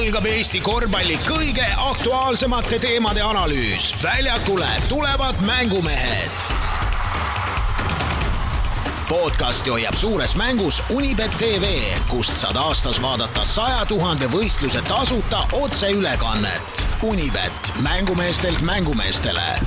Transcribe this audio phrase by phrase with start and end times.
[0.00, 3.90] algab Eesti korvpalli kõige aktuaalsemate teemade analüüs.
[4.02, 6.30] väljakule tulevad mängumehed.
[9.08, 11.64] podcasti hoiab suures mängus Unibet tv,
[12.08, 16.86] kust saad aastas vaadata saja tuhande võistluse tasuta otseülekannet.
[17.02, 19.58] Unibet, mängumeestelt mängumeestele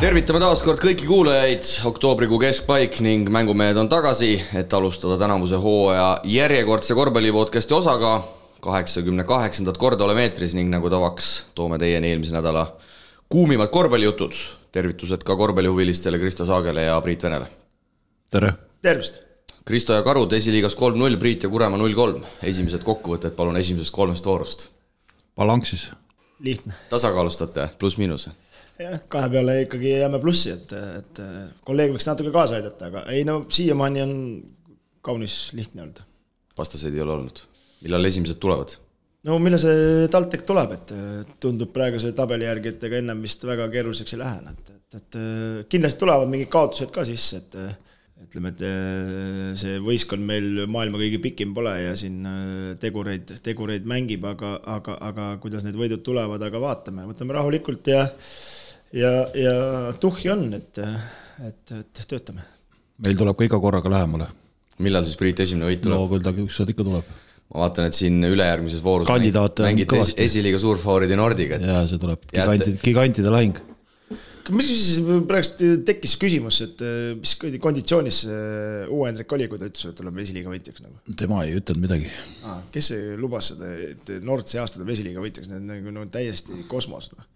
[0.00, 6.20] tervitame taas kord kõiki kuulajaid, oktoobrikuu keskpaik ning mängumehed on tagasi, et alustada tänavuse hooaja
[6.24, 12.66] järjekordse korvpallipodcasti osaga kaheksakümne kaheksandat korda oleme eetris ning nagu tavaks, toome teieni eelmise nädala
[13.28, 14.32] kuumimad korvpallijutud.
[14.72, 17.46] tervitused ka korvpallihuvilistele Kristo Saagele ja Priit Venele.
[18.30, 18.52] tere!
[18.82, 19.22] tervist!
[19.64, 22.22] Kristo ja Karud esiliigas kolm-null, Priit ja Kuremaa null-kolm.
[22.42, 24.68] esimesed kokkuvõtted palun esimesest kolmest voorust.
[25.36, 25.90] balanssis.
[26.40, 26.74] lihtne.
[26.90, 28.28] tasakaalustate, pluss-miinus?
[28.78, 31.20] jah, kahe peale ikkagi jääme plussi, et, et
[31.64, 34.14] kolleeg võiks natuke kaasa aidata, aga ei no siiamaani on
[35.00, 36.00] kaunis lihtne olnud.
[36.58, 37.46] vastaseid ei ole olnud
[37.86, 38.76] millal esimesed tulevad?
[39.26, 40.94] no millal see TalTech tuleb, et
[41.42, 45.18] tundub praeguse tabeli järgi, et ega ennem vist väga keeruliseks ei lähe, et, et, et
[45.72, 47.58] kindlasti tulevad mingid kaotused ka sisse, et
[48.26, 48.62] ütleme, et
[49.60, 52.22] see võistkond meil maailma kõige pikim pole ja siin
[52.80, 58.06] tegureid, tegureid mängib, aga, aga, aga kuidas need võidud tulevad, aga vaatame, võtame rahulikult ja
[58.94, 59.54] ja, ja
[60.00, 60.80] tuhhi on, et,
[61.44, 62.46] et, et töötame.
[63.02, 64.30] meil tuleb ka iga korraga lähemale.
[64.78, 65.98] millal siis Priit esimene võit tuleb?
[65.98, 67.14] no küll ta ükskord ikka tuleb
[67.52, 72.02] ma vaatan, et siin ülejärgmises voorus kandidaate mängite esi, esiliiga suurfavooridi Nordiga, et jaa, see
[72.02, 73.60] tuleb gigantide, gigantide lahing.
[74.56, 79.70] mis siis praegust tekkis küsimus, et äh, mis konditsioonis äh, uue Hendrik oli, kui ta
[79.70, 81.16] ütles, et tuleb esiliiga võitjaks nagu?
[81.22, 82.10] tema ei ütelnud midagi
[82.46, 82.60] ah,.
[82.74, 86.06] kes see lubas seda, et Nord see aasta tuleb esiliiga võitjaks, need on nagu no,
[86.10, 87.26] täiesti kosmos no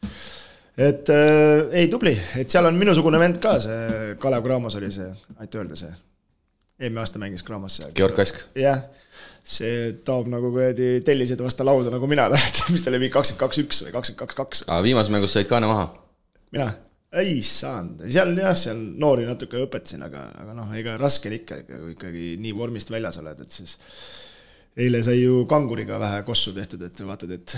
[0.81, 5.11] et äh, ei, tubli, et seal on minusugune vend ka, see Kalev Cramos oli see,
[5.39, 5.91] aita öelda see.
[6.81, 7.95] eelmine aasta mängis Cramos seal.
[7.95, 8.43] Georg Kask.
[8.59, 8.87] jah
[9.47, 12.29] see taob nagu kuradi tellised vastu lauda nagu mina,
[12.73, 14.63] mis ta oli kakskümmend kaks, üks või kakskümmend kaks, kaks.
[14.69, 15.91] aga viimases mängus said kaane maha?
[16.55, 16.71] mina?
[17.21, 21.63] ei saanud, seal jah, seal noori natuke õpetasin, aga, aga noh, ega raske on ikka,
[21.67, 23.75] kui ikkagi nii vormist väljas oled, et siis
[24.79, 27.57] eile sai ju kanguriga vähe kossu tehtud, et vaatad, et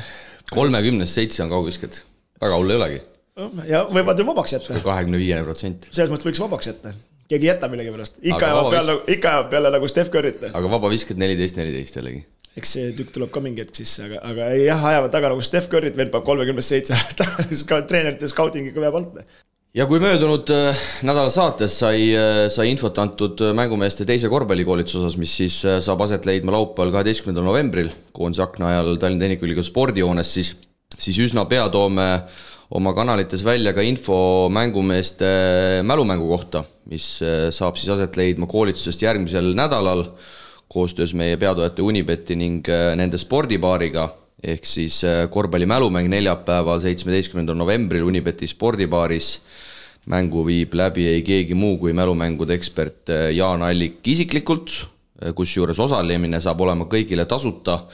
[0.54, 2.00] kolmekümnest seitse on kaugvisked,
[2.40, 3.02] väga hull ei olegi.
[3.68, 4.80] ja võivad ju vabaks jätta.
[4.84, 5.90] kahekümne viiene protsent.
[5.90, 6.94] selles mõttes võiks vabaks jätta
[7.32, 10.50] keegi ei jäta millegipärast, ikka jääb peale, ikka jääb peale nagu Steph Curry't.
[10.52, 12.24] aga vabavisked neliteist, neliteist jällegi.
[12.58, 15.70] eks see tükk tuleb ka mingi hetk sisse, aga, aga jah, ajavad taga nagu Steph
[15.72, 16.98] Curry't, vend paneb kolmekümnest seitse,
[17.90, 19.22] treenerite scouting'iga veab alt.
[19.78, 25.00] ja kui möödunud äh, nädala saates sai, äh, sai infot antud äh, mängumeeste teise korvpallikoolituse
[25.00, 30.34] osas, mis siis saab aset leidma laupäeval, kaheteistkümnendal novembril koondise akna ajal Tallinna Tehnikaülikooli spordihoones,
[30.36, 30.56] siis,
[30.98, 32.10] siis üsna pea toome
[32.72, 35.28] oma kanalites välja ka info mängumeeste
[35.84, 40.06] mälumängu kohta, mis äh, saab siis aset leidma koolitusest järgmisel nädalal
[40.72, 44.08] koostöös meie peatoetaja Unibeti ning äh, nende spordibaariga,
[44.42, 49.38] ehk siis äh, korvpalli mälumäng neljapäeval, seitsmeteistkümnendal novembril Unibeti spordibaaris.
[50.06, 54.72] mängu viib läbi ei keegi muu kui mälumängude ekspert Jaan Allik isiklikult,
[55.34, 57.84] kusjuures osalemine saab olema kõigile tasuta.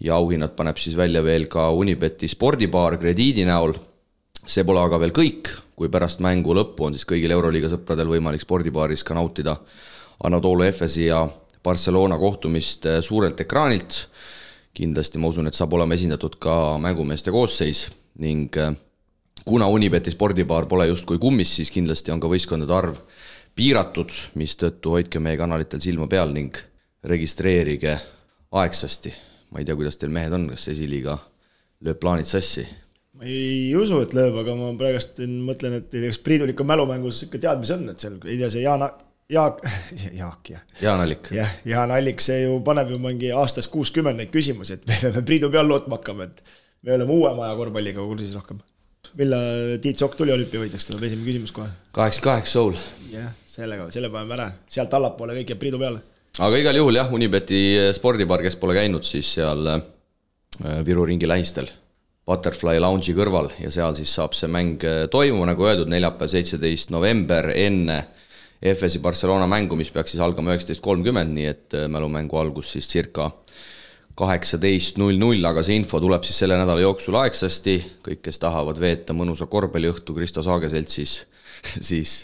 [0.00, 3.74] Ja auhinnad paneb siis välja veel ka Unibeti spordibaar krediidi näol
[4.50, 8.42] see pole aga veel kõik, kui pärast mängu lõppu on siis kõigil Euroliiga sõpradel võimalik
[8.42, 9.54] spordibaaris ka nautida
[10.26, 11.22] Anatolia Efesi ja
[11.64, 14.06] Barcelona kohtumist eh, suurelt ekraanilt.
[14.74, 17.88] kindlasti ma usun, et saab olema esindatud ka mängumeeste koosseis
[18.18, 18.74] ning eh,
[19.44, 23.00] kuna Unibeti spordibaar pole justkui kummis, siis kindlasti on ka võistkondade arv
[23.54, 26.56] piiratud, mistõttu hoidke meie kanalitel silma peal ning
[27.04, 27.98] registreerige
[28.52, 29.14] aegsasti.
[29.50, 31.18] ma ei tea, kuidas teil mehed on, kas esiliiga
[31.80, 32.66] lööb plaanid sassi?
[33.20, 36.64] Ma ei usu, et lööb, aga ma praegust mõtlen, et ei tea, kas Priidul ikka
[36.64, 38.86] mälumängus ikka teadmisi on, et seal, ei tea, see Jaan,
[39.30, 39.60] Jaak,
[40.20, 40.62] Jaak jah.
[40.80, 41.28] Jaan Allik.
[41.36, 45.24] jah, Jaan Allik, see ju paneb ju mingi aastas kuuskümmend neid küsimusi, et me peame
[45.28, 46.40] Priidu peal lootma hakkama, et
[46.86, 48.62] me oleme uue maja korvpalliga kursis rohkem.
[49.20, 51.68] millal Tiit Sokk tuli olümpiavõitjaks, tuleb esimene küsimus kohe.
[51.92, 52.80] kaheksakümmend kaheksa soul.
[53.12, 56.00] jah, sellega, selle paneme ära, sealt allapoole kõik jääb Priidu peale.
[56.40, 57.62] aga igal juhul jah, Unibeti
[58.00, 59.84] spordibaar, kes pole käinud, siis seal äh,
[60.88, 61.68] Viru ringi lähistel
[62.28, 66.92] Butterfly Lounge'i kõrval ja seal siis saab see mäng äh, toimuma, nagu öeldud, neljapäev, seitseteist
[66.94, 68.02] november enne
[68.60, 72.88] FS-i Barcelona mängu, mis peaks siis algama üheksateist kolmkümmend, nii et äh, mälumängu algus siis
[72.90, 73.30] circa
[74.20, 78.80] kaheksateist null null, aga see info tuleb siis selle nädala jooksul aegsasti, kõik, kes tahavad
[78.80, 81.22] veeta mõnusa korvpalliõhtu Kristo Saage seltsis,
[81.90, 82.14] siis,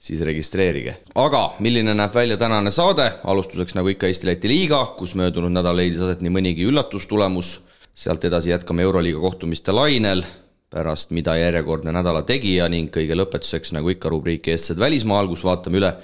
[0.00, 0.96] siis registreerige.
[1.20, 6.00] aga milline näeb välja tänane saade, alustuseks nagu ikka Eesti-Läti liiga, kus möödunud nädal leidis
[6.00, 7.58] aset nii mõnigi üllatustulemus
[7.98, 10.22] sealt edasi jätkame Euroliiga kohtumiste lainel,
[10.70, 15.80] pärast mida järjekordne nädala tegija ning kõige lõpetuseks, nagu ikka, rubriik Eestlased välismaal, kus vaatame
[15.80, 15.94] üle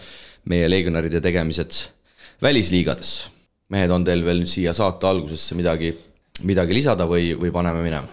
[0.51, 1.85] meie legionäride tegemised
[2.43, 3.31] välisliigades.
[3.69, 5.95] mehed, on teil veel siia saate algusesse midagi
[6.43, 8.09] midagi lisada või, või paneme minema?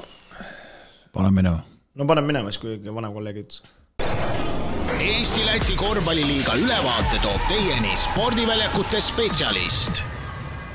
[1.14, 1.64] paneme minema.
[1.96, 3.64] no paneme minema siis, kui vanem kolleeg ütles.
[5.02, 10.04] Eesti-Läti korvpalliliiga ülevaate toob teieni spordiväljakute spetsialist.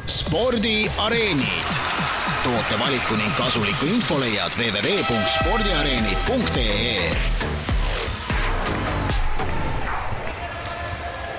[0.06, 1.66] Spordiareenid.
[2.42, 7.10] toote valiku ning kasuliku info leiad www.spordiareenid.ee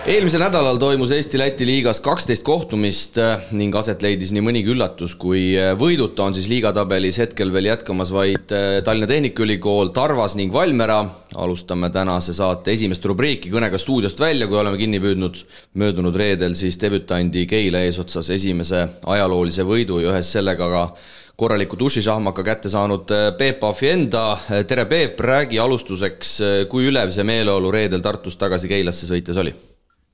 [0.07, 5.49] eelmisel nädalal toimus Eesti-Läti liigas kaksteist kohtumist äh, ning aset leidis nii mõnigi üllatus, kui
[5.59, 11.01] äh, võiduta on siis liigatabelis hetkel veel jätkamas vaid äh, Tallinna Tehnikaülikool, Tarvas ning Valmiera.
[11.35, 15.43] alustame tänase saate esimest rubriiki kõnega stuudiost välja, kui oleme kinni püüdnud
[15.75, 20.87] möödunud reedel siis debütandi Keila eesotsas esimese ajaloolise võidu ja ühes sellega ka
[21.35, 24.37] korraliku dušišahmaka kätte saanud Peep Pahvi enda.
[24.67, 26.37] tere, Peep, räägi alustuseks,
[26.71, 29.66] kui ülev see meeleolu reedel Tartust tagasi Keilasse sõites oli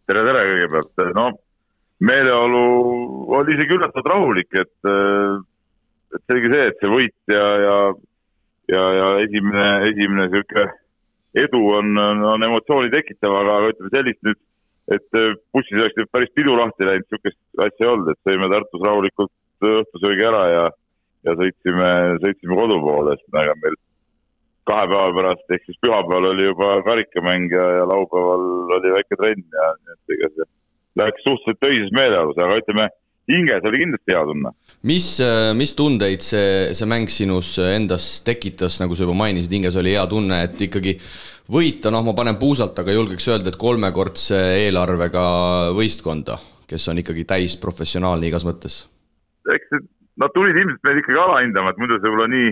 [0.10, 1.26] tere, tere kõigepealt, no
[2.04, 2.64] meeleolu
[3.38, 4.74] oli isegi üllatavalt rahulik, et,
[6.16, 7.76] et selge see, et see võit ja, ja,
[8.74, 10.66] ja, ja esimene, esimene sihuke
[11.44, 11.96] edu on,
[12.34, 14.42] on emotsiooni tekitav, aga ütleme sellist nüüd,
[14.94, 15.20] et
[15.56, 20.28] bussis oleks päris pidu lahti läinud, sihukest asja ei olnud, et sõime Tartus rahulikult õhtusöögi
[20.28, 20.66] ära ja,
[21.24, 21.90] ja sõitsime,
[22.26, 23.80] sõitsime kodu poole, sest ega meil
[24.70, 28.44] kahe päeva pärast, ehk siis pühapäeval oli juba karikamäng ja, ja laupäeval
[28.78, 30.50] oli väike trenn ja et ega see
[31.02, 32.88] läks suhteliselt töises meeleolus, aga ütleme,
[33.32, 34.52] hinges oli kindlasti hea tunne.
[34.90, 35.08] mis,
[35.60, 40.06] mis tundeid see, see mäng sinus endas tekitas, nagu sa juba mainisid, hinges oli hea
[40.12, 40.98] tunne, et ikkagi
[41.54, 45.26] võita, noh, ma panen puusalt, aga julgeks öelda, et kolmekordse eelarvega
[45.76, 46.38] võistkonda,
[46.70, 48.84] kes on ikkagi täisprofessionaalne igas mõttes?
[49.52, 49.74] eks
[50.22, 52.52] nad tulid ilmselt meid ikkagi alahindama, et muidu see võib-olla nii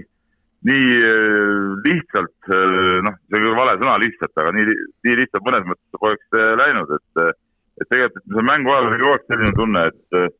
[0.67, 4.75] nii äh, lihtsalt, äh, noh, see on küll vale sõna lihtsalt, aga nii,
[5.07, 7.39] nii lihtsalt mõnes mõttes poleks äh, läinud, et,
[7.81, 10.35] et tegelikult see mängu ajal oli kogu aeg selline tunne, et,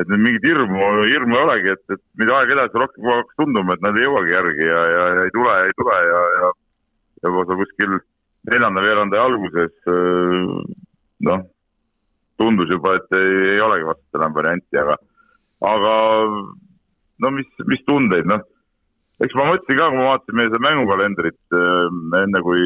[0.00, 3.20] et nüüd mingit hirmu, hirmu ei olegi, et, et mida aeg edasi rohkem kogu aeg
[3.26, 6.22] hakkas tunduma, et nad ei jõuagi järgi ja, ja, ja ei tule, ei tule ja,
[6.38, 6.52] ja,
[7.20, 7.98] ja juba seal kuskil
[8.48, 9.74] neljanda veeranda alguses
[11.28, 11.44] noh,
[12.40, 14.96] tundus juba, et ei, ei olegi vast enam varianti, aga,
[15.68, 15.92] aga
[17.22, 18.48] no mis, mis tundeid, noh
[19.22, 22.62] eks ma mõtlesin ka, kui ma vaatasin meie seda mängukalendrit äh, enne, kui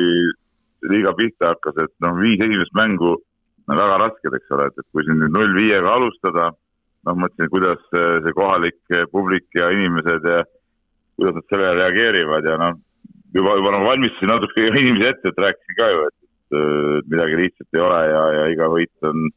[0.91, 3.17] liiga pihta hakkas, et noh, viis esimest mängu
[3.67, 6.51] on väga rasked, eks ole, et, et kui siin nüüd null viiega alustada,
[7.07, 10.45] noh, mõtlesin, kuidas see kohalik publik ja inimesed ja
[11.17, 12.79] kuidas nad sellele reageerivad ja noh,
[13.35, 16.17] juba, juba nagu valmistasin natuke inimesi ette, et rääkisin ka ju, et,
[16.61, 19.29] et midagi lihtsat ei ole ja, ja iga võit on,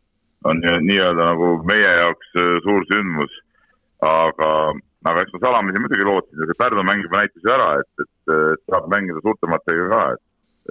[0.49, 2.35] on nii-öelda nagu meie jaoks
[2.65, 3.33] suur sündmus.
[4.05, 4.49] aga
[5.07, 8.03] aga eks ma salamisi muidugi lootsin ja see Pärnu mäng juba näitas ju ära, et,
[8.03, 10.01] et, et saab mängida suurtematega ka,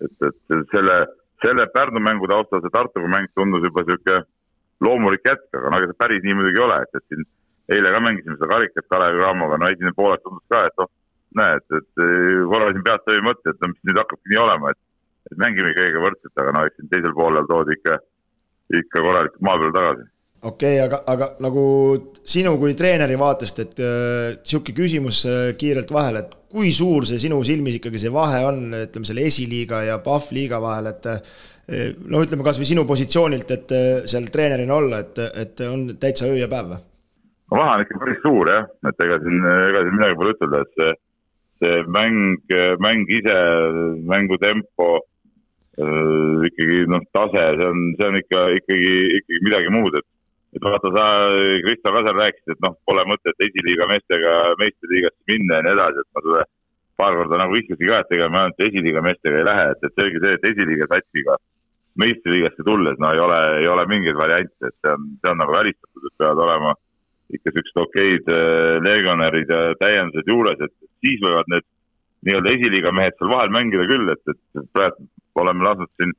[0.04, 0.96] et, et, et selle,
[1.44, 4.20] selle Pärnu mängu taustal see Tartuga mäng tundus juba sihuke
[4.84, 7.24] loomulik jätk, aga no ega see päris nii muidugi ei ole, et, et siin
[7.76, 10.92] eile ka mängisime seda karikat Kalevi Cramoga, no esimene poolek tundus ka, et noh,
[11.40, 12.04] näed, et
[12.52, 14.80] korra siin peast läbi mõtte, et no mis nüüd hakkabki nii olema, et,
[15.32, 17.98] et mängime kõigiga võrdselt, aga no eks siin teisel poolel toodi ikka,
[18.76, 20.08] ikka korralikult maa peale tagasi
[20.42, 21.62] okei okay,, aga, aga nagu
[22.22, 27.18] sinu kui treeneri vaatest, et äh, sihuke küsimus äh, kiirelt vahele, et kui suur see
[27.20, 31.88] sinu silmis ikkagi see vahe on, ütleme selle esiliiga ja PAF liiga vahel, et äh,
[32.06, 36.38] no ütleme kasvõi sinu positsioonilt, et äh, seal treenerina olla, et, et on täitsa öö
[36.38, 36.80] ja päev või?
[37.50, 40.60] no vahe on ikka päris suur jah, et ega siin, ega siin midagi pole ütelda,
[40.62, 40.92] et see,
[41.64, 42.52] see mäng,
[42.84, 43.38] mäng ise,
[44.06, 44.88] mängu tempo
[45.80, 50.08] äh,, ikkagi noh, tase, see on, see on ikka, ikkagi, ikkagi midagi muud, et
[50.58, 51.04] et vaata, sa,
[51.64, 56.02] Kristo ka seal rääkisid, et noh, pole mõtet esiliiga meestega meistriliigasse minna ja nii edasi,
[56.02, 56.42] et ma sulle
[56.98, 60.02] paar korda nagu vihjasin ka, et ega me ainult esiliiga meestega ei lähe, et, et
[60.02, 61.38] selge see, et esiliiga satsiga
[62.02, 65.54] meistriliigasse tulles, no ei ole, ei ole mingeid variante, et see on, see on nagu
[65.54, 66.74] välistatud, et peavad olema
[67.38, 70.74] ikka siuksed okeid äh, legionärid ja täiendused juures, et
[71.04, 71.66] siis võivad need
[72.26, 75.06] nii-öelda esiliiga mehed seal vahel mängida küll, et, et praegu
[75.38, 76.14] oleme lasknud siin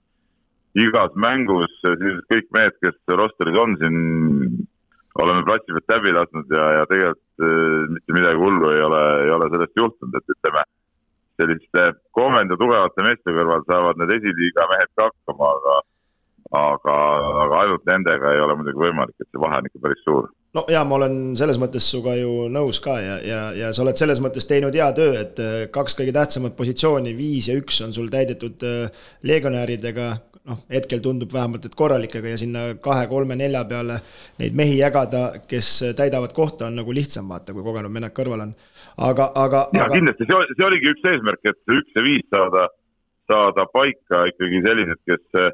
[0.84, 4.00] igas mängus siis kõik mehed, kes rosteris on siin,
[5.20, 9.34] oleme platsi pealt läbi lasknud ja, ja tegelikult äh, mitte midagi hullu ei ole, ei
[9.38, 10.66] ole sellest juhtunud, et ütleme,
[11.40, 15.80] selliste komenda tugevate meeste kõrval saavad need esiliiga mehed ka hakkama, aga
[16.56, 16.96] aga,
[17.44, 20.30] aga ainult nendega ei ole muidugi võimalik, et see vahe on ikka päris suur.
[20.58, 24.00] No ja ma olen selles mõttes sinuga ju nõus ka ja, ja, ja sa oled
[24.00, 27.94] selles mõttes teinud hea töö, et äh, kaks kõige tähtsamat positsiooni, viis ja üks on
[27.94, 30.10] sul täidetud äh, legionäridega,
[30.48, 34.00] noh, hetkel tundub vähemalt, et korralikega ja sinna kahe-kolme-nelja peale
[34.40, 38.54] neid mehi jagada, kes täidavad kohta, on nagu lihtsam vaata, kui kogenud mehed kõrval on.
[39.10, 39.66] aga, aga.
[39.76, 39.96] ja aga...
[39.96, 42.68] kindlasti see, see oligi üks eesmärk, et üks ja viis saada,
[43.32, 45.52] saada paika ikkagi sellised, kes,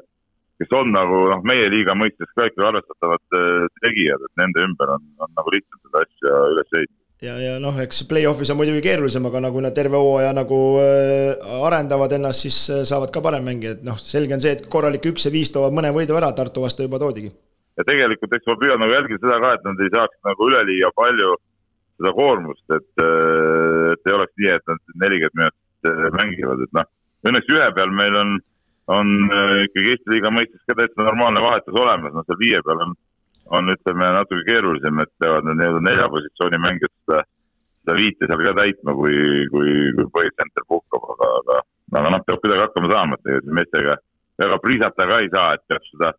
[0.62, 4.96] kes on nagu noh, meie liiga mõistes ka ikkagi arvestatavad äh, tegijad, et nende ümber
[4.98, 8.84] on, on nagu lihtsam seda asja üles ehitada ja, ja noh, eks play-off'is on muidugi
[8.84, 13.44] keerulisem, aga nagu nad terve hooaja nagu äh, arendavad ennast, siis äh, saavad ka parem
[13.46, 16.32] mängida, et noh, selge on see, et korralik üks ja viis toovad mõne võidu ära,
[16.36, 17.32] Tartu vastu juba toodigi.
[17.76, 20.90] ja tegelikult, eks ma püüan nagu jälgida seda ka, et nad ei saaks nagu üleliia
[20.96, 21.36] palju
[21.96, 22.90] seda koormust, et,
[23.92, 25.56] et ei oleks nii, et nad nelikümmend
[25.86, 26.88] minutit mängivad, et noh,
[27.28, 28.36] õnneks ühe peal meil on,
[28.92, 29.12] on
[29.66, 32.94] ikkagi Eesti liiga mõistes ka täitsa normaalne vahetus olemas, noh seal viie peal on
[33.54, 37.22] on, ütleme, natuke keerulisem, et peavad need nii-öelda nelja positsiooni mängijad seda,
[37.82, 39.16] seda viite seal ka täitma, kui,
[39.52, 41.58] kui, kui põhitsenter puhkab, aga, aga,
[42.00, 43.98] aga noh, peab kuidagi hakkama saama, et ega meestega
[44.42, 46.12] väga priisata ka ei saa, et peab seda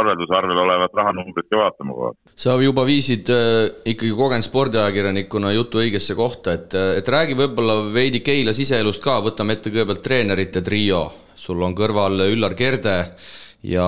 [0.00, 2.18] arveldusarvel olevat rahanumbrit ka vaatama aeg.
[2.38, 8.22] sa juba viisid äh, ikkagi kogenud spordiajakirjanikuna jutu õigesse kohta, et, et räägi võib-olla veidi
[8.22, 13.28] Keila siseelust ka, võtame ette kõigepealt treenerite trio, sul on kõrval Üllar Kerde äh,,
[13.62, 13.84] ja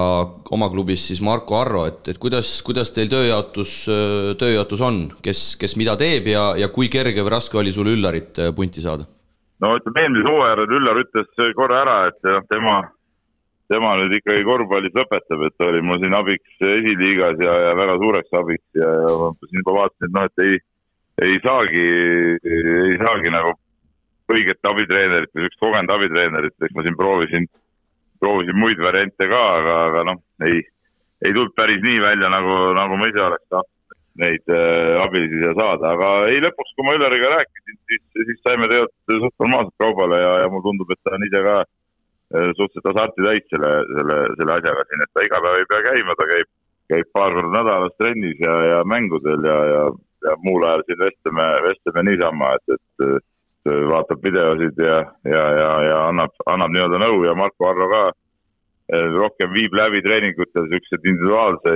[0.52, 3.75] oma klubis siis Marko Arro, et, et kuidas, kuidas teil tööjaotus,
[4.41, 8.41] tööjaotus on, kes, kes mida teeb ja, ja kui kerge või raske oli sul Üllarit
[8.43, 9.09] äh, punti saada?
[9.62, 12.76] no ütleme, eelmise hooajal Üllar ütles korra ära, et noh, tema,
[13.73, 18.38] tema nüüd ikkagi korvpallis lõpetab, et oli mul siin abiks esiliigas ja, ja väga suureks
[18.43, 20.62] abiks ja, ja ma siin juba vaatasin, et noh, et ei,
[21.29, 21.88] ei saagi,
[22.43, 23.57] ei saagi nagu
[24.33, 27.49] õiget abitreenerit või niisugust kogenud abitreenerit, eks ma siin proovisin
[28.23, 30.62] proovisin muid variante ka, aga, aga noh, ei,
[31.26, 35.52] ei tulnud päris nii välja, nagu, nagu ma ise oleks tahtnud neid äh, abilisi siia
[35.57, 40.19] saada, aga ei, lõpuks, kui ma Üleriga rääkisin, siis, siis saime tegelikult suht normaalselt kaubale
[40.21, 44.19] ja, ja mulle tundub, et ta on ise ka äh, suhteliselt hasarti täis selle, selle,
[44.41, 46.50] selle asjaga siin, et ta iga päev ei pea käima, ta käib,
[46.93, 49.85] käib paar korda nädalas trennis ja, ja mängudel ja, ja,
[50.29, 53.31] ja muul ajal siin vestleme, vestleme niisama, et, et
[53.71, 59.07] vaatab videosid ja, ja, ja, ja annab, annab nii-öelda nõu ja Marko Arro ka äh,
[59.14, 61.75] rohkem viib läbi treeningutel siukseid individuaalse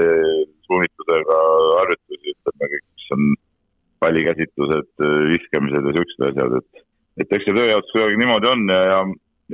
[0.67, 1.39] suunitlusega
[1.81, 3.29] harjutusi, ütleme kõik, mis on
[4.05, 6.85] pallikäsitlused, äh, viskamised ja siuksed asjad, et,
[7.23, 8.99] et eks see tööjaotus kuidagi niimoodi on ja, ja,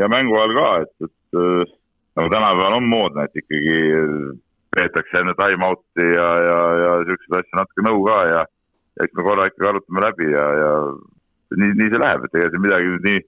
[0.03, 1.77] ja mängu ajal ka, et, et
[2.17, 3.77] nagu tänapäeval on moodne, et ikkagi
[4.73, 8.43] peetakse enne time-out'i ja, ja, ja siukseid asju natuke nõu ka ja
[9.05, 10.73] eks me korra ikkagi arutame läbi ja, ja
[11.59, 13.21] nii, nii see läheb, et ega siin midagi nii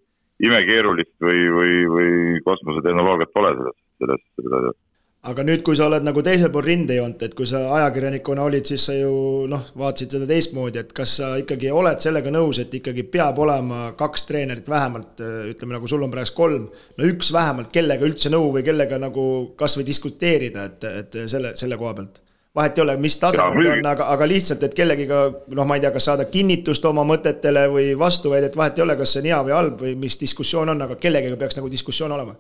[0.49, 4.81] imekeerulist või, või, või kosmosetehnoloogiat pole selles, selles, selles asjas.
[5.25, 8.83] Aga nüüd, kui sa oled nagu teisel pool rindejoont, et kui sa ajakirjanikuna olid, siis
[8.91, 9.13] sa ju
[9.49, 13.87] noh, vaatasid seda teistmoodi, et kas sa ikkagi oled sellega nõus, et ikkagi peab olema
[13.97, 15.23] kaks treenerit vähemalt,
[15.55, 19.25] ütleme nagu sul on praegu kolm, no üks vähemalt, kellega üldse nõu või kellega nagu
[19.57, 22.21] kasvõi diskuteerida, et, et selle, selle koha pealt
[22.57, 25.21] vahet ei ole, mis tasemel ta on, aga, aga lihtsalt, et kellegiga
[25.59, 29.15] noh, ma ei tea, kas saada kinnitust oma mõtetele või vastuväidet, vahet ei ole, kas
[29.15, 32.37] see on hea või halb või mis diskussioon on, aga kellegagi peaks nagu diskussioon olema.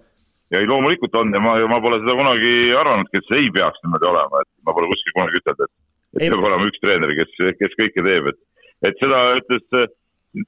[0.54, 3.82] ja ei, loomulikult on ja ma, ma pole seda kunagi arvanudki, et see ei peaks
[3.82, 5.74] niimoodi olema, et ma pole kuskil kunagi ütelnud, et,
[6.14, 8.42] et ei, peab olema üks treener, kes, kes kõike teeb, et,
[8.90, 9.92] et seda ütles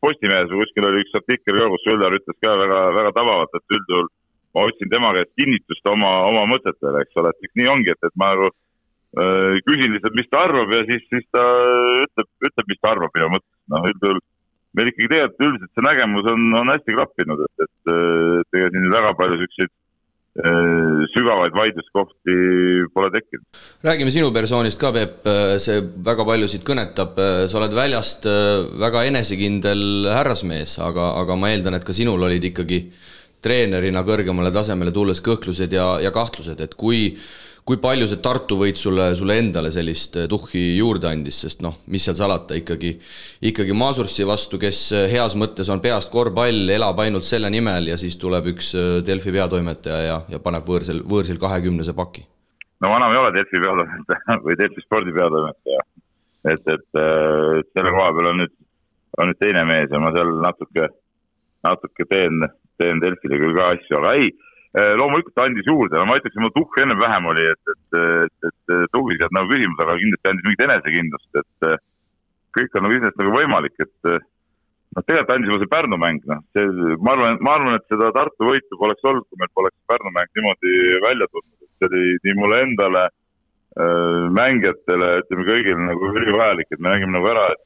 [0.02, 3.74] Postimehes või kuskil oli üks artikkel ka, kus Üllar ütles ka väga, väga tabavalt, et
[3.76, 4.08] üldjuhul
[4.56, 8.16] ma otsin tema käest kinnitust oma, oma mõtetele, eks ole, et nii ongi, et, et
[8.18, 8.65] ma nagu Äh,
[9.16, 11.44] küsin lihtsalt, mis ta arvab ja siis, siis ta
[12.04, 13.52] ütleb, ütleb, mis ta arvab minu mõttes.
[13.72, 14.20] noh, üldjuhul
[14.76, 17.92] meil ikkagi tegelikult üldiselt see nägemus on, on hästi klappinud, et, et,
[18.42, 22.36] et ega siin väga palju siukseid äh, sügavaid vaidluskohti
[22.92, 23.62] pole tekkinud.
[23.88, 25.30] räägime sinu persoonist ka, Peep,
[25.64, 25.80] see
[26.10, 27.16] väga paljusid kõnetab,
[27.48, 28.28] sa oled väljast
[28.84, 32.84] väga enesekindel härrasmees, aga, aga ma eeldan, et ka sinul olid ikkagi
[33.46, 37.14] treenerina kõrgemale tasemele tulles kõhklused ja, ja kahtlused, et kui
[37.66, 41.80] kui palju see Tartu võit sulle, sulle endale sellist eh, tuhhi juurde andis, sest noh,
[41.90, 42.92] mis seal salata, ikkagi,
[43.50, 47.98] ikkagi Masursi vastu, kes eh, heas mõttes on peast korvpall, elab ainult selle nimel ja
[47.98, 52.22] siis tuleb üks eh, Delfi peatoimetaja ja, ja paneb võõrsil, võõrsil kahekümnese paki.
[52.84, 55.82] no ma enam ei ole Delfi peatoimetaja või Delfi spordi peatoimetaja.
[56.54, 58.56] et, et, selle koha peal on nüüd,
[59.18, 60.92] on nüüd teine mees ja ma seal natuke,
[61.66, 62.46] natuke teen,
[62.78, 64.30] teen Delfile küll ka asju, aga ei
[64.76, 68.48] loomulikult andis juurde, no ma ütleks, et mul tuhk ennem vähem oli, et, et, et,
[68.50, 71.68] et tuhhi sealt nagu küsimus, aga kindlasti andis mingit enesekindlust, et
[72.56, 76.42] kõik on nagu iseenesest nagu võimalik, et noh, tegelikult andis juba see Pärnu mäng, noh,
[76.56, 76.66] see,
[77.00, 80.36] ma arvan, ma arvan, et seda Tartu võitu poleks olnud, kui meil poleks Pärnu mäng
[80.36, 80.74] niimoodi
[81.06, 83.06] välja tulnud, et see oli nii mulle endale
[84.36, 87.64] mängijatele, ütleme kõigile nagu ülivajalik, et me nägime nagu ära, et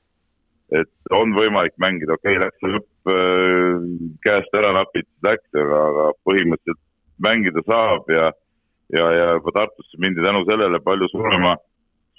[0.71, 3.87] et on võimalik mängida, okei okay,, läks see lõpp äh,
[4.27, 6.85] käest ära napilt, läks, aga, aga põhimõtteliselt
[7.25, 8.31] mängida saab ja,
[8.97, 11.55] ja, ja juba Tartusse mindi tänu sellele palju suurema,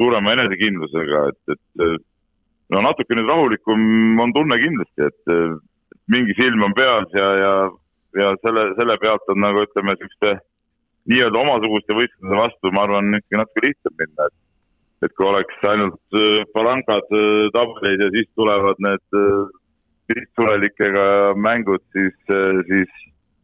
[0.02, 2.06] suurema enesekindlusega, et, et
[2.72, 5.34] no natuke nüüd rahulikum on tunne kindlasti, et
[6.12, 7.54] mingi silm on peas ja, ja,
[8.22, 10.38] ja selle, selle pealt on nagu ütleme, niisuguste
[11.12, 14.40] nii-öelda omasuguste võistluste vastu, ma arvan, ikkagi natuke lihtsam minna, et
[15.02, 16.18] et kui oleks ainult
[16.54, 17.08] palankad
[17.56, 19.16] tabelid ja siis tulevad need
[20.12, 21.06] lihtsurelikega
[21.40, 22.14] mängud, siis,
[22.68, 22.92] siis,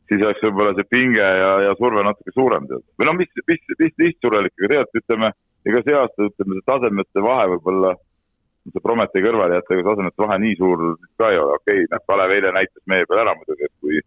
[0.07, 2.83] siis oleks võib-olla see pinge ja, ja surve natuke suurem tead.
[2.99, 5.31] või noh, mis, mis, mis lihtsurelikega tegelikult ütleme,
[5.67, 7.95] ega see aasta ütleme, see tasemete vahe võib-olla
[8.67, 10.85] see Prometi kõrvale jätta, ega tasemete vahe nii suur
[11.19, 13.99] ka ei ole, okei okay,, noh, Kalev eile näitas meie peal ära muidugi, et kui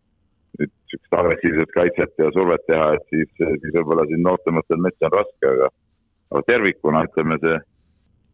[0.61, 5.16] nüüd niisugust agressiivset kaitset ja survet teha, et siis, siis võib-olla siin noortematel metsa on
[5.16, 5.71] raske, aga,
[6.35, 7.59] aga tervikuna ütleme, see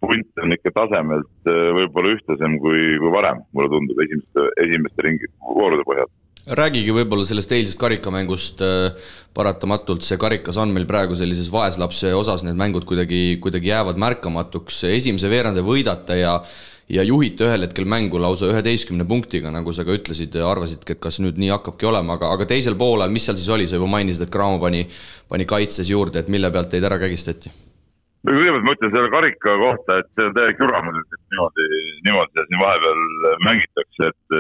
[0.03, 5.31] punt on ikka tasemelt äh, võib-olla ühtlasem kui, kui varem, mulle tundub, esimeste, esimeste ringi
[5.47, 6.11] voorude põhjal
[6.47, 12.45] räägigi võib-olla sellest eilsest karikamängust, äh, paratamatult see karikas on meil praegu sellises vaeslapse osas,
[12.47, 16.41] need mängud kuidagi, kuidagi jäävad märkamatuks, esimese veerandi võidate ja
[16.87, 21.19] ja juhite ühel hetkel mängu lausa üheteistkümne punktiga, nagu sa ka ütlesid, arvasidki, et kas
[21.19, 24.23] nüüd nii hakkabki olema, aga, aga teisel poolel, mis seal siis oli, sa juba mainisid,
[24.23, 24.87] et Cramo pani,
[25.27, 27.51] pani kaitses juurde, et mille pealt teid ära kägistati?
[28.27, 31.69] Kõigepealt ma ütlen selle karika kohta, et see on täielik jura muidugi, et niimoodi,
[32.09, 33.05] niimoodi seda siin vahepeal
[33.47, 34.37] mängitakse, et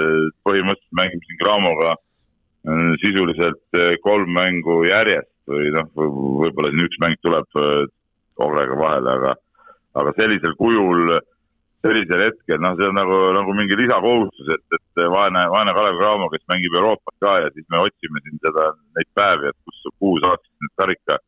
[0.46, 7.00] põhimõtteliselt mängime siin Cramoga äh, sisuliselt äh, kolm mängu järjest või noh, võib-olla siin üks
[7.04, 9.34] mäng tulebOgrega äh, vahele, aga,
[10.02, 11.22] aga sellisel kujul äh,
[11.86, 16.28] sellisel hetkel, noh, see on nagu, nagu mingi lisakohustus, et, et vaene, vaene Kalev Cramo,
[16.32, 20.18] kes mängib Euroopat ka ja siis me otsime siin seda, neid päevi, et kus, kuhu
[20.24, 21.18] saaks need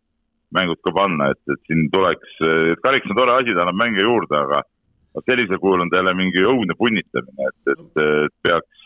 [0.48, 2.40] karikamängud ka panna, et, et siin tuleks,
[2.72, 4.62] et karikas on tore asi, ta annab mänge juurde, aga
[5.26, 8.84] sellisel kujul on ta jälle mingi õudne punnitamine, et, et, et peaks,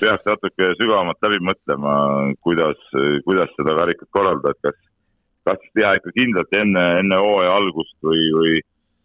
[0.00, 1.94] peaks natuke sügavamalt läbi mõtlema,
[2.40, 2.78] kuidas,
[3.24, 4.78] kuidas seda karikat korraldada, et kas,
[5.44, 8.60] kas teha ikka kindlalt enne, enne hooaja algust või, või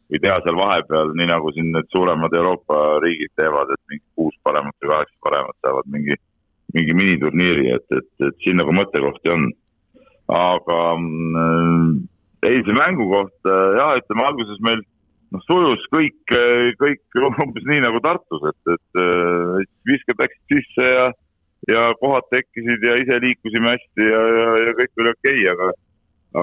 [0.09, 4.33] või teha seal vahepeal, nii nagu siin need suuremad Euroopa riigid teevad, et mingi kuus
[4.41, 6.15] paremat või kaheksa paremat saavad mingi,
[6.73, 9.51] mingi miniturniiri, et, et, et siin nagu mõttekohti on.
[10.29, 12.07] Aga mm,
[12.45, 14.81] eilse mängu kohta jah, ütleme alguses meil
[15.33, 16.35] noh, sujus kõik,
[16.81, 19.01] kõik umbes nii nagu Tartus, et, et
[19.89, 21.09] viskad läksid sisse ja,
[21.69, 25.71] ja kohad tekkisid ja ise liikusime hästi ja, ja, ja kõik oli okei okay,, aga,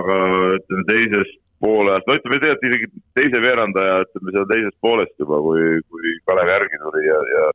[0.00, 0.20] aga
[0.58, 5.62] ütleme teisest poolajast, no ütleme tegelikult isegi teise veerandaja, ütleme seal teisest poolest juba, kui,
[5.88, 7.46] kui Kalev järgi tuli ja, ja,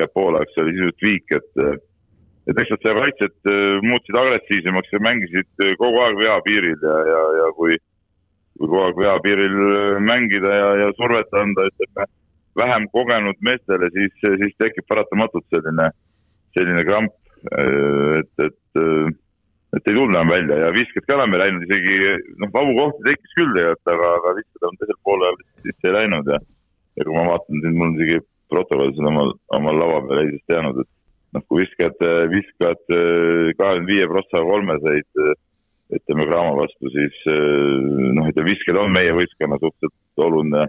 [0.00, 1.84] ja poolajaks oli sisuliselt viik, et,
[2.48, 6.96] et eks nad seda kaitset äh, muutsid agressiivsemaks ja mängisid äh, kogu aeg veapiiril ja,
[7.12, 7.76] ja, ja kui,
[8.56, 12.08] kui kogu aeg veapiiril äh, mängida ja, ja survet anda, ütleme
[12.58, 15.92] vähem kogenud meestele, siis, siis tekib paratamatult selline,
[16.56, 17.14] selline kramp,
[17.54, 19.18] et, et
[19.76, 21.98] et ei tulnud enam välja ja visked ka ei läinud, isegi
[22.40, 26.38] noh, vabu kohti tekkis küll tegelikult, aga, aga visked on teisel poolel sisse läinud ja
[26.98, 28.18] ja kui ma vaatan siin, mul on isegi
[28.50, 30.90] protokoll siin omal, omal laua peal eilsest jäänud, et
[31.36, 32.00] noh, kui viskad,
[32.32, 35.24] viskad eh, kahekümne viie prossa kolmeseid
[35.98, 40.66] ütleme Graamo vastu, siis noh, ütleme visked on meie võistkonna suhteliselt oluline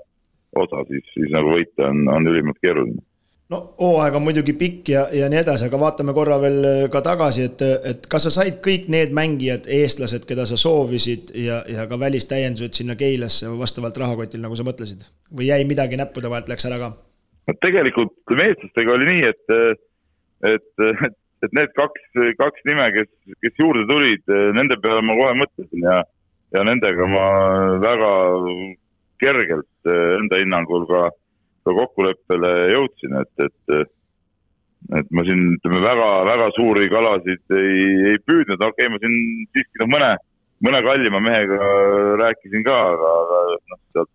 [0.56, 3.04] osa, siis, siis nagu võita on, on ülimalt keeruline
[3.50, 7.02] no hooaeg on muidugi pikk ja, ja nii edasi, aga vaatame korra veel äh, ka
[7.06, 11.88] tagasi, et, et kas sa said kõik need mängijad, eestlased, keda sa soovisid ja, ja
[11.90, 15.08] ka välistäiendused sinna Keilasse vastavalt rahakotil, nagu sa mõtlesid?
[15.36, 16.92] või jäi midagi näppude vahelt, läks ära ka?
[17.50, 19.58] no tegelikult eestlastega oli nii, et,
[20.48, 22.06] et, et, et need kaks,
[22.40, 23.10] kaks nime, kes,
[23.44, 24.24] kes juurde tulid,
[24.58, 26.02] nende peale ma kohe mõtlesin ja,
[26.56, 27.26] ja nendega ma
[27.84, 28.12] väga
[29.20, 31.10] kergelt enda hinnangul ka
[31.68, 33.96] ka kokkuleppele jõudsin, et, et
[34.96, 37.82] et ma siin ütleme väga-väga suuri kalasid ei,
[38.14, 39.18] ei püüdnud, okei okay,, ma siin
[39.52, 40.14] siiski noh, mõne,
[40.66, 41.58] mõne kallima mehega
[42.22, 43.42] rääkisin ka, aga, aga
[43.74, 44.12] noh, sealt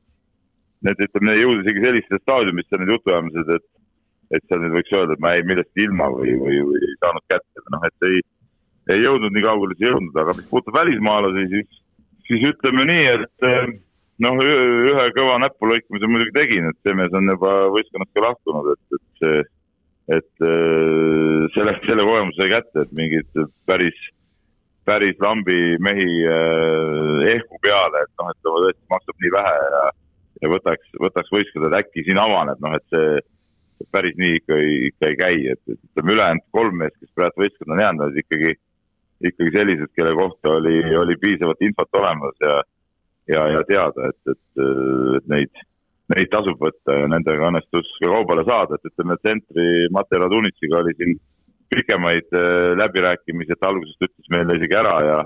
[0.88, 3.66] need ütleme, jõudis isegi sellisesse staadiumisse need jutuajamised, et
[4.34, 7.26] et seal nüüd võiks öelda, et ma jäin millestki ilma või, või, või ei saanud
[7.32, 8.20] kätte, noh, et ei,
[8.94, 11.82] ei jõudnud nii kaugele see jõudnud, aga mis puudutab välismaalasi, siis,
[12.28, 13.48] siis ütleme nii, et
[14.22, 18.98] noh, ühe kõva näpulõikamise muidugi tegin, et see mees on juba võistkonnast ka lahkunud, et,
[18.98, 19.40] et see,
[20.18, 24.00] et äh, selle, selle kogemuse sai kätte, et mingeid päris,
[24.84, 29.84] päris lambi mehi äh, ehku peale, et noh, et ta tõesti maksab nii vähe ja,
[30.42, 33.22] ja võtaks, võtaks võistkond, et äkki siin avaneb, noh, et see
[33.92, 37.76] päris nii ikka ei, ikka ei käi, et ütleme, ülejäänud kolm meest, kes praegu võistkonda
[37.76, 38.54] on jäänud, olid ikkagi,
[39.30, 42.62] ikkagi sellised, kelle kohta oli, oli piisavalt infot olemas ja
[43.28, 44.64] ja, ja teada, et, et,
[45.18, 45.62] et neid,
[46.14, 50.92] neid tasub võtta ja nendega õnnestus ka kaubale saada, et ütleme, tsentri Mate Radunitsiga oli
[50.98, 51.14] siin
[51.72, 55.22] pikemaid äh, läbirääkimisi, et algusest ütles meile isegi ära ja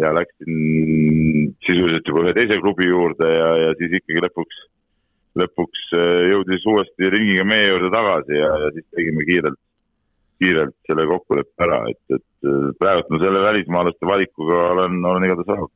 [0.00, 4.62] ja läksin sisuliselt juba ühe teise klubi juurde ja, ja siis ikkagi lõpuks,
[5.38, 9.60] lõpuks äh, jõudis uuesti ringiga meie juurde tagasi ja, ja siis tegime kiirelt,
[10.42, 15.54] kiirelt selle kokkuleppe ära, et, et äh, praegu ma selle välismaalaste valikuga olen, olen igatahes
[15.54, 15.70] rahul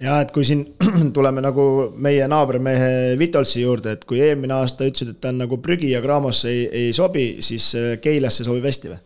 [0.00, 0.64] ja et kui siin
[1.16, 1.66] tuleme nagu
[2.00, 6.02] meie naabrimehe Vitolsi juurde, et kui eelmine aasta ütlesid, et ta on nagu prügi ja
[6.04, 9.00] Gramosse ei, ei sobi, siis äh, Keilasse sobib hästi või?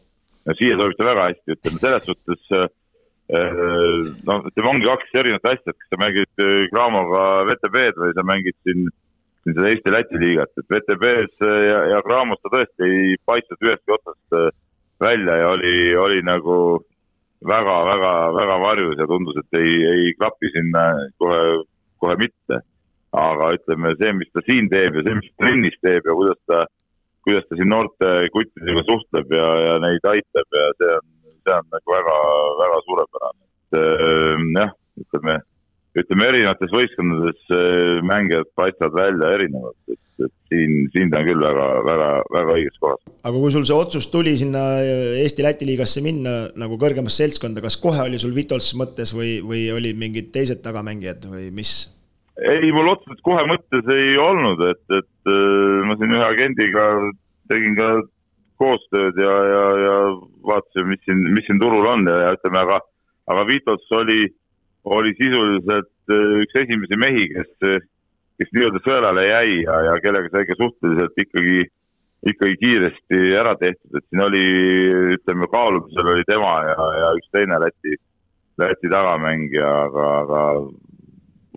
[0.45, 2.67] no siia sobib ta väga hästi, ütleme selles suhtes äh,
[3.33, 8.57] noh, ütleme ongi kaks erinevat asja, et kas sa mängid Gramoga VTB-d või sa mängid
[8.63, 8.89] siin,
[9.45, 14.39] siin seda Eesti-Läti liigat, et VTB-s ja, ja Gramos ta tõesti ei paistnud ühestki otsast
[15.05, 16.57] välja ja oli, oli nagu
[17.45, 20.85] väga-väga-väga varjus ja tundus, et ei, ei klapi sinna
[21.21, 21.43] kohe,
[22.01, 22.63] kohe mitte.
[23.15, 26.65] aga ütleme, see, mis ta siin teeb ja see, mis trennis teeb ja kuidas ta,
[27.23, 31.05] kuidas ta siin noorte kuttidega suhtleb ja, ja neid aitab ja see on,
[31.47, 32.17] see on nagu väga,
[32.59, 33.45] väga suurepärane.
[33.45, 35.37] et äh, jah, ütleme
[36.01, 41.45] ütleme, erinevates võistkondades äh, mängijad paistavad välja erinevalt, et, et siin, siin ta on küll
[41.45, 43.03] väga, väga, väga õiges kohas.
[43.23, 44.65] aga kui sul see otsus tuli sinna
[45.23, 50.01] Eesti-Läti liigasse minna nagu kõrgemasse seltskonda, kas kohe oli sul Vitols mõttes või, või olid
[50.01, 51.77] mingid teised tagamängijad või mis?
[52.43, 56.89] ei, mul otseselt kohe mõttes ei olnud, et, et äh, ma siin ühe agendiga
[57.53, 57.91] tegin ka
[58.63, 59.95] koostööd ja, ja, ja
[60.47, 62.81] vaatasime, mis siin, mis siin turul on ja, ja ütleme, aga,
[63.31, 64.27] aga Vitos oli
[64.85, 67.51] oli sisuliselt äh, üks esimesi mehi, kes,
[68.41, 71.65] kes nii-öelda sõelale jäi ja, ja kellega sai ka suhteliselt ikkagi,
[72.33, 74.45] ikkagi kiiresti ära tehtud, et siin oli,
[75.17, 77.97] ütleme, kaalumisel oli tema ja, ja üks teine Läti,
[78.61, 80.45] Läti tagamängija, aga, aga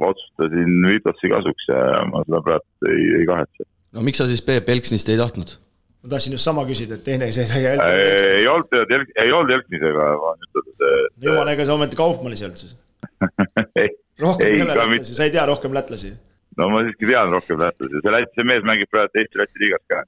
[0.07, 3.67] otsustasin Vitossi kasuks ja ma seda praegu ei, ei kahetse.
[3.97, 5.57] no miks sa siis Peep Elksnist ei tahtnud?
[6.03, 8.75] ma tahtsin just sama küsida, et teine sai sai ei olnud,
[9.19, 10.99] ei olnud Elksnisega, ma see.
[11.25, 12.77] jumala, ega sa ometi Kaufmannis ei olnud siis?
[14.23, 16.13] rohkem ei ole lätlasi, sa ei tea rohkem lätlasi?
[16.57, 20.03] no ma siiski tean rohkem lätlasi, see Läti, see mees mängib praegu Eesti-Läti liigas ka,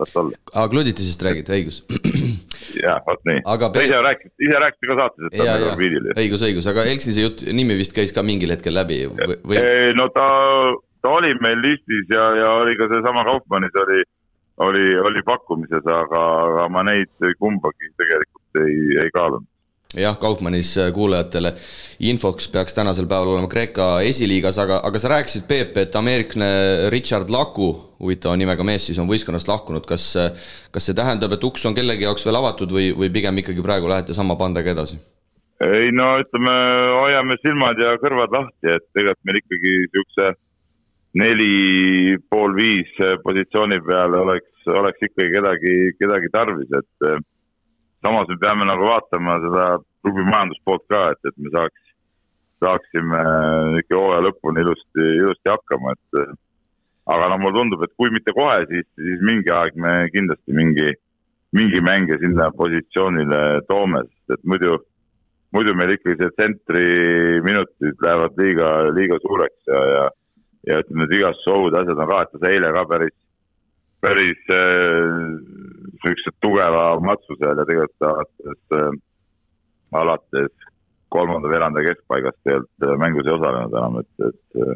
[0.00, 0.40] las olla.
[0.52, 1.80] aa, Kluditisest räägid, õigus.
[2.84, 3.44] jah, vot nii.
[3.44, 3.84] Pe...
[3.86, 6.10] ise rääkisite, ise rääkisite ka saates, et ta on piiril.
[6.24, 9.62] õigus, õigus, aga Elksnise jutt, nimi vist käis ka mingil hetkel läbi või?
[10.00, 10.26] no ta,
[11.04, 14.04] ta oli meil listis ja, ja oli ka seesama Kaufmannis oli,
[14.68, 19.48] oli, oli pakkumises, aga, aga ma neid kumbagi tegelikult ei, ei kaalunud
[20.00, 21.54] jah, Kaufmannis äh, kuulajatele
[22.04, 27.30] infoks peaks tänasel päeval olema Kreeka esiliigas, aga, aga sa rääkisid, Peep, et ameeriklane Richard
[27.30, 27.70] Laku,
[28.02, 30.10] huvitava nimega mees siis on võistkonnast lahkunud, kas,
[30.74, 33.90] kas see tähendab, et uks on kellegi jaoks veel avatud või, või pigem ikkagi praegu
[33.90, 34.98] lähete sama pandega edasi?
[35.64, 36.54] ei no ütleme,
[36.98, 40.32] hoiame silmad ja kõrvad lahti, et tegelikult meil ikkagi niisuguse
[41.22, 42.90] neli, pool viis
[43.22, 47.08] positsiooni peal oleks, oleks ikkagi kedagi, kedagi tarvis, et
[48.04, 49.66] samas me peame nagu vaatama seda
[50.04, 51.92] klubi majanduspoolt ka, et, et me saaks,
[52.64, 53.20] saaksime
[53.80, 56.34] ikka hooaja lõpuni ilusti, ilusti hakkama, et
[57.14, 60.92] aga no mulle tundub, et kui mitte kohe, siis, siis mingi aeg me kindlasti mingi,
[61.56, 64.78] mingi mänge sinna positsioonile toome, sest et muidu,
[65.56, 66.86] muidu meil ikkagi see tsentri
[67.46, 70.06] minutid lähevad liiga, liiga suureks ja, ja,
[70.70, 73.16] ja ütleme, need vigastusohud, asjad on ka, et ta eile ka päris
[74.04, 78.94] päris niisuguse äh, tugeva matsu seal ja tegelikult alates äh,,
[80.02, 80.52] alates
[81.14, 84.74] kolmanda veeranda keskpaigast tegelikult äh, mängus ei osalenud enam, et, et äh,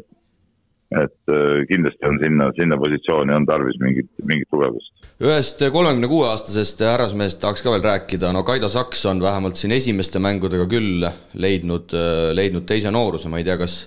[0.89, 5.11] et äh, kindlasti on sinna, sinna positsiooni on tarvis mingit, mingit tugevust.
[5.21, 9.75] ühest kolmekümne kuue aastasest härrasmehest tahaks ka veel rääkida, no Kaido Saks on vähemalt siin
[9.75, 11.05] esimeste mängudega küll
[11.45, 11.93] leidnud,
[12.33, 13.83] leidnud teise nooruse, ma ei tea, kas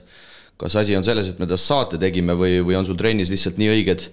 [0.63, 3.59] kas asi on selles, et me tast saate tegime või, või on sul trennis lihtsalt
[3.59, 4.05] nii õiged,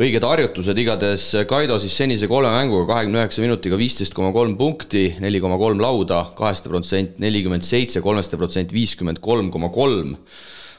[0.00, 5.18] õiged harjutused, igatahes Kaido siis senise kolme mänguga kahekümne üheksa minutiga viisteist koma kolm punkti,
[5.20, 10.14] neli koma kolm lauda, kaheste protsent nelikümmend seitse, kolmeste protsent viiskümmend kolm koma kolm.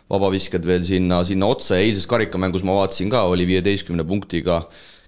[0.09, 4.63] Vabavisked veel sinna, sinna otsa ja eilses karikamängus ma vaatasin ka, oli viieteistkümne punktiga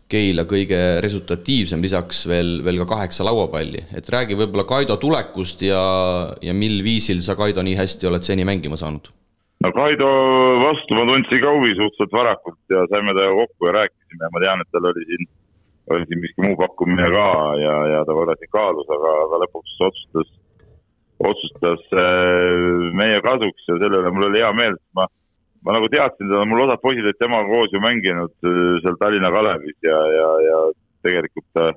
[0.06, 3.88] Keila kõige resultatiivsem, lisaks veel, veel ka kaheksa lauapalli.
[3.98, 5.82] et räägi võib-olla Kaido tulekust ja,
[6.46, 9.10] ja mil viisil sa, Kaido, nii hästi oled seni mängima saanud
[9.66, 10.08] no Kaido
[10.62, 14.42] vastu ma tundsin ka huvi suhteliselt varakult ja saime temaga kokku ja rääkisime ja ma
[14.44, 15.28] tean, et tal oli siin,
[15.94, 17.28] oli siin miski muu pakkumine ka
[17.62, 20.34] ja, ja ta korra siin kaalus, aga, aga lõpuks otsustas,
[21.32, 25.08] otsustas äh, meie kasuks ja selle üle mul oli hea meel, sest ma,
[25.66, 29.34] ma nagu teadsin teda, mul osad poisid olid temaga koos ju mänginud äh, seal Tallinna
[29.34, 30.62] Kalevis ja, ja, ja
[31.10, 31.74] tegelikult äh,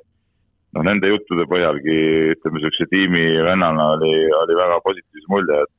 [0.76, 1.98] noh, nende juttude põhjalgi
[2.36, 5.77] ütleme, niisuguse tiimi vennana oli, oli väga positiivse mulje, et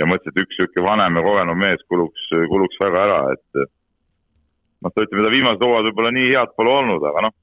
[0.00, 4.92] ja mõtlesin, et üks niisugune vanem ja kogenum mees kuluks, kuluks väga ära, et noh,
[4.94, 7.36] ütleb, ta viimased hooajad võib-olla nii head pole olnud, aga noh,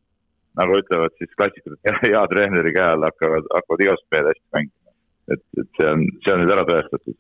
[0.60, 4.94] nagu ütlevad siis klassikud, et hea treeneri käe all hakkavad, hakkavad igasugused mehed hästi mängima.
[5.30, 7.18] et, et see on, see on nüüd ära tõestatud.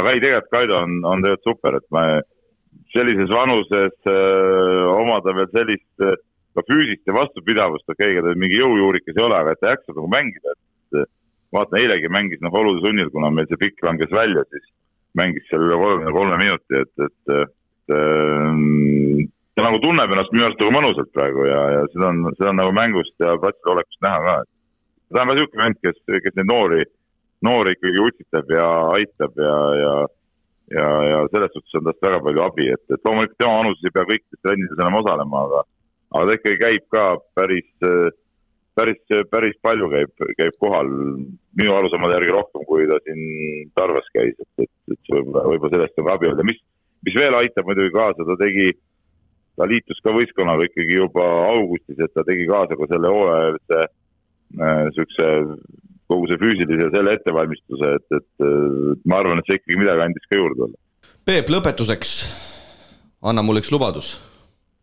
[0.00, 2.04] aga ei, tegelikult Kaido on, on tegelikult super, et ma
[2.94, 6.04] sellises vanuses öö, omada veel sellist
[6.54, 9.98] ka füüsist ja vastupidavust, okei okay,, ega ta mingi jõujuurikas ei ole, aga ta jaksab
[9.98, 11.10] nagu mängida, et
[11.54, 14.68] vaatan eilegi mängis noh, olude sunnil, kuna meil see pikk langes välja, siis,
[15.18, 19.26] mängis seal üle kolmekümne kolme minuti, et, et, et ähm,
[19.58, 22.62] ta nagu tunneb ennast minu arust nagu mõnusalt praegu ja, ja seda on, seda on
[22.62, 26.38] nagu mängust ja platsil olekust näha ka, et ta on ka niisugune vend, kes, kes
[26.38, 26.86] neid noori,
[27.46, 29.92] noori ikkagi utsitab ja aitab ja, ja
[30.70, 33.94] ja, ja selles suhtes on tast väga palju abi, et, et loomulikult tema vanuses ei
[33.94, 35.62] pea kõikides trennides enam osalema, aga
[36.14, 37.04] aga ta ikkagi käib ka
[37.38, 37.68] päris,
[38.80, 40.90] päris, päris palju käib, käib kohal
[41.60, 46.00] minu arusaamade järgi rohkem, kui ta siin Tarvas käis, et, et, et võib-olla, võib-olla sellest
[46.00, 46.62] on abi olnud ja mis,
[47.06, 48.70] mis veel aitab muidugi kaasa, ta tegi,
[49.60, 53.82] ta liitus ka võistkonnaga ikkagi juba augustis, et ta tegi kaasa ka selle hooajalise
[54.60, 55.50] niisuguse äh,
[56.10, 60.40] kogu see füüsilise selle ettevalmistuse, et, et ma arvan, et see ikkagi midagi andis ka
[60.40, 60.72] juurde.
[61.28, 62.16] Peep, lõpetuseks
[63.30, 64.16] anna mulle üks lubadus.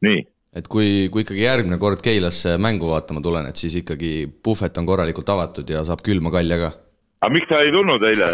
[0.05, 0.21] nii
[0.58, 4.12] et kui, kui ikkagi järgmine kord Keilasse mängu vaatama tulen, et siis ikkagi
[4.43, 6.74] puhvet on korralikult avatud ja saab külma kalja ka.
[7.22, 8.28] aga miks sa ei tulnud eile?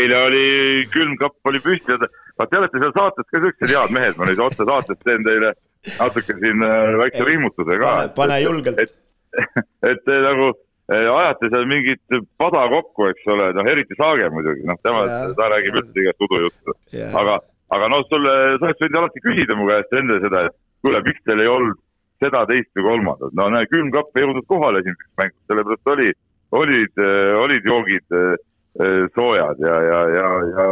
[0.00, 0.44] eile oli
[0.94, 1.98] külmkapp oli püsti,
[2.38, 5.54] vaat te olete seal saates ka siuksed head mehed, ma nüüd otse saates teen teile
[5.98, 7.96] natuke siin äh, väikse rihmutuse ka.
[8.16, 8.78] pane julgelt.
[8.80, 8.94] et,
[9.36, 14.30] et, et te nagu äh, ajate seal mingit pada kokku, eks ole, noh eriti Saage
[14.32, 15.04] muidugi, noh tema,
[15.36, 16.76] ta räägib üldse igast udujuttu,
[17.20, 17.40] aga,
[17.76, 21.24] aga noh, sulle, sa oleks võinud alati küsida mu käest enne seda, et kuule, miks
[21.24, 21.80] teil ei olnud
[22.22, 26.10] seda, teist või kolmandat, no näe, külmkapp ei jõudnud kohale esimeseks mänguks, sellepärast oli,
[26.60, 28.34] olid, äh, olid joogid äh,
[28.80, 30.66] äh, soojad ja, ja, ja, ja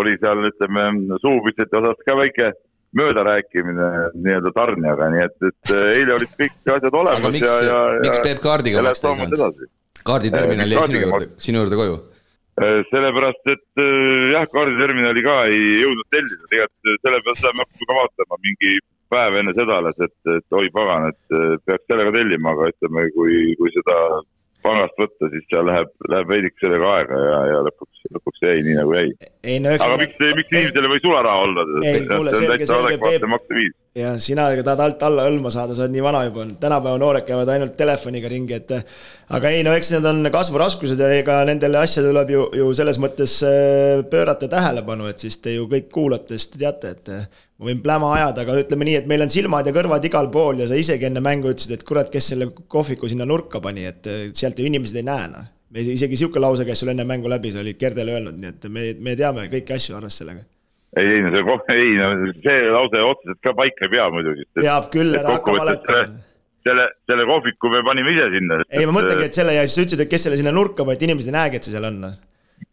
[0.00, 0.86] oli seal, ütleme,
[1.22, 2.52] suupütsete osas ka väike
[2.98, 3.90] möödarääkimine
[4.22, 8.20] nii-öelda tarnijaga, nii et, et eile olid kõik asjad olemas miks, ja, ja, ja miks
[8.26, 9.62] Peep kaardiga maksta ei saanud?
[10.04, 11.96] kaarditerminal jäi sinu juurde, sinu juurde koju?
[12.90, 13.82] sellepärast, et
[14.30, 18.76] jah, kaarditerminali ka ei jõudnud tellida, tegelikult selle pealt läheme õhtul ka vaatama mingi
[19.14, 21.36] päev enne seda alles, et, et oi pagan, et
[21.68, 23.98] peaks sellega tellima, aga ütleme, kui, kui seda
[24.64, 28.76] pangast võtta, siis seal läheb, läheb veidike sellega aega ja, ja lõpuks, lõpuks jäi nii
[28.78, 29.14] nagu jäi.
[29.64, 31.64] No, aga miks, miks inimesel ei või sularaha olla?
[31.84, 33.24] ei, kuule, selge, selge, Peep.
[33.98, 37.52] ja sina tahad alt alla hõlma saada, sa oled nii vana juba, tänapäeva noored käivad
[37.54, 38.74] ainult telefoniga ringi, et
[39.38, 43.00] aga ei, no eks need on kasvuraskused ja ega nendele asjadele tuleb ju, ju selles
[43.02, 47.12] mõttes äh, pöörata tähelepanu, et siis te ju kõik kuulate, siis te teate, et
[47.58, 50.62] ma võin pläma ajada, aga ütleme nii, et meil on silmad ja kõrvad igal pool
[50.62, 54.10] ja sa isegi enne mängu ütlesid, et kurat, kes selle kohviku sinna nurka pani, et
[54.10, 55.50] eh, sealt ju inimesed ei näe, noh.
[55.82, 58.90] Isegi sihuke lause käis sul enne mängu läbi, sa olid Gerdele öelnud, nii et me,
[59.00, 60.44] me teame kõiki asju arvestades sellega.
[61.00, 62.12] ei, ei no see, ei no
[62.44, 64.46] see lause otseselt ka paika ei pea muidugi.
[64.60, 66.04] peab küll, ära hakka valetama
[66.64, 68.62] selle, selle kohviku me panime ise sinna.
[68.70, 71.00] ei, ma mõtlengi, et selle ja siis sa ütlesid, et kes selle sinna nurka pani,
[71.00, 72.00] et inimesed ei näegi, et see seal on.
[72.06, 72.16] Noh.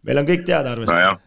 [0.08, 1.20] meil on kõik teada arvestada no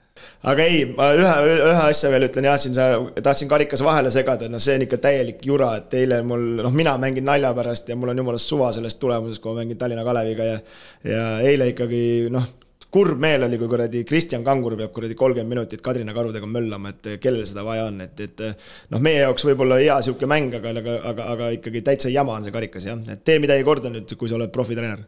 [0.50, 2.88] aga ei, ma ühe, ühe asja veel ütlen jah, siin sa,
[3.24, 6.96] tahtsin karikas vahele segada, no see on ikka täielik jura, et eile mul, noh, mina
[7.00, 10.50] mängin nalja pärast ja mul on jumalast suva sellest tulemusest, kui ma mängin Tallinna Kaleviga
[10.50, 10.60] ja
[11.04, 12.04] ja eile ikkagi
[12.34, 12.46] noh,
[12.94, 17.08] kurb meel oli, kui kuradi Kristjan Kangur peab kuradi kolmkümmend minutit Kadrina karudega möllama, et
[17.22, 18.44] kellel seda vaja on, et, et
[18.92, 22.46] noh, meie jaoks võib-olla hea sihuke mäng, aga, aga, aga, aga ikkagi täitsa jama on
[22.46, 25.02] see karikas jah, et tee midagi korda nüüd, kui sa oled profitreener.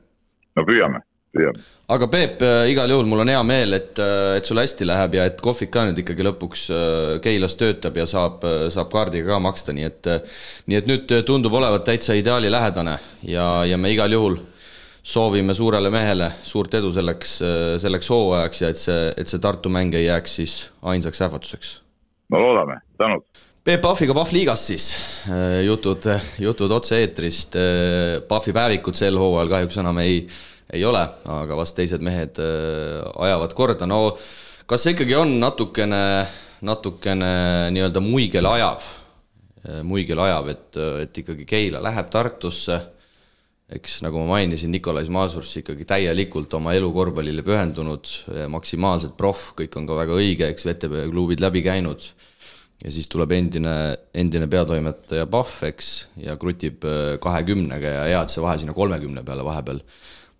[0.57, 1.05] no püüame.
[1.87, 5.15] Aga Peep, äh, igal juhul mul on hea meel, et, äh, et sul hästi läheb
[5.19, 8.43] ja et kohvik ka nüüd ikkagi lõpuks äh, Keilas töötab ja saab,
[8.75, 10.11] saab kaardiga ka maksta, nii et
[10.67, 12.99] nii et nüüd tundub olevat täitsa ideaalilähedane
[13.31, 14.41] ja, ja me igal juhul
[15.07, 17.39] soovime suurele mehele suurt edu selleks,
[17.79, 21.71] selleks hooajaks ja et see, et see Tartu mäng ei jääks siis ainsaks ähvarduseks.
[22.35, 23.23] no loodame, tänud.
[23.67, 24.89] Peep Pahviga Pahv liigas siis,
[25.67, 26.05] jutud,
[26.43, 27.55] jutud otse-eetrist,
[28.27, 30.21] Pahvi päevikut sel hooajal kahjuks enam ei
[30.75, 34.01] ei ole, aga vast teised mehed äh, ajavad korda, no
[34.67, 36.03] kas see ikkagi on natukene,
[36.67, 37.31] natukene
[37.75, 38.91] nii-öelda muigele ajav,
[39.63, 40.69] äh, muigele ajav, et,
[41.07, 42.81] et ikkagi Keila läheb Tartusse,
[43.77, 48.13] eks nagu ma mainisin, Nikolai Mazurs ikkagi täielikult oma elu korvpallile pühendunud,
[48.53, 52.07] maksimaalselt proff, kõik on ka väga õige, eks VTB klubid läbi käinud.
[52.85, 53.73] Ja siis tuleb endine,
[54.15, 59.25] endine peatoimetaja Pahv, eks, ja krutib äh, kahekümnega ja hea, et see vahe sinna kolmekümne
[59.27, 59.81] peale vahepeal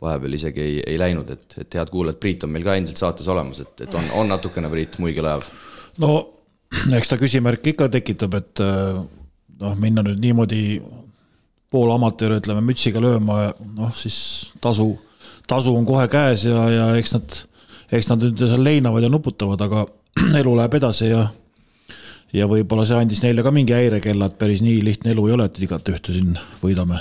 [0.03, 3.29] vahepeal isegi ei, ei läinud, et, et head kuulajad, Priit on meil ka endiselt saates
[3.33, 5.49] olemas, et, et on, on natukene Priit muigel ajav?
[6.03, 6.19] no
[6.99, 8.99] eks ta küsimärke ikka tekitab, et äh,
[9.63, 10.63] noh, minna nüüd niimoodi
[11.73, 14.19] poolamatöör, ütleme, mütsiga lööma, noh siis
[14.63, 14.93] tasu,
[15.49, 17.41] tasu on kohe käes ja, ja eks nad,
[17.97, 19.87] eks nad nüüd seal leinavad ja nuputavad, aga
[20.43, 21.27] elu läheb edasi ja
[22.37, 25.47] ja võib-olla see andis neile ka mingi häirekella, et päris nii lihtne elu ei ole,
[25.49, 27.01] et igat ühte siin võidame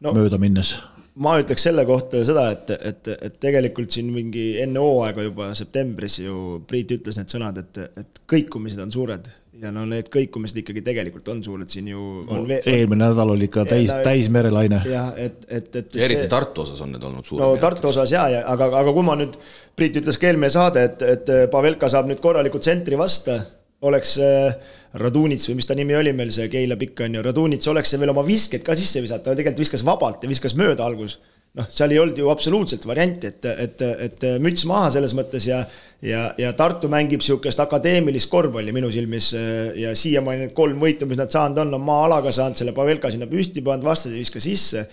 [0.00, 0.12] no.
[0.16, 0.74] mööda minnes
[1.22, 6.20] ma ütleks selle kohta seda, et, et, et tegelikult siin mingi enne hooaega juba septembris
[6.20, 9.30] ju Priit ütles need sõnad, et, et kõikumised on suured
[9.62, 13.48] ja no need kõikumised ikkagi tegelikult on suured, siin ju on no, eelmine nädal oli
[13.48, 14.82] ikka täis, täismerelaine.
[14.90, 16.00] jah, et, et, et, et.
[16.08, 16.32] eriti see...
[16.32, 17.44] Tartu osas on need olnud suured.
[17.44, 19.38] no Tartu osas ja, ja aga, aga kui ma nüüd,
[19.76, 23.40] Priit ütles ka eelmine saade, et, et Pavelka saab nüüd korraliku tsentri vasta
[23.84, 27.68] oleks äh, Radunits või mis ta nimi oli meil, see Keila pikk on ju, Radunits
[27.68, 30.86] oleks see veel oma viskeid ka sisse visata, ta tegelikult viskas vabalt ja viskas mööda
[30.86, 31.18] algus.
[31.56, 35.62] noh, seal ei olnud ju absoluutselt varianti, et, et, et müts maha selles mõttes ja
[36.04, 41.08] ja, ja Tartu mängib niisugust akadeemilist korvpalli minu silmis äh, ja siiamaani need kolm võitu,
[41.08, 44.40] mis nad saanud on, on maa-alaga saanud selle Pavelka sinna püsti pannud, vastased ei viska
[44.40, 44.86] sisse.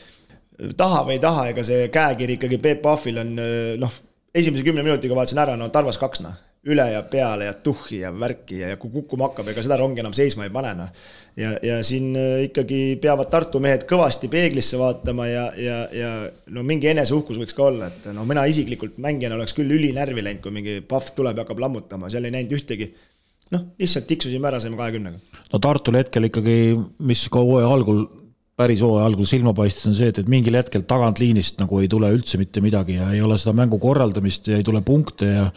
[0.78, 4.02] taha või ei taha, ega see käekiri ikkagi Peep Pahvil on äh, noh,
[4.36, 6.42] esimese kümne minutiga vaatasin ära, no Tarvas kaks noh
[6.72, 10.00] üle ja peale ja tuhhi ja värki ja, ja kui kukkuma hakkab, ega seda rongi
[10.04, 10.92] enam seisma ei pane, noh.
[11.40, 16.12] ja, ja siin äh, ikkagi peavad Tartu mehed kõvasti peeglisse vaatama ja, ja, ja
[16.56, 20.44] no mingi eneseuhkus võiks ka olla, et no mina isiklikult mängijana oleks küll ülinärvi läinud,
[20.46, 22.94] kui mingi pahv tuleb ja hakkab lammutama, seal ei näinud ühtegi
[23.54, 25.40] noh, lihtsalt tiksusime ära, saime kahekümnega.
[25.52, 26.58] no Tartul hetkel ikkagi,
[27.04, 28.06] mis ka hooaja algul
[28.56, 32.12] päris hooaja algul silma paistis, on see, et, et mingil hetkel tagantliinist nagu ei tule
[32.14, 35.50] üldse mitte midagi ja ei ole seda mängu korraldamist ja ei tule punkte ja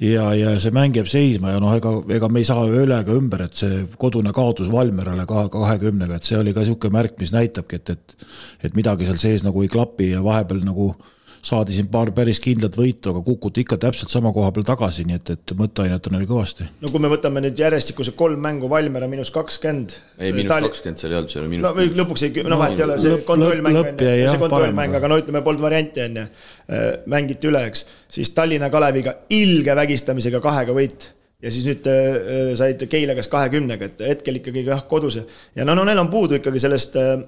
[0.00, 3.16] ja, ja see mäng jääb seisma ja noh, ega, ega me ei saa üle ega
[3.16, 7.34] ümber, et see kodune kaotus Valmerale kahe, kahekümnega, et see oli ka niisugune märk, mis
[7.34, 8.16] näitabki, et, et
[8.66, 11.12] et midagi seal sees nagu ei klapi ja vahepeal nagu äh,
[11.44, 15.18] saadi siin paar päris kindlat võitu, aga kukuti ikka täpselt sama koha peal tagasi, nii
[15.18, 16.68] et, et mõtteainet on neil kõvasti.
[16.82, 19.96] no kui me võtame nüüd järjestikused kolm mängu, Valmiera miinus kakskümmend.
[20.18, 21.68] ei, miinus kakskümmend seal ei olnud, see oli miinus.
[21.68, 25.20] no lõpuks ei, no vahet ei ole, see kontrollmäng on ju, see kontrollmäng, aga no
[25.22, 26.30] ütleme, polnud varianti, on ju.
[26.66, 32.52] Äh, mängiti üle, eks, siis Tallinna Kaleviga ilge vägistamisega kahega võit ja siis nüüd äh,
[32.58, 36.40] said Keila käest kahekümnega, et hetkel ikkagi jah, kodus ja no, no neil on puudu
[36.40, 37.18] ikkagi sellest äh,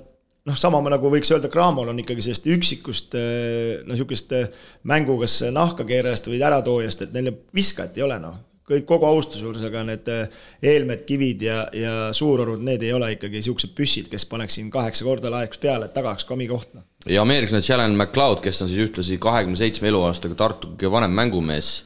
[0.49, 4.51] noh, sama nagu võiks öelda, Cramol on ikkagi sellist üksikust eh, no niisugust eh,
[4.89, 8.39] mängu kas nahkakeerajast või äratoojast, et neil viskajat ei ole noh.
[8.69, 10.41] kõik, kogu austuse juures, aga need eh,
[10.73, 15.07] eelmed, kivid ja, ja suurorud, need ei ole ikkagi niisugused püssid, kes paneks siin kaheksa
[15.09, 16.87] korda laeks peale, et tagaks ka omi koht noh.
[17.07, 21.77] ja ameeriklane Jalen McLeod, kes on siis ühtlasi kahekümne seitsme eluaastaga Tartu kõige vanem mängumees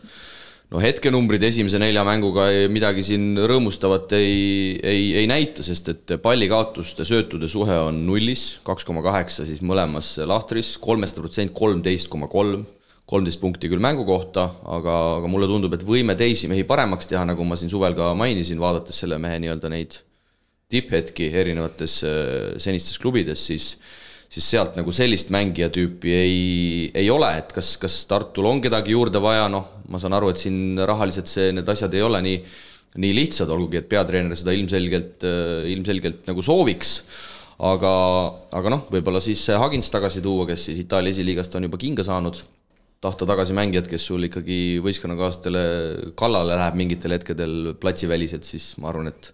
[0.73, 7.05] no hetkenumbrid esimese nelja mänguga midagi siin rõõmustavat ei, ei, ei näita, sest et pallikaotuste,
[7.09, 12.65] söötude suhe on nullis, kaks koma kaheksa siis mõlemas lahtris, kolmeste protsent kolmteist koma kolm,
[13.13, 17.27] kolmteist punkti küll mängu kohta, aga, aga mulle tundub, et võime teisi mehi paremaks teha,
[17.29, 20.01] nagu ma siin suvel ka mainisin, vaadates selle mehe nii-öelda neid
[20.73, 23.75] tipphetki erinevates äh, senistes klubides, siis
[24.33, 26.37] siis sealt nagu sellist mängija tüüpi ei,
[26.97, 30.41] ei ole, et kas, kas Tartul on kedagi juurde vaja, noh, ma saan aru, et
[30.41, 32.39] siin rahaliselt see, need asjad ei ole nii,
[33.03, 35.27] nii lihtsad, olgugi et peatreener seda ilmselgelt,
[35.73, 36.97] ilmselgelt nagu sooviks.
[37.63, 37.93] Aga,
[38.59, 42.41] aga noh, võib-olla siis Hagins tagasi tuua, kes siis Itaalia esiliigast on juba kinga saanud,
[43.05, 45.63] tahta tagasi mängijat, kes sul ikkagi võistkonnakaaslastele
[46.19, 49.31] kallale läheb mingitel hetkedel platsiväliselt, siis ma arvan, et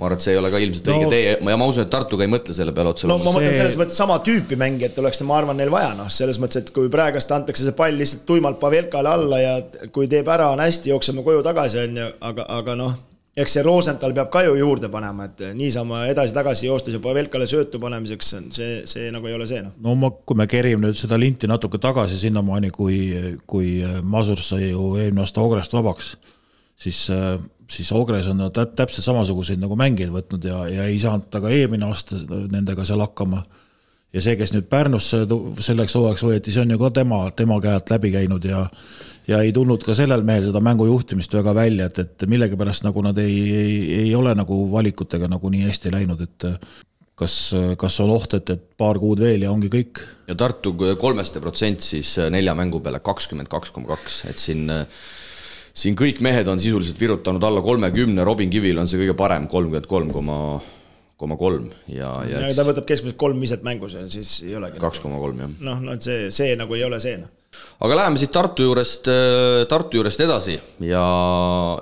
[0.00, 1.92] ma arvan, et see ei ole ka ilmselt no, õige tee ja ma usun, et
[1.92, 3.08] Tartuga ei mõtle selle peale otse.
[3.10, 6.40] no ma mõtlen selles mõttes sama tüüpi mängijat oleks, ma arvan, neil vaja, noh, selles
[6.42, 9.54] mõttes, et kui praegust antakse see pall lihtsalt tuimalt Pavelkale alla ja
[9.92, 12.96] kui teeb ära, on hästi, jookseme koju tagasi, on ju, aga, aga noh,
[13.36, 17.80] eks see Rosenthal peab ka ju juurde panema, et niisama edasi-tagasi joostes ja Pavelkale söötu
[17.80, 19.76] panemiseks, see, see nagu ei ole see, noh.
[19.84, 22.98] no ma, kui me kerime nüüd seda linti natuke tagasi sinnamaani, kui,
[23.48, 26.14] kui Masur sai ju eelmine aasta Ogrest vabaks,
[26.80, 27.06] siis
[27.72, 31.52] siis Ogres on täp-, täpselt samasuguseid nagu mängijaid võtnud ja, ja ei saanud ta ka
[31.52, 32.20] eelmine aasta
[32.52, 33.42] nendega seal hakkama.
[34.12, 35.24] ja see, kes nüüd Pärnusse
[35.60, 38.66] selleks hooajaks võeti, see on ju ka tema, tema käe alt läbi käinud ja
[39.28, 43.04] ja ei tulnud ka sellel mehel seda mängu juhtimist väga välja, et, et millegipärast nagu
[43.06, 46.48] nad ei, ei, ei ole nagu valikutega nagu nii hästi läinud, et
[47.18, 47.36] kas,
[47.78, 50.02] kas on oht, et, et paar kuud veel ja ongi kõik?
[50.28, 54.66] ja Tartu kolmeste protsent siis nelja mängu peale kakskümmend kaks koma kaks, et siin
[55.72, 59.88] siin kõik mehed on sisuliselt virutanud alla kolmekümne, Robin Kivil on see kõige parem, kolmkümmend
[59.90, 60.38] kolm koma
[61.22, 64.80] koma kolm ja, ja, ta võtab keskmiselt kolm viset mängus ja siis ei olegi.
[64.82, 65.54] kaks koma kolm, jah.
[65.68, 67.30] noh, no see, see nagu ei ole see, noh.
[67.86, 70.56] aga läheme siit Tartu juurest, äh, Tartu juurest edasi
[70.88, 71.04] ja,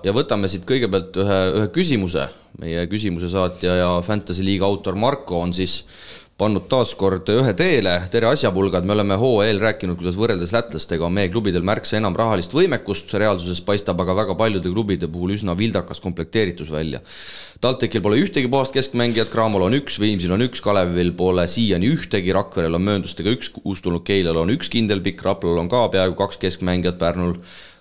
[0.04, 2.28] ja võtame siit kõigepealt ühe, ühe küsimuse.
[2.60, 5.80] meie küsimuse saatja ja Fantasy League autor Marko on siis
[6.40, 11.12] pannud taas kord ühe teele, tere asjapulgad, me oleme hooajal rääkinud, kuidas võrreldes lätlastega on
[11.18, 16.00] meie klubidel märksa enam rahalist võimekust, reaalsuses paistab aga väga paljude klubide puhul üsna vildakas
[16.00, 17.02] komplekteeritus välja.
[17.60, 22.32] TalTechil pole ühtegi puhast keskmängijat, Cramol on üks, Viimsil on üks, Kalevil pole siiani ühtegi,
[22.32, 26.40] Rakverel on mööndustega üks, uustulnud Keilal on üks kindel pikk, Raplal on ka peaaegu kaks
[26.40, 27.36] keskmängijat, Pärnul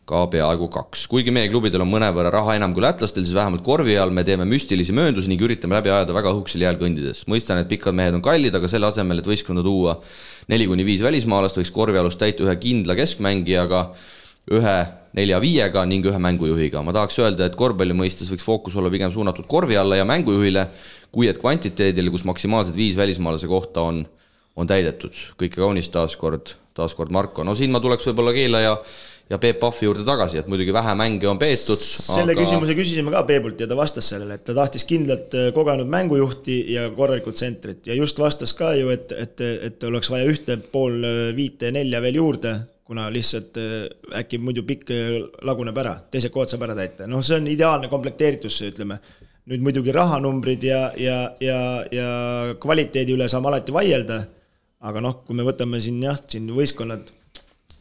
[0.10, 1.06] ka peaaegu kaks.
[1.12, 4.48] kuigi meie klubidel on mõnevõrra raha enam kui lätlastel, siis vähemalt korvi all me teeme
[4.50, 7.26] müstilisi mööndusi ning üritame läbi ajada väga õhukesel jääl kõndides.
[7.30, 10.00] mõistan, et pikad mehed on kallid, aga selle asemel, et võistkonda tuua
[10.50, 13.84] neli kuni viis välismaalast, võiks korvialust täita ühe kindla keskmängijaga,
[14.58, 14.78] ühe
[15.18, 16.82] nelja-viiega ning ühe mängujuhiga.
[16.86, 20.68] ma tahaks öelda, et korvpalli mõistes võiks fookus olla pigem suunatud korvi alla ja mängujuhile,
[21.12, 24.04] kui et kvantiteedile, kus maksimaalselt viis välismaalase kohta on,
[24.56, 25.14] on täidetud.
[25.38, 27.44] kõike kaunist taas kord, taas kord Marko.
[27.44, 28.76] no siin ma tuleks võib-olla Keela ja
[29.30, 31.78] ja Peep Pahvi juurde tagasi, et muidugi vähe mänge on peetud.
[31.80, 32.42] selle aga...
[32.42, 36.58] küsimuse küsisime ka Peebult ja ta vastas sellele, et ta tahtis kindlat äh, kogenud mängujuhti
[36.74, 40.98] ja korralikku tsentrit ja just vastas ka ju, et, et, et oleks vaja ühte pool
[41.06, 42.56] äh, viite nelja veel juurde,
[42.90, 43.86] kuna lihtsalt äh,
[44.24, 44.90] äkki muidu pikk
[45.46, 49.02] laguneb ära, teised kohad saab ära täita, noh, see on ideaalne komplekteeritus, ütleme.
[49.50, 52.10] nüüd muidugi rahanumbrid ja, ja, ja, ja
[52.62, 54.20] kvaliteedi üle saame alati vaielda,
[54.86, 57.10] aga noh, kui me võtame siin jah, siin võistkonnad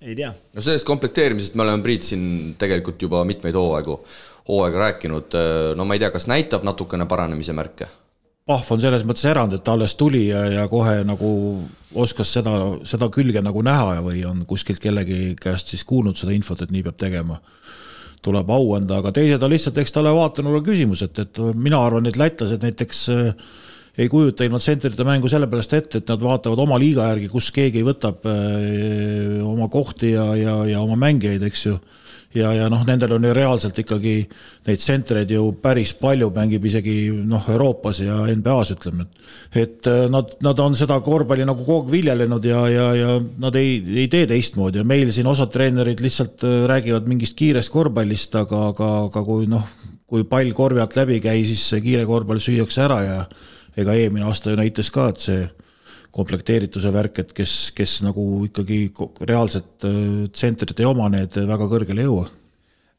[0.03, 0.33] ei tea.
[0.55, 4.01] no sellest komplekteerimisest me oleme, Priit, siin tegelikult juba mitmeid hooaegu,
[4.49, 5.39] hooaega rääkinud,
[5.77, 7.89] no ma ei tea, kas näitab natukene paranemise märke?
[8.49, 11.31] Pahv on selles mõttes erand, et ta alles tuli ja, ja kohe nagu
[12.01, 12.55] oskas seda,
[12.89, 16.87] seda külge nagu näha või on kuskilt kellegi käest siis kuulnud seda infot, et nii
[16.87, 17.41] peab tegema.
[18.25, 22.09] tuleb au anda, aga teised on lihtsalt, eks talle vaatenurga küsimus, et, et mina arvan,
[22.09, 23.29] et lätlased näiteks äh,
[23.99, 27.85] ei kujuta ilma tsentrite mängu sellepärast ette, et nad vaatavad oma liiga järgi, kus keegi
[27.87, 31.79] võtab äh, oma kohti ja, ja, ja oma mängijaid, eks ju.
[32.37, 34.15] ja, ja noh, nendel on ju reaalselt ikkagi
[34.69, 39.09] neid tsentreid ju päris palju, mängib isegi noh, Euroopas ja NBA-s ütleme,
[39.57, 43.19] et et äh, nad, nad on seda korvpalli nagu kogu aeg viljelenud ja, ja, ja
[43.43, 47.73] nad ei, ei tee teistmoodi ja meil siin osad treenerid lihtsalt äh, räägivad mingist kiirest
[47.75, 49.67] korvpallist, aga, aga, aga kui noh,
[50.09, 53.23] kui pall korvi alt läbi ei käi, siis see kiire korvpall süüakse ära ja
[53.79, 55.47] ega eelmine aasta ju näitas ka, et see
[56.15, 58.81] komplekteerituse värk, et kes, kes nagu ikkagi
[59.29, 62.29] reaalselt äh, tsentrit ei oma, need väga kõrgele ei jõua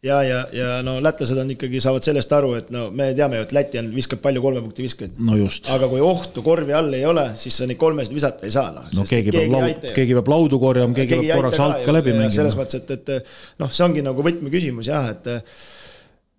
[0.03, 3.47] ja, ja, ja no lätlased on ikkagi, saavad sellest aru, et no me teame ju,
[3.47, 5.17] et Läti on, viskab palju kolme punkti viskajaid.
[5.27, 5.67] no just.
[5.73, 8.87] aga kui ohtu korvi all ei ole, siis sa neid kolmesid visata ei saa, noh.
[8.95, 12.37] no keegi peab laud, keegi peab laudu korjama, keegi peab korraks alt ka läbi mängima.
[12.37, 15.29] selles mõttes, et, et noh, see ongi nagu võtmeküsimus jah, et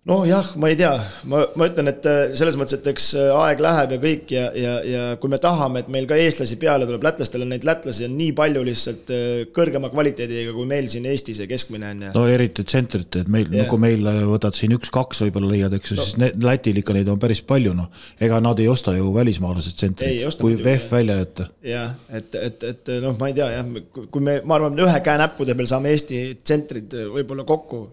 [0.09, 0.91] noh, jah, ma ei tea,
[1.29, 4.45] ma, ma ütlen, et äh, selles mõttes, et eks äh, aeg läheb ja kõik ja,
[4.57, 8.07] ja, ja kui me tahame, et meil ka eestlasi peale tuleb, lätlastel on neid lätlasi
[8.07, 12.15] on nii palju lihtsalt äh, kõrgema kvaliteediga, kui meil siin Eestis ja keskmine on ja.
[12.17, 15.93] no eriti tsentrit, et meil yeah., no kui meil võtad siin üks-kaks võib-olla leiad, eks
[15.93, 17.93] ju no., siis ne, Lätil ikka neid on päris palju, noh.
[18.17, 21.49] ega nad ei osta ju välismaalased tsentrit, kui VEF välja jätta.
[21.75, 25.21] jah, et, et, et noh, ma ei tea jah, kui me, ma arvan, ühe käe
[25.21, 27.85] näppude peal saame Eesti tsentrid võib-olla kokku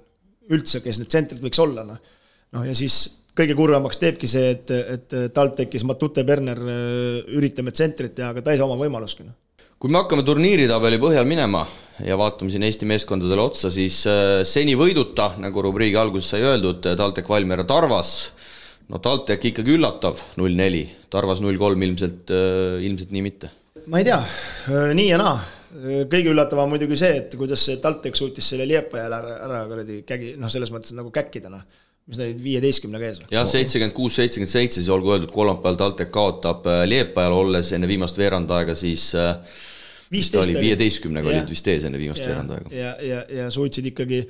[0.55, 1.99] üldse, kes need tsentrid võiks olla, noh.
[2.57, 3.01] noh, ja siis
[3.39, 8.55] kõige kurvemaks teebki see, et, et TalTechis Matute Berner äh, üritame tsentrit teha, aga ta
[8.55, 9.37] ei saa oma võimalustki, noh
[9.79, 11.61] kui me hakkame turniiritabeli põhjal minema
[12.03, 16.83] ja vaatame siin Eesti meeskondadele otsa, siis äh, seni võiduta, nagu rubriigi alguses sai öeldud,
[16.99, 18.11] TalTech Valmiera Tarvas,
[18.91, 20.83] no TalTech ikkagi üllatav, null neli,
[21.13, 23.53] Tarvas null kolm ilmselt, äh, ilmselt nii mitte.
[23.87, 24.19] ma ei tea,
[24.99, 25.39] nii ja naa
[26.09, 30.01] kõige üllatavam muidugi see, et kuidas see TalTech suutis selle Liepa jälle ära, ära kuradi
[30.09, 31.64] kägi, noh, selles mõttes nagu käkkida, noh.
[32.09, 33.23] mis ta oli, viieteistkümnega ees?
[33.33, 37.91] jah, seitsekümmend kuus, seitsekümmend seitse, siis olgu öeldud, kolmapäeval TalTech kaotab äh, Liepajal, olles enne
[37.91, 39.35] viimast veerand aega siis äh,
[40.13, 42.71] viisteist oli, viieteistkümnega olid vist ees enne viimast veerand aega.
[42.73, 44.23] ja, ja, ja suutsid ikkagi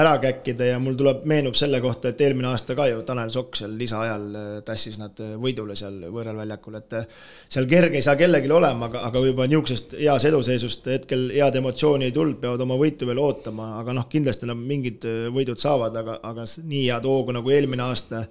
[0.00, 3.58] ära käkkida ja mul tuleb, meenub selle kohta, et eelmine aasta ka ju Tanel Sokk
[3.58, 7.08] seal lisaajal äh, tassis nad äh, võidule seal võõral väljakul, et äh,
[7.50, 12.10] seal kerge ei saa kellelgi olema, aga, aga juba niisugusest heas eduseisust hetkel head emotsiooni
[12.10, 16.20] ei tulnud, peavad oma võitu veel ootama, aga noh, kindlasti nad mingid võidud saavad, aga,
[16.30, 18.24] aga nii head hoogu nagu eelmine aasta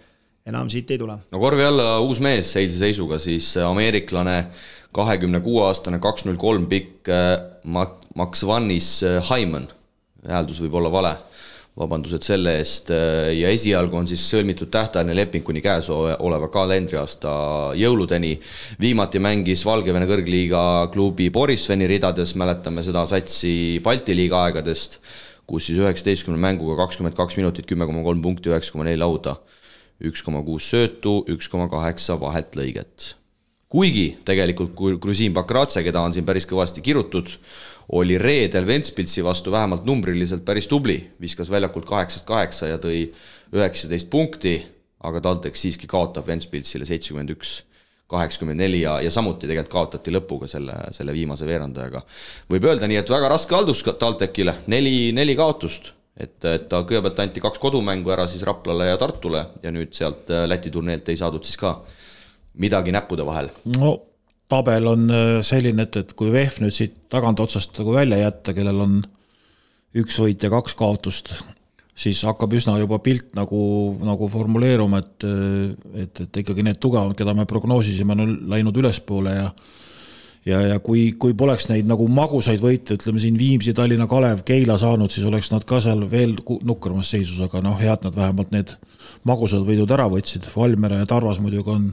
[0.50, 1.20] enam siit ei tule.
[1.32, 4.40] no korvi alla uus mees eilse seisuga, siis ameeriklane
[4.96, 7.10] kahekümne kuue aastane, kaks null kolm pikk
[7.64, 9.68] Max Vannis Hyman,
[10.28, 11.16] hääldus võib olla vale.
[11.80, 12.90] Vabandused selle eest.
[12.92, 17.32] Ja esialgu on siis sõlmitud tähtajaline leping kuni käes oleva kalendriaasta
[17.80, 18.34] jõuludeni.
[18.82, 25.00] viimati mängis Valgevene kõrgliiga klubi Borissveni ridades, mäletame seda satsi Balti liiga aegadest,
[25.48, 29.38] kus siis üheksateistkümne mänguga kakskümmend kaks minutit, kümme koma kolm punkti, üheksa koma neli lauda,
[30.04, 33.14] üks koma kuus söötu, üks koma kaheksa vahet lõiget
[33.70, 37.30] kuigi tegelikult Grusiin Bakratse, keda on siin päris kõvasti kirutud,
[38.00, 43.08] oli reedel Ventspilsi vastu vähemalt numbriliselt päris tubli, viskas väljakult kaheksast kaheksa ja tõi
[43.54, 44.60] üheksateist punkti,
[45.06, 47.60] aga TalTech siiski kaotab Ventspilsile seitsekümmend üks,
[48.10, 52.02] kaheksakümmend neli ja, ja samuti tegelikult kaotati lõpuga selle, selle viimase veerandajaga.
[52.50, 57.22] võib öelda nii, et väga raske haldus TalTechile, neli, neli kaotust et, et ta kõigepealt
[57.24, 61.46] anti kaks kodumängu ära siis Raplale ja Tartule ja nüüd sealt Läti turneelt ei saadud
[61.46, 61.78] siis ka
[62.58, 63.52] midagi näppude vahel.
[63.78, 63.98] no
[64.50, 68.84] tabel on äh, selline, et, et kui VEF nüüd siit tagantotsast nagu välja jätta, kellel
[68.86, 69.00] on
[70.00, 71.34] üks võit ja kaks kaotust.
[72.00, 73.60] siis hakkab üsna juba pilt nagu,
[74.06, 75.26] nagu formuleeruma, et,
[76.00, 79.52] et, et ikkagi need tugevamad, keda me prognoosisime, on läinud ülespoole ja
[80.46, 84.78] ja, ja kui, kui poleks neid nagu magusaid võite, ütleme siin Viimsi, Tallinna Kalev, Keila
[84.80, 88.54] saanud, siis oleks nad ka seal veel nukramas seisus, aga noh, hea, et nad vähemalt
[88.56, 88.76] need
[89.28, 90.48] magusad võidud ära võtsid.
[90.56, 91.90] Valmiera ja Tarvas muidugi on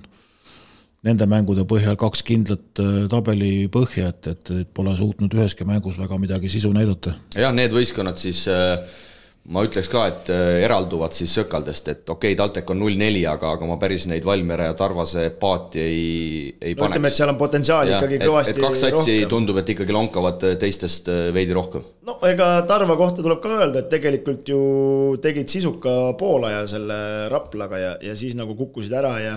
[1.07, 5.99] nende mängude põhjal kaks kindlat äh, tabeli põhja, et, et, et pole suutnud üheski mängus
[6.01, 7.17] väga midagi sisu näidata.
[7.37, 8.81] jah, need võistkonnad siis äh
[9.53, 13.23] ma ütleks ka, et äh, eralduvad siis sõkaldest, et okei okay,, TalTech on null neli,
[13.29, 16.01] aga, aga ma päris neid Valmiera ja Tarvase paati ei,
[16.59, 16.97] ei no, paneks.
[16.97, 19.95] ütleme, et seal on potentsiaali ja, ikkagi kõvasti et, et kaks satsi tundub, et ikkagi
[19.95, 21.85] lonkavad teistest veidi rohkem.
[22.09, 24.63] no ega Tarva kohta tuleb ka öelda, et tegelikult ju
[25.23, 26.99] tegid sisuka poolaja selle
[27.33, 29.37] Raplaga ja, ja siis nagu kukkusid ära ja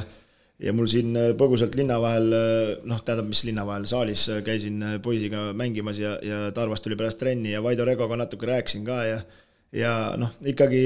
[0.60, 2.34] ja mul siin põgusalt linna vahel,
[2.88, 7.54] noh, tähendab, mis linna vahel, saalis käisin poisiga mängimas ja, ja Tarvast tuli pärast trenni
[7.54, 9.22] ja Vaido Regoga natuke rääkisin ka ja
[9.76, 10.84] ja noh, ikkagi,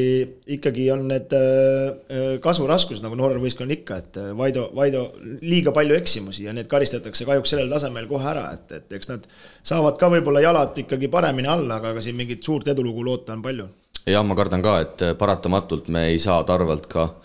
[0.58, 5.06] ikkagi on need äh, kasvuraskused nagu noorel võistkonnal ikka, et äh, Vaido, Vaido
[5.44, 9.30] liiga palju eksimusi ja need karistatakse kahjuks sellel tasemel kohe ära, et, et eks nad
[9.64, 13.46] saavad ka võib-olla jalad ikkagi paremini alla, aga, aga siin mingit suurt edulugu loota on
[13.46, 13.70] palju.
[14.04, 17.23] jah, ma kardan ka, et paratamatult me ei saa Tarvelt ka äh,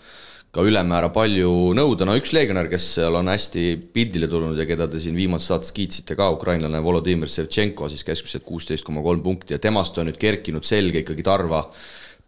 [0.55, 4.87] ka ülemäära palju nõuda, no üks legionär, kes seal on hästi pildile tulnud ja keda
[4.89, 9.53] te siin viimases saates kiitsite ka, ukrainlane Volodõmõr Sevtšenko siis keskmiselt kuusteist koma kolm punkti.
[9.53, 11.63] Ja temast on nüüd kerkinud selge ikkagi Tarva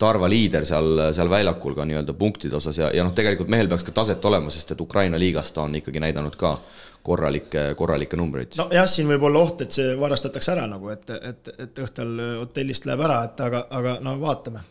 [0.02, 2.78] Tarva liider seal, seal väljakul ka nii-öelda punktide osas.
[2.80, 5.76] Ja, ja noh, tegelikult mehel peaks ka taset olema, sest et Ukraina liigas ta on
[5.78, 6.56] ikkagi näidanud ka
[7.06, 8.58] korralikke, korralikke numbreid.
[8.58, 12.86] nojah, siin võib olla oht, et see varastatakse ära nagu, et, et, et õhtul hotellist
[12.90, 14.62] läheb ära, et aga, aga no vaatame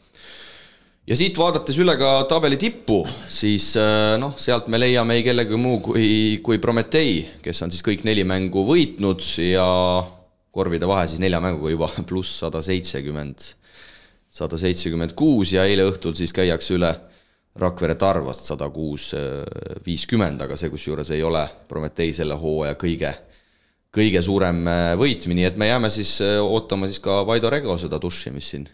[1.11, 3.01] ja siit vaadates üle ka tabeli tippu,
[3.31, 7.83] siis äh, noh, sealt me leiame ei kellegi muu kui, kui Prometee, kes on siis
[7.87, 9.67] kõik neli mängu võitnud ja
[10.55, 13.51] korvide vahe siis nelja mänguga juba pluss sada seitsekümmend,
[14.31, 16.95] sada seitsekümmend kuus ja eile õhtul siis käiakse üle
[17.61, 19.43] Rakvere Tarvast sada kuus äh,
[19.83, 23.17] viiskümmend, aga see kusjuures ei ole Prometee selle hooaja kõige,
[23.91, 27.99] kõige suurem äh, võitmine, nii et me jääme siis ootama siis ka Vaido Rego seda
[27.99, 28.71] duši, mis siin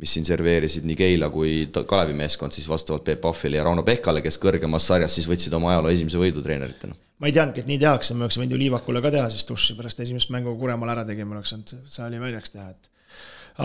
[0.00, 4.22] mis siin serveerisid nii Keila kui Kalevi meeskond siis vastavalt Peep Pahvile ja Rauno Pehkale,
[4.24, 6.96] kes kõrgemas sarjas siis võtsid oma ajaloo esimese võidu treeneritena.
[7.20, 9.76] ma ei teadnudki, et nii tehakse, me oleks võinud ju Liivakule ka teha siis duši
[9.76, 12.88] pärast esimest mängu Kuremaal ära tegime, oleks saanud saali väljaks teha, et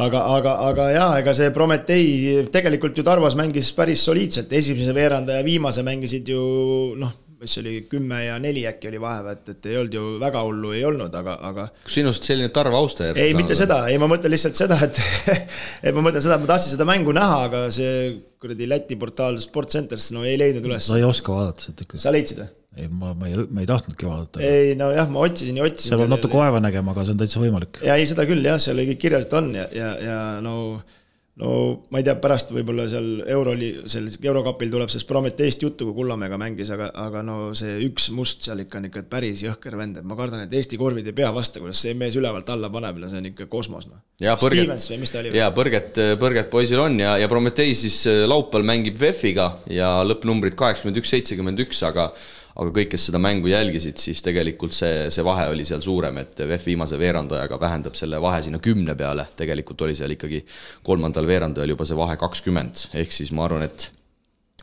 [0.05, 5.39] aga, aga, aga jaa, ega see Prometee tegelikult ju Tarvas mängis päris soliidselt, esimese veeranda
[5.39, 6.41] ja viimase mängisid ju
[6.99, 10.43] noh mis oli kümme ja neli äkki oli vahe, et, et ei olnud ju väga
[10.47, 11.67] hullu ei olnud, aga, aga.
[11.85, 13.15] kas sinust selline Tarvo austaja?
[13.21, 14.99] ei, mitte seda, ei, ma mõtlen lihtsalt seda, et
[15.85, 17.95] et ma mõtlen seda, et ma tahtsin seda mängu näha, aga see
[18.41, 20.89] kuradi Läti portaal Sportcenters, no ei leidnud üles.
[20.89, 22.01] sa ei oska vaadata seda ikka.
[22.01, 22.51] sa leidsid või?
[22.75, 24.43] ei, ma, ma ei, ma ei tahtnudki vaadata.
[24.43, 25.93] ei nojah, ma otsisin ja otsisin.
[25.93, 27.81] seal on natuke vaeva nägema, aga see on täitsa võimalik.
[27.85, 30.55] ja ei, seda küll jah, seal kõik kirjas on ja, ja, ja no
[31.41, 31.49] no
[31.91, 36.39] ma ei tea, pärast võib-olla seal Euroli, seal Eurokapil tuleb sellest Prometheest juttu, kui Kullamäega
[36.39, 40.07] mängis, aga, aga no see üks must seal ikka on ikka päris jõhker vend, et
[40.07, 43.11] ma kardan, et Eesti korvid ei pea vastu, kuidas see mees ülevalt alla paneb, no
[43.11, 43.99] see on ikka kosmos, noh.
[45.11, 45.35] Ta oli?
[45.35, 50.55] jaa, põrget, põrget poisil on ja, ja Prometheus siis äh, laupäeval mängib VEF-iga ja lõppnumbrid
[50.55, 52.13] kaheksakümmend üks, seitsekümmend üks, aga
[52.55, 56.39] aga kõik, kes seda mängu jälgisid, siis tegelikult see, see vahe oli seal suurem, et
[56.47, 60.39] VEF viimase veerandajaga vähendab selle vahe sinna kümne peale, tegelikult oli seal ikkagi
[60.87, 63.89] kolmandal veerandajal juba see vahe kakskümmend, ehk siis ma arvan, et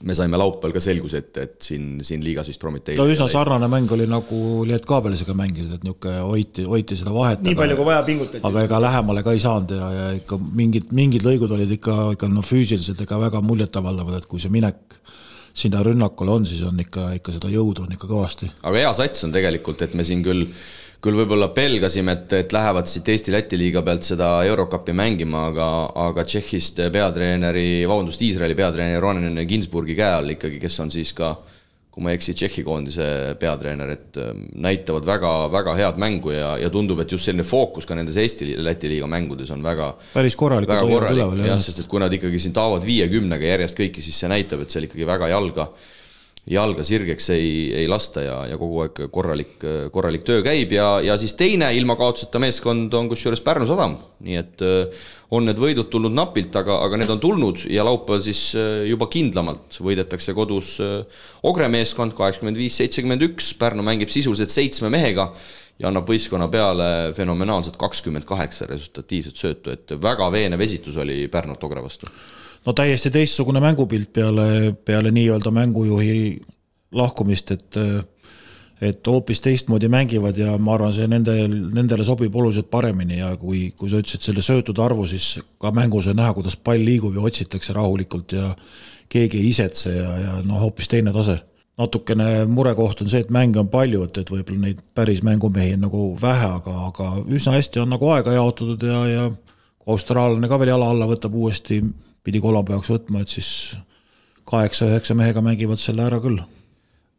[0.03, 2.97] me saime laupäeval ka selguse, et, et siin, siin liigas vist Prometee.
[2.99, 7.45] no üsna sarnane mäng oli nagu Lietkaabelisega mängisid, et niisugune hoiti, hoiti seda vahet.
[7.45, 8.43] nii palju kui vaja pingutati.
[8.49, 12.31] aga ega lähemale ka ei saanud ja, ja ikka mingid, mingid lõigud olid ikka, ikka
[12.33, 14.99] no füüsiliselt ega väga muljetavaldavad, et kui see minek
[15.55, 18.51] sinna rünnakule on, siis on ikka, ikka seda jõudu on ikka kõvasti.
[18.63, 20.47] aga hea sats on tegelikult, et me siin küll
[21.03, 25.67] küll võib-olla pelgasime, et, et lähevad siit Eesti-Läti liiga pealt seda Eurocupi mängima, aga,
[25.99, 31.33] aga Tšehhist peatreeneri, vabandust, Iisraeli peatreeneri Ronen Ginsburgi käe all ikkagi, kes on siis ka
[31.33, 31.62] äh,
[31.93, 33.07] kui ma ei eksi, Tšehhi koondise
[33.41, 37.85] peatreener, et ähm, näitavad väga, väga head mängu ja, ja tundub, et just selline fookus
[37.89, 42.01] ka nendes Eesti-Läti liiga mängudes on väga päris korralik, väga korralik jah, sest et kui
[42.01, 45.69] nad ikkagi siin taovad viiekümnega järjest kõiki, siis see näitab, et seal ikkagi väga jalga
[46.51, 47.51] jalga sirgeks ei,
[47.83, 49.63] ei lasta ja, ja kogu aeg korralik,
[49.95, 53.95] korralik töö käib ja, ja siis teine ilma kaotuseta meeskond on kusjuures Pärnu Sadam,
[54.27, 58.25] nii et äh, on need võidud tulnud napilt, aga, aga need on tulnud ja laupäeval
[58.27, 64.11] siis äh, juba kindlamalt võidetakse kodus äh, Ogre meeskond kaheksakümmend viis, seitsekümmend üks, Pärnu mängib
[64.11, 65.31] sisuliselt seitsme mehega
[65.79, 71.63] ja annab võistkonna peale fenomenaalselt kakskümmend kaheksa resultatiivset söötu, et väga veenev esitus oli Pärnut
[71.71, 72.11] Ogre vastu
[72.67, 76.41] no täiesti teistsugune mängupilt peale, peale nii-öelda mängujuhi
[76.93, 77.79] lahkumist, et
[78.83, 83.69] et hoopis teistmoodi mängivad ja ma arvan, see nendel, nendele sobib oluliselt paremini ja kui,
[83.79, 87.23] kui sa ütlesid selle söötude arvu, siis ka mängus on näha, kuidas pall liigub ja
[87.23, 88.51] otsitakse rahulikult ja
[89.13, 91.39] keegi ei isetse ja, ja noh, hoopis teine tase.
[91.79, 95.87] natukene murekoht on see, et mänge on palju, et, et võib-olla neid päris mängumehi on
[95.87, 99.31] nagu vähe, aga, aga üsna hästi on nagu aega jaotatud ja, ja
[99.87, 101.81] austraallane ka veel jala alla võtab uuesti,
[102.23, 103.77] pidi kolmapäevaks võtma, et siis
[104.49, 106.43] kaheksa-üheksa mehega mängivad selle ära küll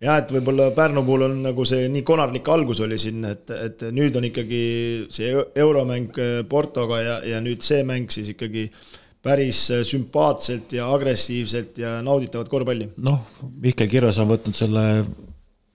[0.04, 3.86] jah, et võib-olla Pärnu puhul on nagu see nii konarlik algus oli siin, et, et
[3.96, 4.64] nüüd on ikkagi
[5.14, 5.32] see
[5.64, 8.68] euromäng äh, Portoga ja, ja nüüd see mäng siis ikkagi
[9.24, 12.92] päris äh, sümpaatselt ja agressiivselt ja nauditavat korvpalli.
[13.04, 13.24] noh,
[13.64, 14.88] Mihkel Kirves on võtnud selle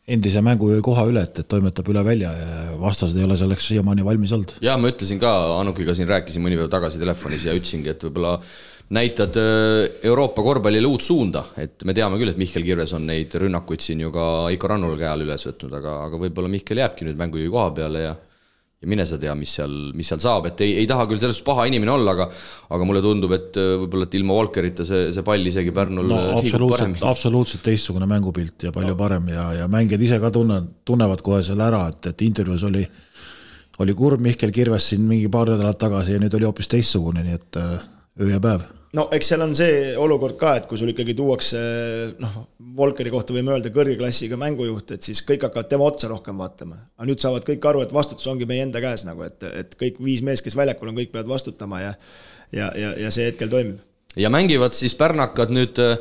[0.09, 4.05] endise mängujuhi koha üle, et, et toimetab üle välja ja vastased ei ole selleks siiamaani
[4.05, 4.57] valmis olnud.
[4.65, 8.39] ja ma ütlesin ka, Anukiga siin rääkisin mõni päev tagasi telefonis ja ütlesingi, et võib-olla
[8.95, 13.35] näitad äh, Euroopa korvpallile uut suunda, et me teame küll, et Mihkel Kirves on neid
[13.41, 17.09] rünnakuid siin ju ka Iko Rannula käe all üles võtnud, aga, aga võib-olla Mihkel jääbki
[17.09, 18.17] nüüd mängujuhi koha peale ja
[18.79, 21.41] ja mine sa tea, mis seal, mis seal saab, et ei, ei taha küll selles
[21.41, 22.29] suhtes paha inimene olla, aga
[22.77, 26.21] aga mulle tundub, et äh, võib-olla, et ilma Walkerita see, see pall isegi Pärnul no,
[26.21, 29.01] äh, absoluutselt, absoluutselt teistsugune mängupilt ja palju no.
[29.01, 32.87] parem ja, ja mängijad ise ka tunne, tunnevad kohe selle ära, et, et intervjuus oli
[33.83, 37.39] oli kurb Mihkel Kirves siin mingi paar nädalat tagasi ja nüüd oli hoopis teistsugune, nii
[37.39, 41.17] et öö ja päev no eks seal on see olukord ka, et kui sul ikkagi
[41.19, 41.61] tuuakse
[42.23, 42.39] noh,
[42.79, 46.79] Volkeri kohta võime öelda kõrge klassiga mängujuht, et siis kõik hakkavad tema otsa rohkem vaatama.
[46.97, 49.99] aga nüüd saavad kõik aru, et vastutus ongi meie enda käes nagu, et, et kõik
[50.05, 51.95] viis meest, kes väljakul on, kõik peavad vastutama ja
[52.53, 53.81] ja, ja, ja see hetkel toimib.
[54.17, 55.99] ja mängivad siis pärnakad nüüd äh,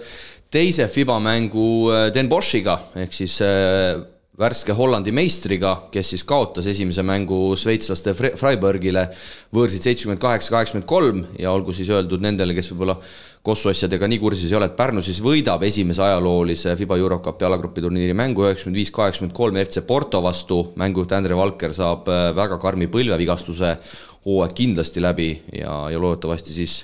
[0.53, 3.97] teise FIBA mängu äh, Den Boschiga ehk siis äh,
[4.37, 9.07] värske Hollandi meistriga, kes siis kaotas esimese mängu šveitslaste Freiburgile
[9.55, 12.99] võõrsid seitsekümmend kaheksa, kaheksakümmend kolm ja olgu siis öeldud nendele, kes võib-olla
[13.47, 17.81] Kossu asjadega nii kursis ei ole, et Pärnu siis võidab esimese ajaloolise Fiba Eurocupi alagrupi
[17.81, 20.59] turniiri mängu üheksakümmend viis, kaheksakümmend kolm FC Porto vastu.
[20.75, 23.77] mängujuht Andre Valker saab äh, väga karmi põlvevigastuse
[24.27, 25.31] hooaeg kindlasti läbi
[25.61, 26.81] ja, ja loodetavasti siis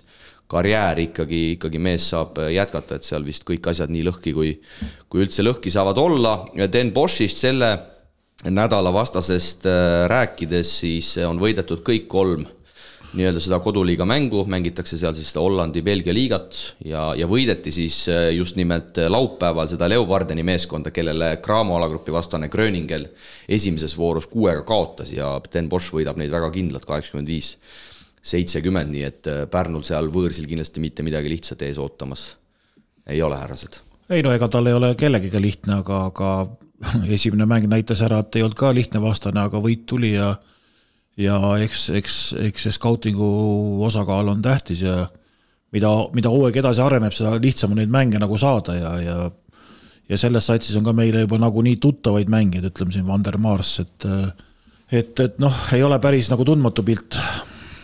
[0.52, 4.54] karjääri ikkagi, ikkagi mees saab jätkata, et seal vist kõik asjad nii lõhki, kui,
[5.10, 6.38] kui üldse lõhki saavad olla.
[6.72, 7.72] Den Boschist selle
[8.50, 12.44] nädala vastasest äh, rääkides, siis on võidetud kõik kolm
[13.14, 18.32] nii-öelda seda koduliiga mängu, mängitakse seal siis seda Hollandi-Belgia liigat ja, ja võideti siis äh,
[18.34, 23.08] just nimelt laupäeval seda Leovardeni meeskonda, kellele Cramo alagrupi vastane Gröningel
[23.48, 27.56] esimeses voorus kuuega kaotas ja Den Bosch võidab neid väga kindlalt, kaheksakümmend viis
[28.24, 32.34] seitsekümmend, nii et äh, Pärnul seal võõrsil kindlasti mitte midagi lihtsat ees ootamas
[33.12, 33.82] ei ole, härrased.
[34.10, 36.30] ei no ega tal ei ole kellegiga lihtne, aga, aga
[37.18, 40.34] esimene mäng näitas ära, et ei olnud ka lihtne vastane, aga võit tuli ja
[41.20, 43.28] ja eks, eks, eks see skautingu
[43.86, 45.04] osakaal on tähtis ja
[45.76, 49.18] mida, mida hooaeg edasi areneb, seda lihtsam on neid mänge nagu saada ja, ja
[50.10, 54.08] ja selles satsis on ka meile juba nagunii tuttavaid mängijaid, ütleme siin Vander Maars, et
[54.94, 57.18] et, et noh, ei ole päris nagu tundmatu pilt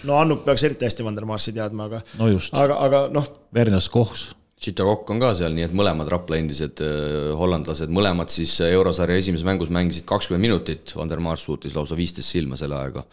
[0.08, 2.54] no Annuk peaks eriti hästi Vandermaassi teadma, aga no just.
[2.54, 3.30] aga, aga noh.
[3.56, 4.30] Vernas Kohs.
[4.60, 8.74] Chita Kokk on ka seal, nii et mõlemad Rapla endised äh, hollandlased, mõlemad siis äh,
[8.76, 13.06] eurosarja esimeses mängus mängisid kakskümmend minutit, Vandermaas suutis lausa viisteist silma selle ajaga,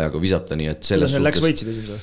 [0.00, 2.00] ajaga visata, nii et selles suhtes läks võitsid esimese?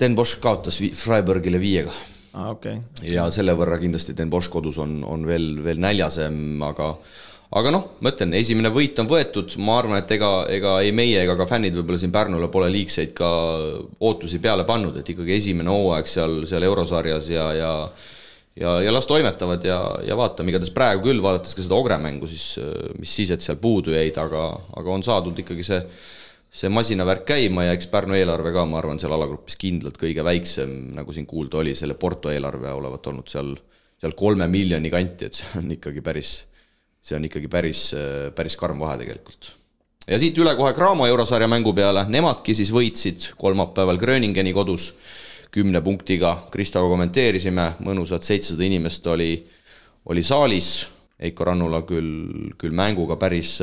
[0.00, 2.50] Den Bosch kaotas Freiburgile viiega ah,.
[2.54, 2.80] Okay.
[3.04, 6.94] ja selle võrra kindlasti Den Bosch kodus on, on veel, veel näljasem, aga
[7.56, 11.22] aga noh, ma ütlen, esimene võit on võetud, ma arvan, et ega, ega ei meie
[11.22, 13.30] ega ka fännid võib-olla siin Pärnule pole liigseid ka
[14.00, 17.72] ootusi peale pannud, et ikkagi esimene hooaeg seal, seal eurosarjas ja, ja
[18.56, 22.28] ja, ja las toimetavad ja, ja vaatame, igatahes praegu küll, vaadates ka seda Ogre mängu,
[22.30, 22.56] siis
[22.98, 24.48] mis siis, et seal puudu jäid, aga,
[24.80, 25.82] aga on saadud ikkagi see
[26.56, 30.70] see masinavärk käima ja eks Pärnu eelarve ka, ma arvan, seal alagrupis kindlalt kõige väiksem,
[30.96, 33.50] nagu siin kuulda oli, selle Porto eelarve olevat olnud seal,
[34.00, 36.38] seal kolme miljoni kanti, et see on ikkagi päris
[37.06, 37.90] see on ikkagi päris,
[38.34, 39.52] päris karm vahe tegelikult.
[40.06, 44.92] ja siit üle kohe Cramo eurosarja mängu peale, nemadki siis võitsid kolmapäeval Gröningeni kodus
[45.54, 49.30] kümne punktiga, Kristoga kommenteerisime, mõnusad seitsesada inimest oli,
[50.10, 50.70] oli saalis,
[51.22, 53.54] Heiko Rannula küll, küll mänguga päris,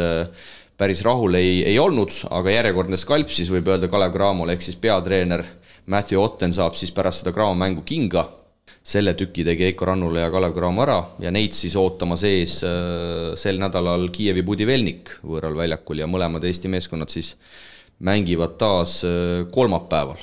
[0.80, 4.80] päris rahul ei, ei olnud, aga järjekordne skalp siis võib öelda Kalev Cramole, ehk siis
[4.82, 5.44] peatreener
[5.86, 8.26] Matthew Otten saab siis pärast seda Cramo mängu kinga
[8.84, 13.32] selle tüki tegi Heiko Rannula ja Kalev Cramo ära ja neid siis ootamas ees äh,
[13.40, 17.38] sel nädalal Kiievi Budivelnik võõral väljakul ja mõlemad Eesti meeskonnad siis
[18.04, 20.20] mängivad taas äh, kolmapäeval.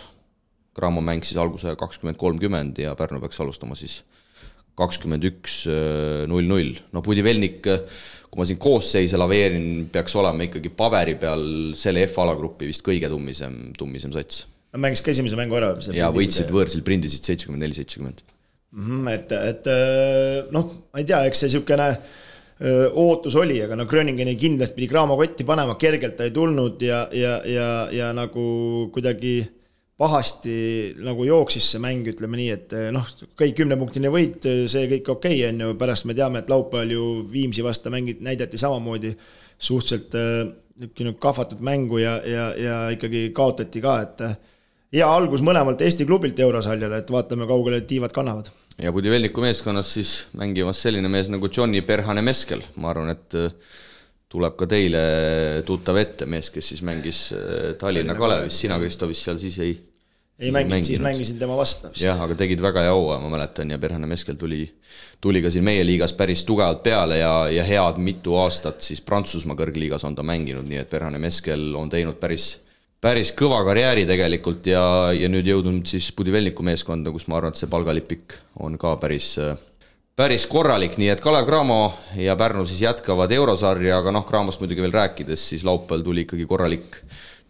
[0.76, 4.02] Cramo mäng siis alguse kakskümmend kolmkümmend ja Pärnu peaks alustama siis
[4.76, 6.76] kakskümmend üks äh, null null.
[6.92, 11.46] no Budivelnik, kui ma siin koosseise laveerin, peaks olema ikkagi paberi peal
[11.80, 14.44] selle F-alagrupi vist kõige tummisem, tummisem sats.
[14.76, 15.72] Nad mängisid ka esimese mängu ära.
[15.96, 18.20] ja võitsid võõrsil, prindisid seitsekümmend neli, seitsekümmend
[19.10, 21.92] et, et äh, noh, ma ei tea, eks see niisugune
[22.60, 27.06] ootus oli, aga no Gröningeni kindlasti pidi Graamo kotti panema, kergelt ta ei tulnud ja,
[27.16, 28.42] ja, ja, ja nagu
[28.92, 29.38] kuidagi
[30.00, 30.52] pahasti
[31.00, 33.08] nagu jooksis see mäng, ütleme nii, et noh,
[33.40, 37.08] kõik kümnepunktine võit, see kõik okei okay,, on ju, pärast me teame, et laupäeval ju
[37.32, 39.14] Viimsi vastu mängiti, näidati samamoodi
[39.60, 40.16] suhteliselt
[40.80, 44.24] niisugune kahvatud mängu ja, ja, ja ikkagi kaotati ka, et
[44.96, 48.52] hea algus mõlemalt Eesti klubilt eurosarjale, et vaatame, kaugele tiivad kannavad
[48.82, 53.52] ja Budivelniku meeskonnas siis mängimas selline mees nagu Johnny Perhane Meskel, ma arvan, et äh,
[54.30, 55.04] tuleb ka teile
[55.66, 59.78] tuttav ette, mees, kes siis mängis äh, Tallinna Kalevis, sina, Kristo, vist seal siis ei
[60.40, 62.00] ei mänginud, siis mängisin tema vastu vist.
[62.00, 64.62] jah, aga tegid väga hea hooaja, ma mäletan, ja Perhane Meskel tuli,
[65.20, 69.58] tuli ka siin meie liigas päris tugevalt peale ja, ja head mitu aastat siis Prantsusmaa
[69.58, 72.54] kõrgliigas on ta mänginud, nii et Perhane Meskel on teinud päris
[73.00, 74.84] päris kõva karjääri tegelikult ja,
[75.16, 79.32] ja nüüd jõudnud siis Budivelniku meeskonda, kus ma arvan, et see palgalipik on ka päris,
[80.16, 81.80] päris korralik, nii et Kalev Cramo
[82.20, 86.48] ja Pärnu siis jätkavad eurosarja, aga noh, Cramost muidugi veel rääkides, siis laupäeval tuli ikkagi
[86.48, 87.00] korralik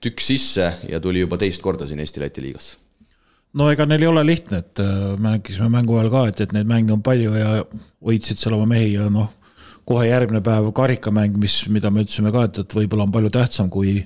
[0.01, 2.76] tükk sisse ja tuli juba teist korda siin Eesti-Läti liigas.
[3.59, 6.53] No ega neil ei ole lihtne, et äh, me rääkisime mängu ajal ka, et, et
[6.55, 7.64] neid mänge on palju ja
[8.07, 9.32] hoidsid seal oma mehi ja noh,
[9.90, 13.72] kohe järgmine päev karikamäng, mis, mida me ütlesime ka, et, et võib-olla on palju tähtsam
[13.74, 13.96] kui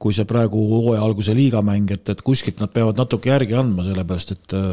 [0.00, 4.32] kui see praegu hooaja alguse liigamäng, et, et kuskilt nad peavad natuke järgi andma, sellepärast
[4.36, 4.70] et äh,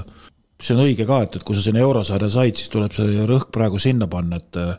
[0.61, 3.51] see on õige ka, et, et kui sa sinna eurosarja said, siis tuleb see rõhk
[3.55, 4.77] praegu sinna panna, et äh,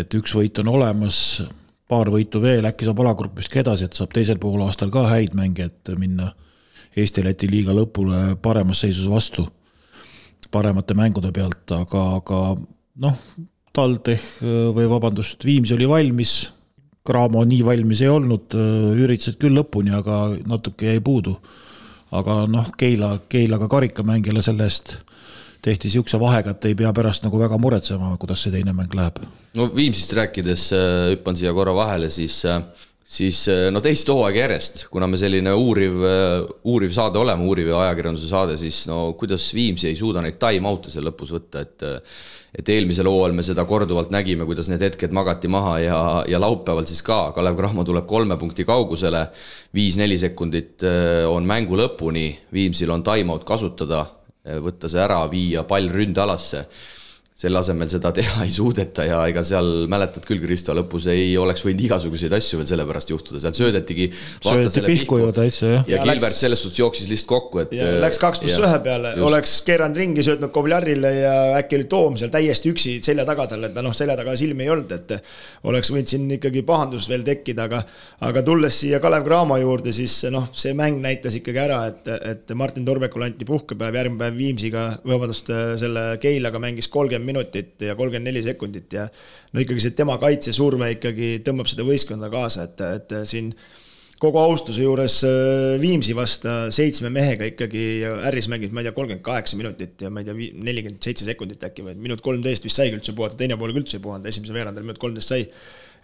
[0.00, 1.42] et üks võit on olemas,
[1.90, 5.66] paar võitu veel, äkki saab alagrupist ka edasi, et saab teisel poolaastal ka häid mänge,
[5.66, 6.30] et minna
[6.98, 9.44] Eesti-Läti liiga lõpule paremas seisus vastu,
[10.50, 12.40] paremate mängude pealt, aga, aga
[13.02, 13.18] noh,
[13.74, 14.40] TalTech
[14.74, 16.38] või vabandust, Viimsi oli valmis
[17.06, 18.52] Graamo nii valmis ei olnud,
[19.00, 21.36] üritasid küll lõpuni, aga natuke jäi puudu.
[22.10, 24.96] aga noh, Keila, Keilaga karikamängijale selle eest
[25.62, 29.20] tehti niisuguse vahega, et ei pea pärast nagu väga muretsema, kuidas see teine mäng läheb.
[29.56, 32.62] no Viimsist rääkides, äh, hüppan siia korra vahele, siis äh,
[33.10, 36.02] siis äh, no teist hooaega järjest, kuna me selline uuriv,
[36.70, 41.08] uuriv saade oleme, uuriv ajakirjanduse saade, siis no kuidas Viimsi ei suuda neid time-out'e seal
[41.10, 41.88] lõpus võtta, et
[42.50, 46.82] et eelmisel hooajal me seda korduvalt nägime, kuidas need hetked magati maha ja, ja laupäeval
[46.88, 49.20] siis ka, Kalev Cramo tuleb kolme punkti kaugusele,
[49.78, 50.82] viis-neli sekundit
[51.30, 54.02] on mängu lõpuni, Viimsil on time-out kasutada,
[54.66, 56.64] võtta see ära, viia pall ründealasse
[57.40, 61.64] selle asemel seda teha ei suudeta ja ega seal mäletad küll, Kristo, lõpus ei oleks
[61.64, 65.86] võinud igasuguseid asju veel sellepärast juhtuda, seal söödetigi söödeti pihku ju täitsa, jah.
[65.88, 67.72] ja, ja Gilbert läks, selles suhtes jooksis lihtsalt kokku, et
[68.04, 71.32] läks kaks pluss ühe peale, oleks keeranud ringi, söötnud Kovljarile ja
[71.62, 74.74] äkki oli Toom seal täiesti üksi selja taga tal, et noh, selja taga silmi ei
[74.74, 75.16] olnud, et
[75.70, 77.80] oleks võinud siin ikkagi pahandus veel tekkida, aga
[78.28, 82.52] aga tulles siia Kalev Cramo juurde, siis noh, see mäng näitas ikkagi ära, et, et
[82.58, 85.48] Martin Torbekule anti puhkepäev, järgmine päev Viimsiga, vabandust,
[85.80, 89.06] selle Keilaga mängis kolmkümmend minutit ja kolmkümmend neli sekundit ja
[89.52, 93.54] no ikkagi see tema kaitsesurve ikkagi tõmbab seda võistkonda kaasa, et, et siin
[94.20, 97.84] kogu austuse juures äh, Viimsi vastu seitsme mehega ikkagi
[98.28, 101.64] Äris mängis, ma ei tea, kolmkümmend kaheksa minutit ja ma ei tea, nelikümmend seitse sekundit
[101.70, 104.84] äkki või minut kolmteist vist saigi üldse puhata, teine pool üldse ei puhanud, esimesel veerandil
[104.84, 105.46] minut kolmteist sai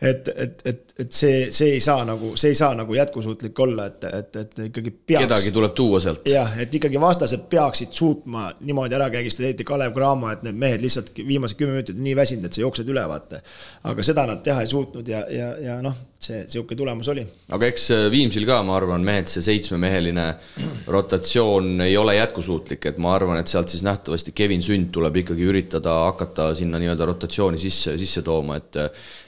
[0.01, 3.87] et, et, et, et see, see ei saa nagu, see ei saa nagu jätkusuutlik olla,
[3.89, 5.25] et, et, et ikkagi peaks.
[5.25, 6.27] kedagi tuleb tuua sealt.
[6.29, 10.85] jah, et ikkagi vastased peaksid suutma niimoodi ära kägistada, eriti Kalev Cramo, et need mehed
[10.85, 13.41] lihtsalt viimased kümme minutit on nii väsinud, et sa jooksed üle, vaata.
[13.89, 17.25] aga seda nad teha ei suutnud ja, ja, ja noh, see, sihuke tulemus oli.
[17.57, 20.27] aga eks äh, Viimsil ka, ma arvan, mehed, see seitsmemeheline
[20.97, 25.49] rotatsioon ei ole jätkusuutlik, et ma arvan, et sealt siis nähtavasti Kevin Sünd tuleb ikkagi
[25.49, 28.83] üritada hakata sinna nii-öelda rotatsiooni sisse, sisse tooma, et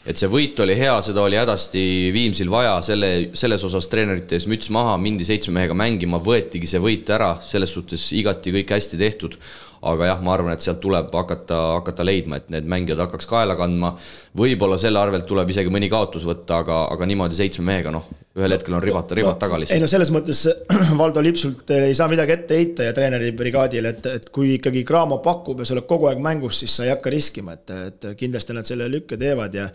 [0.09, 1.83] et see võit oli hea, seda oli hädasti
[2.15, 6.83] Viimsil vaja, selle, selles osas treenerite ees müts maha, mindi seitsme mehega mängima, võetigi see
[6.83, 9.41] võit ära, selles suhtes igati kõik hästi tehtud.
[9.79, 13.55] aga jah, ma arvan, et sealt tuleb hakata, hakata leidma, et need mängijad hakkaks kaela
[13.57, 13.93] kandma.
[14.37, 18.55] võib-olla selle arvelt tuleb isegi mõni kaotus võtta, aga, aga niimoodi seitsme mehega, noh, ühel
[18.55, 19.77] hetkel on ribad, ribad no, taga lihtsalt.
[19.77, 20.43] ei no selles mõttes
[21.01, 25.21] Valdo Lipsult ei saa midagi ette heita ja treeneri brigaadile, et, et kui ikkagi Cramo
[25.25, 28.57] pakub ja sa oled kogu aeg mängus, siis sa ei hakka riskima, et, et kindlasti
[28.57, 29.69] nad selle lükke teevad ja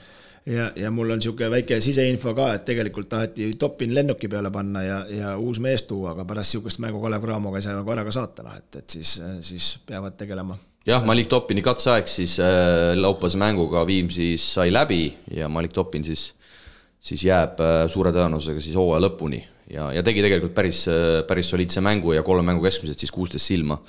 [0.45, 4.83] ja, ja mul on niisugune väike siseinfo ka, et tegelikult taheti Topin lennuki peale panna
[4.83, 8.05] ja, ja uus mees tuua, aga pärast niisugust mängu Kalev Cramoga ei saa nagu ära
[8.07, 9.15] ka saata, noh et, et siis,
[9.45, 10.57] siis peavad tegelema.
[10.87, 16.33] jah, Malik Topini katseaeg siis äh, laupäevase mänguga Viimsis sai läbi ja Malik Topin siis,
[16.99, 21.53] siis jääb äh, suure tõenäosusega siis hooaja lõpuni ja, ja tegi tegelikult päris, äh, päris
[21.53, 23.79] soliidse mängu ja kolme mängu keskmiselt siis kuusteist silma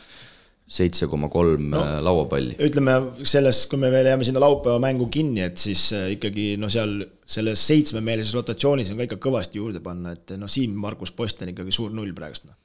[0.74, 2.58] seitse koma kolm äh, lauapalli.
[2.66, 6.70] ütleme selles, kui me veel jääme sinna laupäeva mängu kinni, et siis äh, ikkagi no
[6.72, 11.54] seal selles seitsmemeelises rotatsioonis on ka ikka kõvasti juurde panna, et noh, Siim-Markus Post on
[11.54, 12.58] ikkagi suur null praegust noh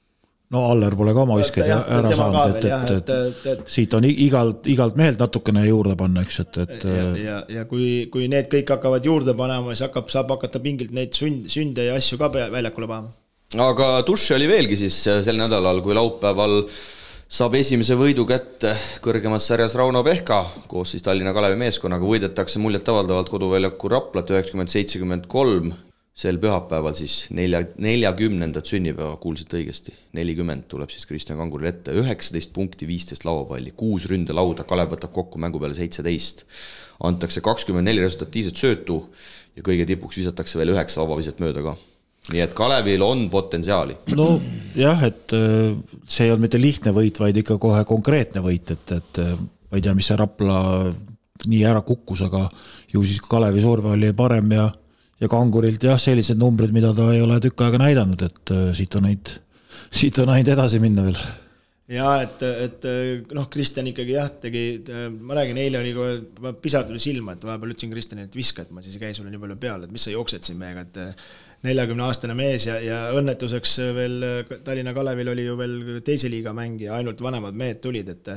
[0.53, 4.05] no Aller pole ka oma viskeid ära saanud, et, et, et, et, et siit on
[4.09, 6.85] igalt, igalt mehelt natukene juurde panna, eks, et, et.
[6.89, 10.93] ja, ja, ja kui, kui need kõik hakkavad juurde panema, siis hakkab, saab hakata pingilt
[10.95, 13.13] neid sund, sünde ja asju ka väljakule panema.
[13.69, 16.63] aga duši oli veelgi siis sel nädalal, kui laupäeval
[17.29, 18.71] saab esimese võidu kätte
[19.05, 20.39] kõrgemas sarjas Rauno Pehka
[20.71, 25.69] koos siis Tallinna Kalevi meeskonnaga, võidetakse muljetavaldavalt koduväljaku Raplat üheksakümmend, seitsekümmend kolm
[26.17, 32.51] sel pühapäeval siis nelja, neljakümnendat sünnipäeva, kuulsite õigesti, nelikümmend tuleb siis Kristjan Kanguril ette, üheksateist
[32.55, 36.47] punkti, viisteist lauapalli, kuus ründelauda, Kalev võtab kokku mängu peale seitseteist.
[37.05, 39.03] antakse kakskümmend neli resultatiivset söötu
[39.55, 41.77] ja kõige tipuks visatakse veel üheksa vabaviset mööda ka.
[42.33, 43.97] Nii et Kalevil on potentsiaali.
[44.17, 44.29] no
[44.77, 45.73] jah, et äh,
[46.07, 49.79] see ei olnud mitte lihtne võit, vaid ikka kohe konkreetne võit, et, et äh, ma
[49.79, 50.59] ei tea, mis see Rapla
[51.47, 52.45] nii ära kukkus, aga
[52.91, 54.69] ju siis Kalevi surve oli parem ja
[55.19, 58.95] ja Kangurilt jah, sellised numbrid, mida ta ei ole tükk aega näidanud, et äh, siit
[58.95, 59.35] on neid,
[59.91, 61.19] siit on ainult edasi minna veel
[61.89, 62.85] ja et, et
[63.33, 64.63] noh, Kristjan ikkagi jah, tegi,
[65.25, 68.73] ma räägin, eile oli kohe, pisar tuli silma, et vahepeal ütlesin Kristjanile, et viska, et
[68.75, 70.99] ma siis ei käi sulle nii palju peale, et mis sa jooksed siin meiega, et
[71.67, 74.27] neljakümne aastane mees ja, ja õnnetuseks veel
[74.63, 78.31] Tallinna Kalevil oli ju veel teise liiga mängija, ainult vanemad mehed tulid, et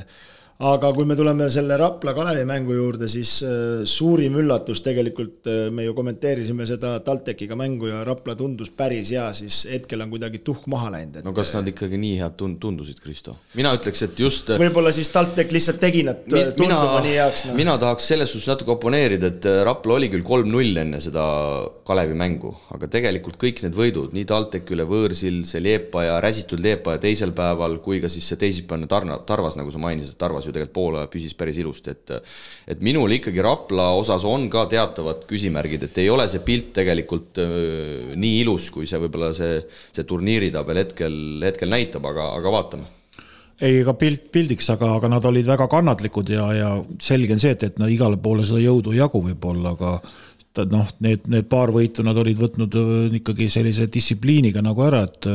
[0.62, 5.64] aga kui me tuleme selle Rapla Kalevi mängu juurde, siis äh, suurim üllatus tegelikult, äh,
[5.74, 10.42] me ju kommenteerisime seda TalTechiga mängu ja Rapla tundus päris hea, siis hetkel on kuidagi
[10.46, 11.26] tuhk maha läinud et....
[11.26, 13.34] no kas nad ikkagi nii head tund-, tundusid, Kristo?
[13.58, 17.56] mina ütleks, et just äh, võib-olla siis TalTech lihtsalt tegi nad tunduma nii heaks no..
[17.58, 21.24] mina tahaks selles suhtes natuke oponeerida, et Rapla oli küll kolm-null enne seda
[21.88, 27.02] Kalevi mängu, aga tegelikult kõik need võidud, nii TalTech üle võõrsil, see Liepaja, räsitud Liepaja
[27.02, 30.76] teisel päeval, kui ka siis see teisipäevane Tarna, Tarvas, nagu sa mainisid, Tarvas ju tegelikult
[30.76, 32.14] poole püsis päris ilusti, et
[32.72, 37.42] et minul ikkagi Rapla osas on ka teatavad küsimärgid, et ei ole see pilt tegelikult
[38.16, 39.60] nii ilus, kui see võib-olla see,
[39.92, 42.90] see turniiritabel hetkel, hetkel näitab, aga, aga vaatame.
[43.62, 46.70] Ei, ega pilt pildiks, aga, aga nad olid väga kannatlikud ja, ja
[47.02, 49.92] selge on see, et, et no igale poole seda jõudu ei jagu võib-olla, aga
[50.72, 52.76] noh, need, need paar võitu nad olid võtnud
[53.20, 55.30] ikkagi sellise distsipliiniga nagu ära, et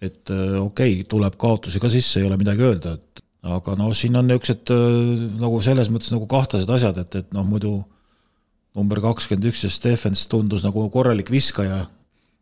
[0.00, 4.18] et okei okay,, tuleb kaotusi ka sisse, ei ole midagi öelda, et aga noh, siin
[4.20, 7.78] on niisugused äh, nagu selles mõttes nagu kahtlased asjad, et, et noh, muidu
[8.76, 11.86] number kakskümmend üks ja Stephens tundus nagu korralik viskaja.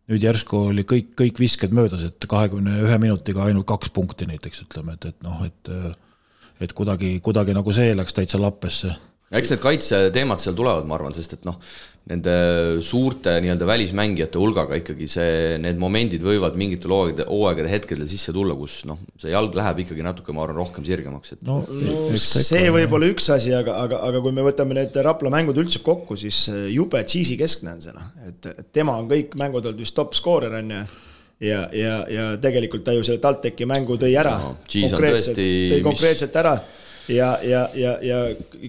[0.09, 4.65] nüüd järsku oli kõik, kõik visked möödas, et kahekümne ühe minutiga ainult kaks punkti näiteks
[4.65, 5.73] ütleme, et, et noh, et
[6.61, 8.91] et kuidagi, kuidagi nagu see läks täitsa lappesse
[9.29, 11.59] eks need kaitseteemad seal tulevad, ma arvan, sest et noh,
[12.09, 12.35] nende
[12.85, 18.57] suurte nii-öelda välismängijate hulgaga ikkagi see, need momendid võivad mingitel hooaegade, hooaegade hetkedel sisse tulla,
[18.57, 22.73] kus noh, see jalg läheb ikkagi natuke, ma arvan, rohkem sirgemaks, et no, no see
[22.73, 26.17] võib olla üks asi, aga, aga, aga kui me võtame need Rapla mängud üldse kokku,
[26.21, 29.97] siis jube cheesy keskne on see noh, et, et tema on kõik mängud olnud vist
[29.99, 30.89] top skoorer, on ju.
[31.39, 34.33] Ja, ja, ja tegelikult ta ju selle TalTechi mängu tõi ära.
[34.43, 34.57] No,.
[34.67, 36.41] konkreetselt, tõi konkreetselt mis...
[36.41, 36.55] ära
[37.09, 38.19] ja, ja, ja, ja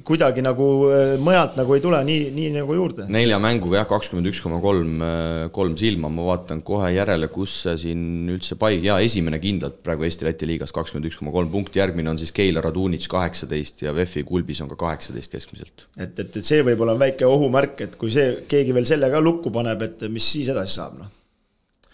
[0.06, 3.08] kuidagi nagu äh, mujalt nagu ei tule nii, nii nagu juurde.
[3.12, 7.60] nelja mänguga jah, kakskümmend üks koma kolm, äh, kolm silma, ma vaatan kohe järele, kus
[7.66, 11.82] see siin üldse paig-, jaa, esimene kindlalt praegu Eesti-Läti liigas kakskümmend üks koma kolm punkti,
[11.84, 15.88] järgmine on siis Keila Radunitš kaheksateist ja VEF-i Kulbis on ka kaheksateist keskmiselt.
[15.98, 19.24] et, et, et see võib-olla on väike ohumärk, et kui see, keegi veel selle ka
[19.24, 21.16] lukku paneb, et mis siis edasi saab, noh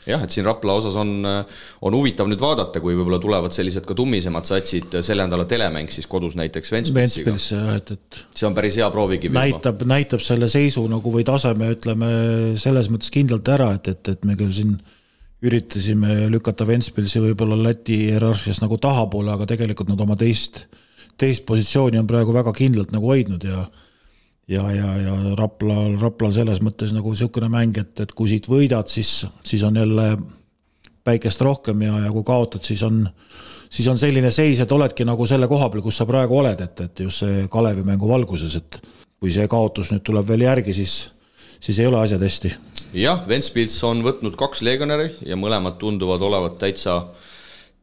[0.10, 3.97] jah, et siin Rapla osas on, on huvitav nüüd vaadata, kui võib-olla tulevad sellised ka
[3.97, 7.36] tummisemad satsid, selle nädala telemäng siis kodus näiteks Ventspilsiga.
[7.36, 9.36] jah, et, et see on päris hea proovikivi.
[9.36, 12.12] näitab, näitab selle seisu nagu või taseme, ütleme
[12.62, 14.78] selles mõttes kindlalt ära, et, et, et me küll siin
[15.45, 20.64] üritasime lükata Ventspilsi võib-olla Läti hierarhias nagu tahapoole, aga tegelikult nad oma teist,
[21.20, 23.66] teist positsiooni on praegu väga kindlalt nagu hoidnud ja
[24.48, 28.89] ja, ja, ja Raplal, Raplal selles mõttes nagu niisugune mäng, et, et kui siit võidad,
[28.91, 30.10] siis, siis on jälle
[31.06, 33.04] päikest rohkem ja, ja kui kaotad, siis on,
[33.70, 36.86] siis on selline seis, et oledki nagu selle koha peal, kus sa praegu oled, et,
[36.88, 38.80] et just see Kalevi mängu valguses, et
[39.22, 40.96] kui see kaotus nüüd tuleb veel järgi, siis,
[41.60, 42.56] siis ei ole asjad hästi.
[43.02, 47.24] jah, Ventspils on võtnud kaks legionäri ja mõlemad tunduvad olevat täitsa äh,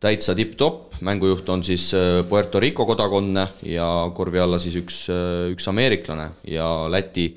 [0.03, 5.51] täitsa tipp-topp, mängujuht on siis äh, Puerto Rico kodakondne ja korvi alla siis üks, äh,
[5.55, 6.29] üks ameeriklane.
[6.51, 7.29] Ja Läti,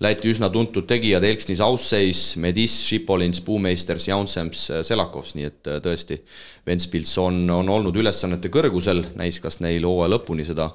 [0.00, 6.20] Läti üsna tuntud tegijad Elksnis Ausseis, Medis, Šipolins, Puumeisters, Jaunsems, äh, Selakovs, nii et tõesti
[6.66, 10.70] Ventspils on, on olnud ülesannete kõrgusel, näis, kas neil hooaja lõpuni seda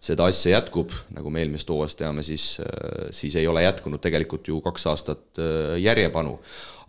[0.00, 2.54] seda asja jätkub, nagu me eelmisest hooajast teame, siis,
[3.12, 5.40] siis ei ole jätkunud tegelikult ju kaks aastat
[5.76, 6.38] järjepanu.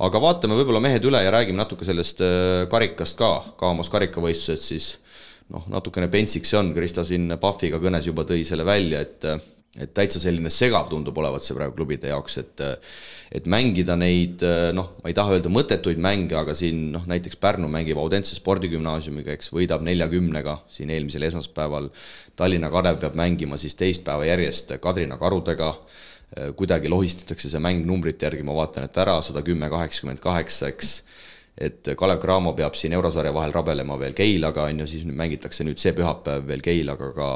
[0.02, 4.88] Aga vaatame võib-olla mehed üle ja räägime natuke sellest äh, karikast ka, Kaamos karikavõistlused siis
[5.54, 9.28] noh, natukene pentsiks see on, Krista siin Pahviga kõnes juba tõi selle välja, et
[9.80, 12.64] et täitsa selline segav tundub olevat see praegu klubide jaoks, et
[13.32, 14.44] et mängida neid
[14.76, 19.38] noh, ma ei taha öelda mõttetuid mänge, aga siin noh, näiteks Pärnu mängib Audentse spordigümnaasiumiga,
[19.38, 21.88] eks, võidab neljakümnega siin eelmisel esmaspäeval,
[22.36, 25.72] Tallinna Kalev peab mängima siis teist päeva järjest Kadrina karudega,
[26.60, 30.98] kuidagi lohistatakse see mäng numbrite järgi, ma vaatan, et ära, sada kümme, kaheksakümmend kaheksa, eks
[31.58, 35.82] et Kalev Cramo peab siin eurosarja vahel rabelema veel Keilaga, on ju, siis mängitakse nüüd
[35.82, 37.30] see pühapäev veel Keilaga ka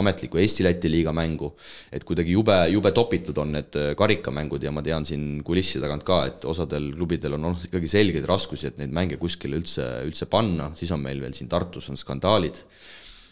[0.00, 1.52] ametlikku Eesti-Läti liiga mängu.
[1.92, 6.24] et kuidagi jube, jube topitud on need karikamängud ja ma tean siin kulissi tagant ka,
[6.26, 10.72] et osadel klubidel on olnud ikkagi selgeid raskusi, et neid mänge kuskile üldse, üldse panna,
[10.76, 12.64] siis on meil veel siin Tartus on skandaalid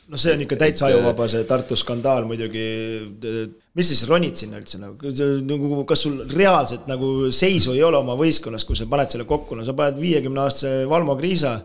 [0.08, 2.66] no see on ikka täitsa ajuvaba, see Tartu skandaal muidugi.
[3.78, 5.10] Mis siis ronid sinna üldse nagu,
[5.46, 9.54] nagu kas sul reaalselt nagu seisu ei ole oma võistkonnas, kui sa paned selle kokku,
[9.58, 11.60] no sa paned viiekümne aastase Valmo Kriisa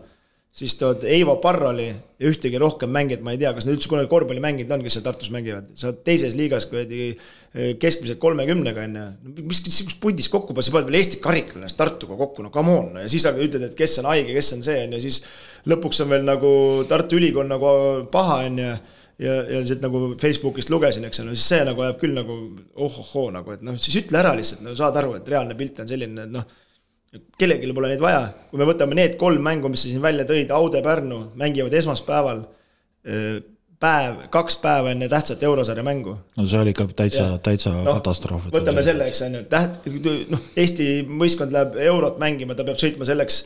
[0.54, 4.06] siis tood Eivo Parroli ja ühtegi rohkem mängijat ma ei tea, kas nad üldse kunagi
[4.12, 5.72] korvpalli mänginud on, kes seal Tartus mängivad.
[5.74, 9.06] sa oled teises liigas kuradi eh, keskmiselt kolmekümnega on ju.
[9.48, 12.76] mis, mis pundis kokku paned, sa paned veel Eesti karikal ennast Tartuga kokku, no come
[12.78, 15.24] on, ja siis aga ütled, et kes on haige, kes on see on ju, siis
[15.74, 16.52] lõpuks on veel nagu
[16.90, 17.74] Tartu Ülikool nagu
[18.14, 18.72] paha on ju
[19.22, 22.40] ja, ja siit nagu Facebookist lugesin, eks ole, siis see nagu ajab küll nagu
[22.74, 25.90] ohohoo nagu, et noh, siis ütle ära lihtsalt, no saad aru, et reaalne pilt on
[25.90, 26.60] selline, et noh
[27.38, 30.50] kellelgi pole neid vaja, kui me võtame need kolm mängu, mis sa siin välja tõid,
[30.54, 32.42] Aude, Pärnu mängivad esmaspäeval
[33.84, 36.16] päev, kaks päeva enne tähtsat eurosarja mängu.
[36.36, 38.48] no see oli ikka täitsa, täitsa no, katastroof.
[38.54, 39.88] võtame selle, eks on ju, täht-,
[40.32, 43.44] noh, Eesti võistkond läheb eurot mängima, ta peab sõitma selleks,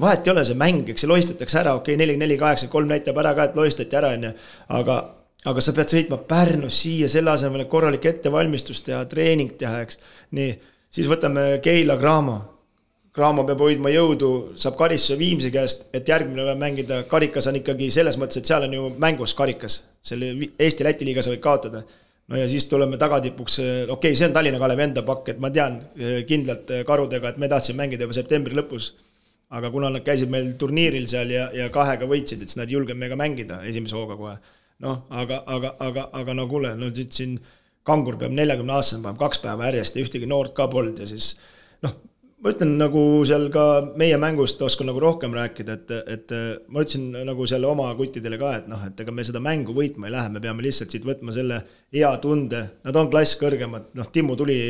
[0.00, 2.90] vahet ei ole see mäng, eks see lohistatakse ära, okei okay,, neli, neli, kaheksa, kolm
[2.90, 4.34] näitab ära ka, et lohistati ära, on ju,
[4.80, 5.00] aga
[5.50, 10.00] aga sa pead sõitma Pärnust siia selle asemel, et korralik ettevalmistus teha, treening teha, eks.
[10.36, 10.56] nii,
[10.92, 12.40] siis võtame Keila Cramo
[13.10, 14.28] Cramo peab hoidma jõudu,
[14.60, 18.68] saab karistuse Viimsi käest, et järgmine päev mängida, karikas on ikkagi selles mõttes, et seal
[18.68, 19.80] on ju mängus karikas.
[20.02, 21.82] selle Eesti-Läti liiga sa võid kaotada.
[22.30, 25.50] no ja siis tuleme tagatipuks, okei okay,, see on Tallinna Kalevi enda pakk, et ma
[25.50, 28.92] tean eh, kindlalt eh, karudega, et me tahtsime mängida juba septembri lõpus.
[29.50, 32.76] Aga kuna nad käisid meil turniiril seal ja, ja kahega võitsid, et siis nad ei
[32.78, 34.36] julgenud meiega mängida esimese hooga kohe.
[34.80, 37.40] noh, aga, aga, aga, aga no kuule, no siit siin
[37.84, 41.32] Kangur peab neljakümne aastasena panema kaks päeva järjest ja ühtegi noort ka polnud ja siis
[41.82, 41.94] noh,
[42.40, 43.64] ma ütlen nagu seal ka
[44.00, 46.34] meie mängust oskan nagu rohkem rääkida, et, et
[46.68, 50.08] ma ütlesin nagu selle oma kuttidele ka, et noh, et ega me seda mängu võitma
[50.08, 51.60] ei lähe, me peame lihtsalt siit võtma selle
[51.96, 54.60] hea tunde, nad on klass kõrgemad, noh, Timmu tuli,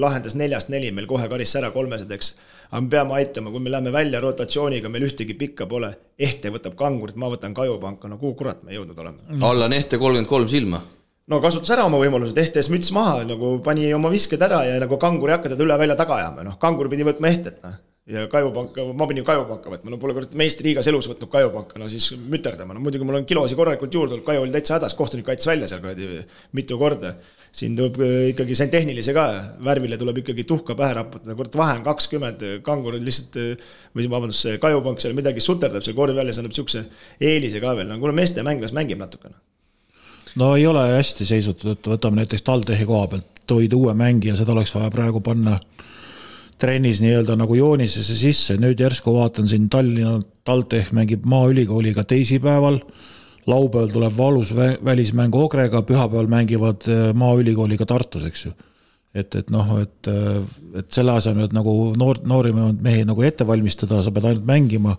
[0.00, 2.34] lahendas neljast neli meil kohe karistas ära kolmesed, eks.
[2.70, 5.90] Aga me peame aitama, kui me läheme välja rotatsiooniga, meil ühtegi pikka pole.
[6.18, 9.42] Ehte võtab kangurit, ma võtan Kajupanka, no kuhu kurat me jõudnud oleme?
[9.42, 10.82] Allan Ehte kolmkümmend kolm silma
[11.30, 14.98] no kasutas ära oma võimalused, Ehtes müts maha, nagu pani oma visked ära ja nagu
[15.00, 17.76] kangur ei hakka teda üle-välja taga ajama, noh, kangur pidi võtma Ehtet, noh.
[18.10, 22.10] ja Kajupanka, ma pidin Kajupanka võtma, no pole kurat meistriliigas elus võtnud Kajupanka, no siis
[22.18, 25.46] müterdama, no muidugi mul on kilosi korralikult juurde tulnud, Kaju oli täitsa hädas, kohtunik aitas
[25.50, 26.24] välja seal kuradi
[26.58, 27.14] mitu korda.
[27.52, 29.26] Siin tuleb äh, ikkagi, on tehnilise ka,
[29.66, 34.46] värvile tuleb ikkagi tuhka pähe raputada, kurat vahe on kakskümmend, kangur lihtsalt, äh, või vabandust,
[34.46, 36.84] see Kajupank seal midagi suterdab seal korvi all ja see annab siukse
[37.20, 39.38] eelise ka veel, no kuule meeste mäng las mängib natukene.
[40.38, 44.54] No ei ole hästi seisutud, et võtame näiteks TalTechi koha pealt, toid uue mängija, seda
[44.54, 45.56] oleks vaja praegu panna
[46.60, 52.78] trennis nii-öelda nagu joonisesse sisse, nüüd järsku vaatan siin Tallinna TalTech mängib Maaülikooliga teisipäeval,
[53.46, 54.52] laupäeval tuleb valus
[54.84, 58.52] välismäng Ogrega, pühapäeval mängivad äh, Maaülikooliga Tartus, eks ju.
[59.14, 60.42] et, et noh, et, äh,
[60.78, 64.96] et selle asemel, et nagu noor, noori mehi nagu ette valmistada, sa pead ainult mängima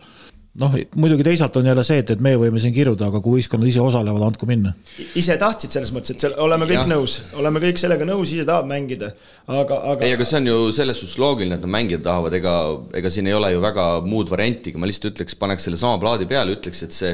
[0.59, 3.69] noh, muidugi teisalt on jälle see, et, et meie võime siin kiruda, aga kui võistkonnad
[3.69, 4.73] ise osalevad, andku minna.
[5.15, 6.87] ise tahtsid selles mõttes, et seal oleme kõik ja.
[6.91, 9.13] nõus, oleme kõik sellega nõus, ise tahab mängida,
[9.47, 10.07] aga, aga.
[10.07, 12.55] ei, aga see on ju selles suhtes loogiline, et nad mängida tahavad, ega,
[12.99, 16.27] ega siin ei ole ju väga muud varianti, ma lihtsalt ütleks, paneks selle sama plaadi
[16.29, 17.13] peale, ütleks, et see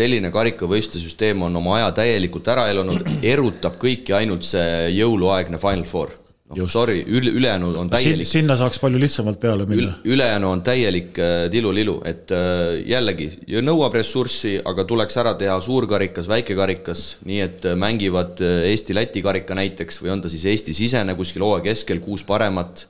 [0.00, 5.84] selline karikavõistluste süsteem on oma aja täielikult ära elanud, erutab kõiki ainult see jõuluaegne Final
[5.88, 6.19] Four
[6.56, 8.26] noh, sorry, üle, ülejäänu on täielik.
[8.28, 9.92] sinna saaks palju lihtsamalt peale minna.
[10.04, 13.30] ülejäänu on täielik äh, tilulilu, et äh, jällegi
[13.62, 20.02] nõuab ressurssi, aga tuleks ära teha suurkarikas, väikekarikas, nii et äh, mängivad Eesti-Läti karika näiteks
[20.02, 22.86] või on ta siis Eesti-sisene kuskil hooaja keskel, kuus paremat,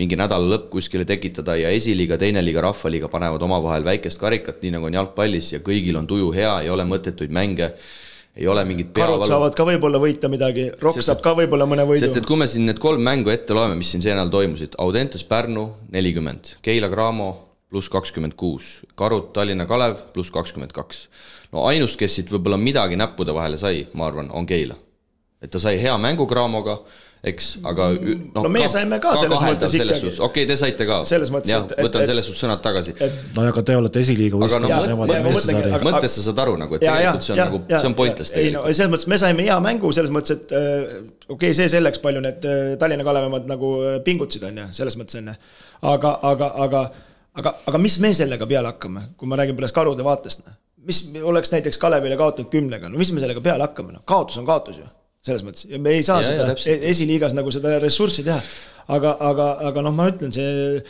[0.00, 4.74] mingi nädala lõpp kuskile tekitada ja esiliiga, teine liiga, rahvaliiga panevad omavahel väikest karikat, nii
[4.74, 7.76] nagu on jalgpallis ja kõigil on tuju hea, ei ole mõttetuid mänge
[8.36, 9.30] ei ole mingit karud peavalu.
[9.30, 12.02] saavad ka võib-olla võita midagi, Rock sest, saab ka võib-olla mõne võidu.
[12.02, 14.74] sest et kui me siin need kolm mängu ette loeme, mis siin see nädal toimusid,
[14.82, 17.30] Audentes Pärnu nelikümmend, Keila Cramo
[17.70, 21.08] pluss kakskümmend kuus, Karud Tallinna Kalev pluss kakskümmend kaks.
[21.54, 24.74] no ainus, kes siit võib-olla midagi näppude vahele sai, ma arvan, on Keila.
[25.42, 26.80] et ta sai hea mängu Cramoga,
[27.30, 28.44] eks, aga noh.
[28.44, 30.10] no meie saime ka selles mõttes ikkagi.
[30.10, 30.98] okei okay,, te saite ka.
[31.08, 31.74] selles mõttes, et.
[31.86, 32.94] võtan selles suhtes sõnad tagasi.
[33.36, 35.86] no aga te olete esiliiga võistkond.
[35.86, 38.68] mõttes sa saad aru nagu, et tegelikult see on ja, nagu, see on pointless tegelikult.
[38.68, 40.96] ei no selles mõttes me saime hea mängu selles mõttes, et äh,
[41.28, 44.98] okei okay,, see selleks, palju need äh, Tallinna Kalevimad nagu äh, pingutasid, on ju, selles
[45.00, 45.38] mõttes on ju.
[45.94, 46.82] aga, aga, aga,
[47.40, 50.58] aga, aga mis me sellega peale hakkame, kui ma räägin pärast karude vaatest, noh.
[50.84, 54.50] mis oleks näiteks Kalevile kaotanud kümnega, no mis me sellega peale hakkame, noh, kaotus on
[54.50, 54.90] kaotus ju
[55.24, 58.40] selles mõttes ja me ei saa ja, seda ja, esiliigas nagu seda ressurssi teha.
[58.94, 60.82] aga, aga, aga noh, ma ütlen, see,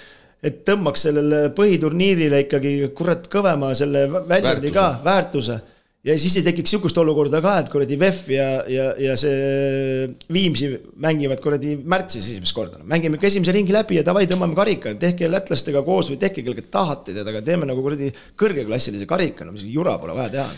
[0.44, 5.60] et tõmbaks sellele põhiturniirile ikkagi kurat kõvema selle väljundi ka, väärtuse
[6.04, 10.68] ja siis ei tekiks sihukest olukorda ka, et kuradi VEF ja, ja, ja see Viimsi
[11.00, 12.82] mängivad kuradi märtsis esimest korda.
[12.82, 16.66] mängime ikka esimese ringi läbi ja davai, tõmbame karika, tehke lätlastega koos või tehke kellega
[16.66, 18.10] tahate tead, aga teeme nagu kuradi
[18.40, 20.50] kõrgeklassilise karika, no mis jura pole vaja teha.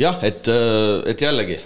[0.00, 0.50] jah, et,
[1.12, 1.60] et jällegi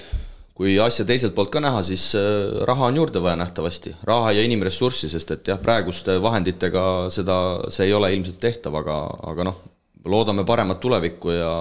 [0.54, 4.44] kui asja teiselt poolt ka näha, siis äh, raha on juurde vaja nähtavasti, raha ja
[4.46, 6.84] inimressurssi, sest et jah, praeguste vahenditega
[7.14, 7.38] seda,
[7.74, 8.98] see ei ole ilmselt tehtav, aga,
[9.34, 9.60] aga noh,
[10.04, 11.52] loodame paremat tulevikku ja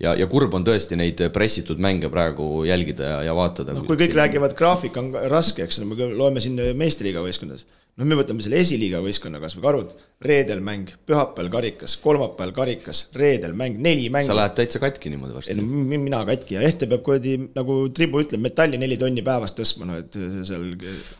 [0.00, 3.76] ja, ja kurb on tõesti neid pressitud mänge praegu jälgida ja, ja vaatada.
[3.76, 4.22] noh, kui kõik siin...
[4.22, 7.68] räägivad, graafik on raske, eks, me loeme siin meistriliiga võistkondades
[8.00, 9.92] noh, me võtame selle esiliiga võistkonna kasvõi Karud,
[10.24, 14.30] reedel mäng, pühapäeval karikas, kolmapäeval karikas, reedel mäng, neli mängu.
[14.30, 15.56] sa lähed täitsa katki niimoodi varsti.
[15.58, 19.88] no mina katki ja Ehte peab kuradi, nagu Tribu ütleb, metalli neli tonni päevas tõstma,
[19.90, 20.16] no et
[20.48, 20.68] seal.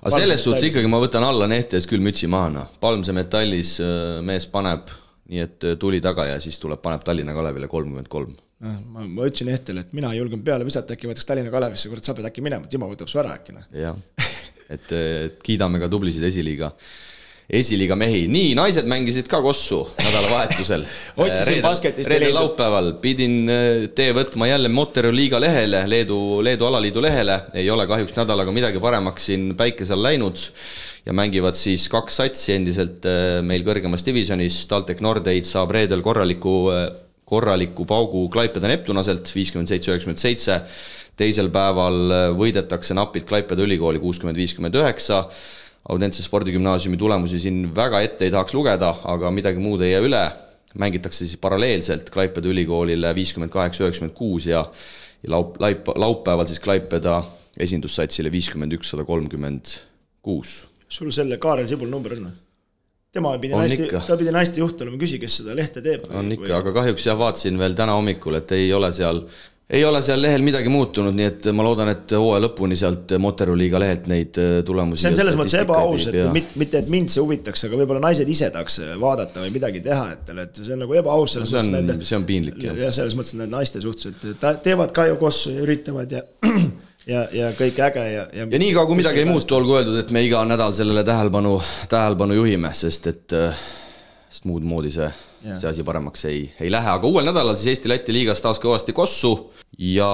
[0.01, 3.77] aga selles suhtes ikkagi ma võtan alla Nehte ees küll mütsi maha, noh, Palmse metallis
[3.85, 4.93] äh, mees paneb,
[5.31, 9.05] nii et äh, tuli taga ja siis tuleb, paneb Tallinna Kalevile kolmkümmend kolm noh, ma,
[9.07, 12.17] ma ütlesin Ehtele, et mina ei julgenud peale visata, äkki võtaks Tallinna Kalevisse, kurat, sa
[12.17, 13.69] pead äkki minema, Timo võtab su ära äkki noh.
[13.77, 13.97] jah,
[14.71, 14.93] et,
[15.45, 16.75] kiidame ka tublisid esiliiga
[17.51, 20.85] esiliiga mehi, nii, naised mängisid ka kossu nädalavahetusel.
[21.65, 22.07] Basketist.
[22.11, 27.67] reedel laupäeval pidin äh, tee võtma jälle Motoru liiga lehele, Leedu, Leedu alaliidu lehele, ei
[27.75, 30.47] ole kahjuks nädalaga midagi paremaks siin päikese all läinud.
[31.09, 36.57] Ja mängivad siis kaks satsi endiselt äh, meil kõrgemas divisjonis, TalTech Nordeid saab reedel korraliku,
[36.71, 36.91] äh,
[37.31, 40.61] korraliku paugu Klaipeda Neptunaselt, viiskümmend seitse, üheksakümmend seitse,
[41.21, 45.25] teisel päeval võidetakse napilt Klaipeda ülikooli kuuskümmend, viiskümmend üheksa
[45.91, 50.25] Audentse spordigümnaasiumi tulemusi siin väga ette ei tahaks lugeda, aga midagi muud ei jää üle.
[50.79, 54.61] mängitakse siis paralleelselt Klaipeda ülikoolile viiskümmend kaheksa, üheksakümmend kuus ja
[55.23, 57.23] ja laup-, laup-, laupäeval siis Klaipeda
[57.61, 59.75] esindussatsile viiskümmend üks, sada kolmkümmend
[60.23, 60.65] kuus.
[60.89, 62.39] sul selle Kaarel Sibul number on või?
[63.13, 66.09] Tema pidi on hästi, ta pidi hästi juht olema, küsi, kes seda lehte teeb.
[66.11, 69.25] on ikka või..., aga kahjuks jah, vaatasin veel täna hommikul, et ei ole seal
[69.71, 73.55] ei ole seal lehel midagi muutunud, nii et ma loodan, et hooaja lõpuni sealt Moteru
[73.59, 75.05] liiga lehelt neid äh, tulemusi.
[75.05, 78.31] see on selles mõttes ebaaus, et mitte, mitte, et mind see huvitaks, aga võib-olla naised
[78.35, 82.11] ise tahaks vaadata või midagi teha, et, et see on nagu ebaaus selles no, mõttes.
[82.11, 82.79] See on piinlik jah.
[82.83, 86.27] jah, selles mõttes nende naiste suhtes, et teevad ka ju kossu ja üritavad ja
[87.07, 88.47] ja, ja kõik äge ja, ja.
[88.47, 91.57] ja niikaua, kui midagi ei muutu, olgu öeldud, et me iga nädal sellele tähelepanu,
[91.89, 93.67] tähelepanu juhime, sest et, äh,
[94.31, 98.13] sest muud moodi see see asi paremaks ei, ei lähe, aga uuel nädalal siis Eesti-Läti
[98.13, 99.33] liigas taas kõvasti kossu
[99.81, 100.11] ja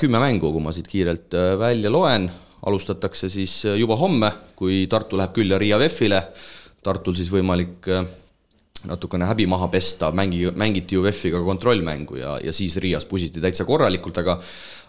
[0.00, 2.30] kümme mängu, kui ma siit kiirelt äh, välja loen,
[2.64, 6.22] alustatakse siis äh, juba homme, kui Tartu läheb külla Riia VEF-ile,
[6.82, 7.90] Tartul siis võimalik
[8.88, 13.66] natukene häbi maha pesta, mängi, mängiti ju VEF-iga kontrollmängu ja, ja siis Riias pusiti täitsa
[13.68, 14.38] korralikult, aga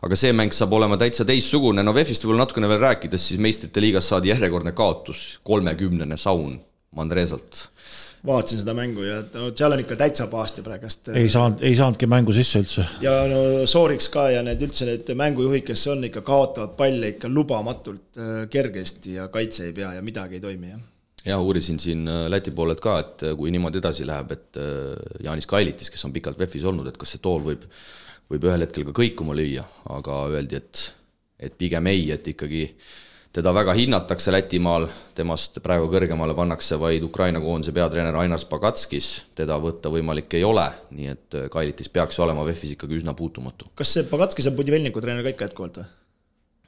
[0.04, 3.84] aga see mäng saab olema täitsa teistsugune, no VEF-ist võib-olla natukene veel rääkides, siis meistrite
[3.84, 6.60] liigas saadi järjekordne kaotus, kolmekümnene saun
[6.94, 7.68] Mandresalt
[8.26, 11.10] vaatasin seda mängu ja no seal on ikka täitsa paasti praegust.
[11.12, 12.86] ei saanud, ei saanudki mängu sisse üldse.
[13.04, 17.32] ja no Sooriks ka ja need üldse need mängujuhid, kes on ikka kaotavad palle ikka
[17.32, 20.82] lubamatult äh, kergesti ja kaitse ei pea ja midagi ei toimi, jah
[21.26, 24.60] ja uurisin siin äh, Läti poolelt ka, et äh, kui niimoodi edasi läheb, et
[25.24, 27.66] Jaanis Kailitis, kes on pikalt VEF-is olnud, et kas see tool võib,
[28.32, 29.66] võib ühel hetkel ka kõikuma lüüa,
[29.96, 30.86] aga öeldi, et,
[31.50, 32.94] et pigem ei, et ikkagi äh,
[33.34, 34.86] teda väga hinnatakse Lätimaal,
[35.18, 40.68] temast praegu kõrgemale pannakse vaid Ukraina koondise peatreener Ainar Spagatskis, teda võtta võimalik ei ole,
[40.94, 43.72] nii et äh, Kailitis peaks olema VEF-is ikkagi üsna puutumatu.
[43.76, 45.90] kas see Pagatskis on Budivelniku treener ka ikka jätkuvalt või?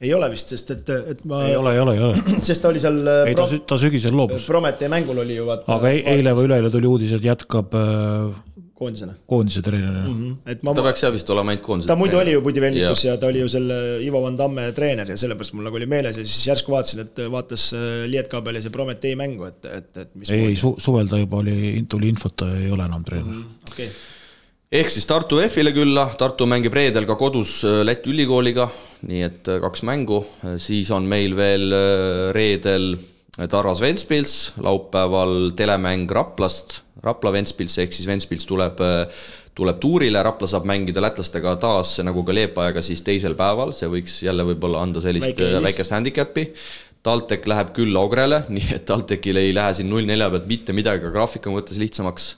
[0.00, 1.44] Ei ole vist, sest et, et ma.
[1.48, 2.24] ei ole, ei ole, ei ole.
[2.48, 3.00] sest ta oli seal.
[3.26, 4.48] ei, ta, ta sügisel loobus.
[4.50, 5.68] Promete mängul oli ju vaata.
[5.78, 8.42] aga eile või üleeile tuli uudis, et jätkab äh,
[8.76, 9.14] koondisena.
[9.26, 10.16] koondise treenerina mm.
[10.18, 10.50] -hmm.
[10.52, 10.74] et ma.
[10.76, 11.88] ta peaks jah vist olema ainult koondise.
[11.88, 13.14] ta muidu oli ju Budivelnikus ja.
[13.14, 16.18] ja ta oli ju selle Ivo Van Damme treener ja sellepärast mul nagu oli meeles
[16.20, 20.30] ja siis järsku vaatasin, et vaatas äh, Lietkabelis ja Prometee mängu, et, et, et mis.
[20.30, 23.42] ei, su suvel ta juba oli, tuli infot, ta ei ole enam treener mm.
[23.42, 23.72] -hmm.
[23.72, 24.15] okei okay
[24.72, 28.68] ehk siis Tartu F-ile külla, Tartu mängib reedel ka kodus äh, Läti ülikooliga,
[29.06, 30.24] nii et äh, kaks mängu,
[30.62, 31.70] siis on meil veel
[32.34, 32.96] reedel
[33.36, 38.80] Tarvas Ventspils, laupäeval telemäng Raplast Rapla Ventspils, ehk siis Ventspils tuleb,
[39.56, 44.18] tuleb tuurile, Rapla saab mängida lätlastega taas nagu ka Leepajaga siis teisel päeval, see võiks
[44.24, 46.48] jälle võib-olla anda sellist Väike väikest handicap'i.
[47.06, 51.04] TalTech läheb küll Ogrele, nii et TalTechil ei lähe siin null nelja pealt mitte midagi
[51.04, 52.32] ka graafika mõttes lihtsamaks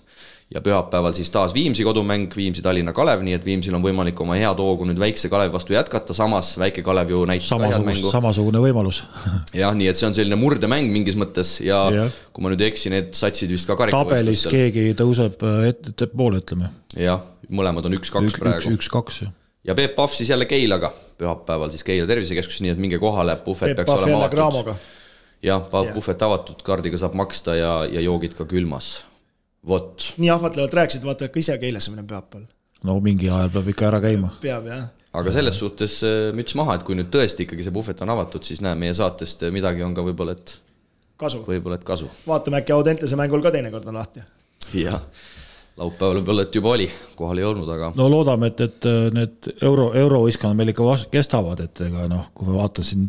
[0.55, 4.61] ja pühapäeval siis taas Viimsi kodumäng, Viimsi-Tallinna Kalev, nii et Viimsil on võimalik oma head
[4.63, 8.13] hoogu nüüd väikse Kalevi vastu jätkata, samas väike Kalev ju näitas ka head mängu.
[8.13, 9.03] samasugune võimalus.
[9.63, 12.07] jah, nii et see on selline murdemäng mingis mõttes ja, ja.
[12.33, 16.41] Kui ma nüüd ei eksi, need satsid vist ka tabelis keegi tõuseb äh, ette, ettepoole,
[16.45, 16.73] ütleme.
[16.97, 18.73] jah, mõlemad on üks-kaks üks, praegu.
[18.79, 19.35] üks-kaks, jah.
[19.69, 23.77] ja Peep Pahv siis jälle Keilaga pühapäeval siis Keila tervisekeskus, nii et minge kohale, puhvet
[23.77, 24.73] peaks olema avatud
[25.43, 29.08] jah, puhvet avatud, kaardiga saab maksta ja, ja joogid ka külmas.
[29.69, 32.47] vot, nii ahvatlevalt rääkisid, vaata ka ise Keilasse minema pühapäeval.
[32.89, 34.33] no mingil ajal peab ikka ära käima.
[34.43, 34.87] peab jah.
[35.21, 38.45] aga selles suhtes äh, müts maha, et kui nüüd tõesti ikkagi see puhvet on avatud,
[38.47, 40.59] siis näe, meie saatest äh, midagi on ka võib-olla, et
[41.19, 41.43] kasu.
[41.47, 42.11] võib-olla, et kasu.
[42.27, 44.25] vaatame äkki Audentese mängul ka teinekord on lahti.
[44.79, 45.03] jah,
[45.79, 46.89] laupäeval võib-olla, et juba oli,
[47.19, 51.13] kohal ei olnud, aga no loodame, et, et äh, need euro, eurovõistkonnad meil ikka vast-
[51.13, 53.07] kestavad, et ega noh, kui ma vaatan siin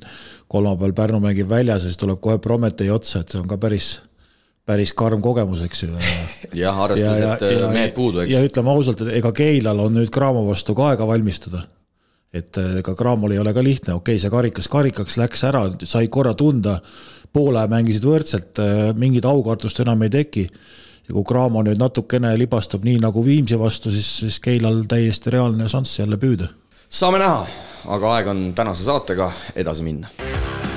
[0.50, 4.00] kolmapäeval Pärnu mängib väljas ja siis tuleb kohe Prometee otsa, et see on ka päris,
[4.70, 5.90] päris karm kogemus, eks ju.
[6.64, 8.52] jah, arvestades, et äh, mehed puudu, ja eks.
[8.52, 11.66] ütleme ausalt, et ega Keilal on nüüd Cramo vastu ka aega valmistuda.
[12.34, 15.64] et äh, ega Cramol ei ole ka lihtne, okei okay,, see karikas karikaks läks ära,
[15.90, 16.78] sai korra tunda,
[17.34, 18.62] poole mängisid võrdselt,
[18.98, 20.46] mingit aukartust enam ei teki.
[21.10, 25.70] ja kui Cramo nüüd natukene libastub nii nagu Viimsi vastu, siis, siis Keilal täiesti reaalne
[25.70, 26.54] šanss jälle püüda.
[26.90, 27.46] saame näha,
[27.98, 30.29] aga aeg on tänase saatega edasi minna.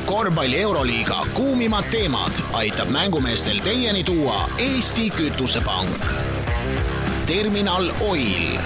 [0.06, 6.04] Korvpalli Euroliiga kuumimad teemad aitab mängumeestel teieni tuua Eesti Kütusepank.
[7.26, 8.58] terminal Oil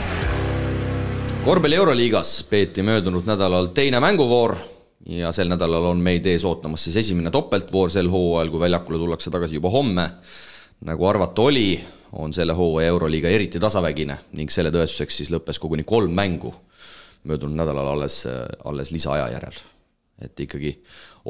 [1.44, 4.56] korvpalli Euroliigas peeti möödunud nädalal teine mänguvoor
[5.06, 9.30] ja sel nädalal on meid ees ootamas siis esimene topeltvoor sel hooajal, kui väljakule tullakse
[9.30, 10.10] tagasi juba homme.
[10.80, 11.80] nagu arvata oli,
[12.12, 16.54] on selle hooaja Euroliiga eriti tasavägine ning selle tõestuseks siis lõppes koguni kolm mängu
[17.24, 18.24] möödunud nädalal alles,
[18.64, 19.75] alles lisaaja järel.
[20.22, 20.72] Et ikkagi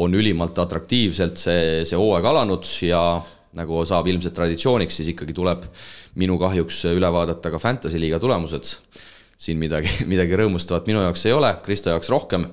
[0.02, 3.00] on ülimalt atraktiivselt see, see hooaeg alanud ja
[3.56, 5.64] nagu saab ilmselt traditsiooniks, siis ikkagi tuleb
[6.20, 8.76] minu kahjuks üle vaadata ka Fantasy liiga tulemused
[9.36, 12.46] siin midagi, midagi rõõmustavat minu jaoks ei ole, Kristo jaoks rohkem.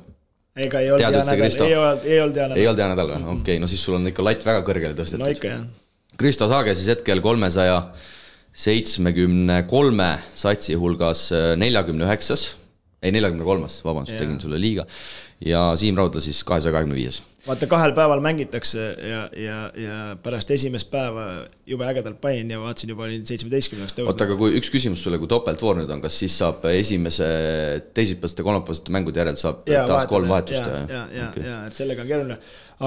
[0.55, 2.68] ega ei olnud hea nädal, ei olnud, ei olnud hea ei nädal.
[2.69, 3.22] olnud hea nädal või?
[3.22, 5.64] okei okay,, no siis sul on ikka latt väga kõrgele tõstetud no ikka jah.
[6.18, 7.77] Kristo Saage siis hetkel kolmesaja
[8.53, 12.51] seitsmekümne kolme satsi hulgas neljakümne üheksas,
[13.03, 14.88] ei neljakümne kolmas, vabandust, tegin sulle liiga.
[15.45, 17.21] ja Siim Raudla siis kahesaja kahekümne viies.
[17.48, 21.26] vaata, kahel päeval mängitakse ja, ja, ja pärast esimest päeva
[21.68, 24.24] jube ägedalt panin ja vaatasin juba olin seitsmeteistkümneks oota, tõusnud.
[24.26, 27.28] aga kui üks küsimus sulle, kui topeltvoor nüüd on, kas siis saab esimese
[27.94, 31.57] teisipäevaste, kolmapäevasete mängude järel saab ja taas kolm vahetada, vahetust ja, ja, ja okay., ja
[31.68, 32.38] et sellega on keeruline.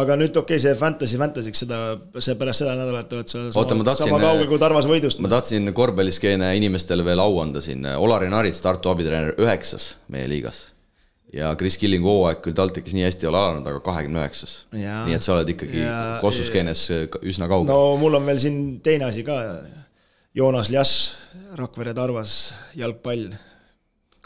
[0.03, 1.81] aga nüüd okei okay,, see fantasy fantasy'ks seda,
[2.17, 5.21] see pärast seda nädalat oled sa Oota, ma sama, tahtsin- sama kaugel kui Tarvas võidust.
[5.21, 10.71] ma tahtsin korvpalliskeene inimestele veel au anda siin, Olari Narits, Tartu abitreener, üheksas meie liigas.
[11.37, 14.55] Ja Kris Killingu hooaeg küll TalTechis nii hästi ei ole alanud, aga kahekümne üheksas.
[14.75, 15.85] Nii et sa oled ikkagi
[16.25, 16.87] kossuskeenes
[17.23, 19.41] üsna kaugel no mul on veel siin teine asi ka.
[20.37, 21.15] Joonas Ljass,
[21.57, 22.33] Rakvere Tarvas,
[22.77, 23.31] jalgpall,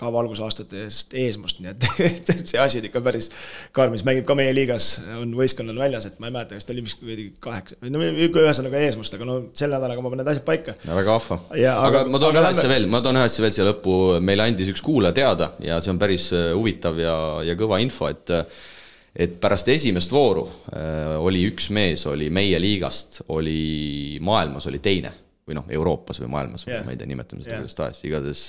[0.01, 1.72] ka valgusaastate eest eesmust, nii
[2.09, 3.28] et see asi on ikka päris
[3.77, 6.74] karm, mis mängib ka meie liigas, on võistkonnal väljas, et ma ei mäleta, kas ta
[6.74, 7.05] oli vist
[7.44, 10.77] kaheksa, no ühesõnaga eesmust, aga no selle nädalaga ma panen need asjad paika.
[10.89, 11.40] väga vahva.
[11.52, 13.68] Aga, aga- ma toon aga ühe asja lähme- veel, ma toon ühe asja veel siia
[13.70, 17.16] lõppu, meile andis üks kuulaja teada ja see on päris äh, huvitav ja,
[17.47, 18.36] ja kõva info, et
[19.20, 25.10] et pärast esimest vooru äh, oli üks mees, oli meie liigast, oli maailmas oli teine
[25.51, 27.64] või noh, Euroopas või maailmas yeah., ma ei tea, nimetame seda Jah.
[27.64, 28.44] kuidas tahes, igatahes,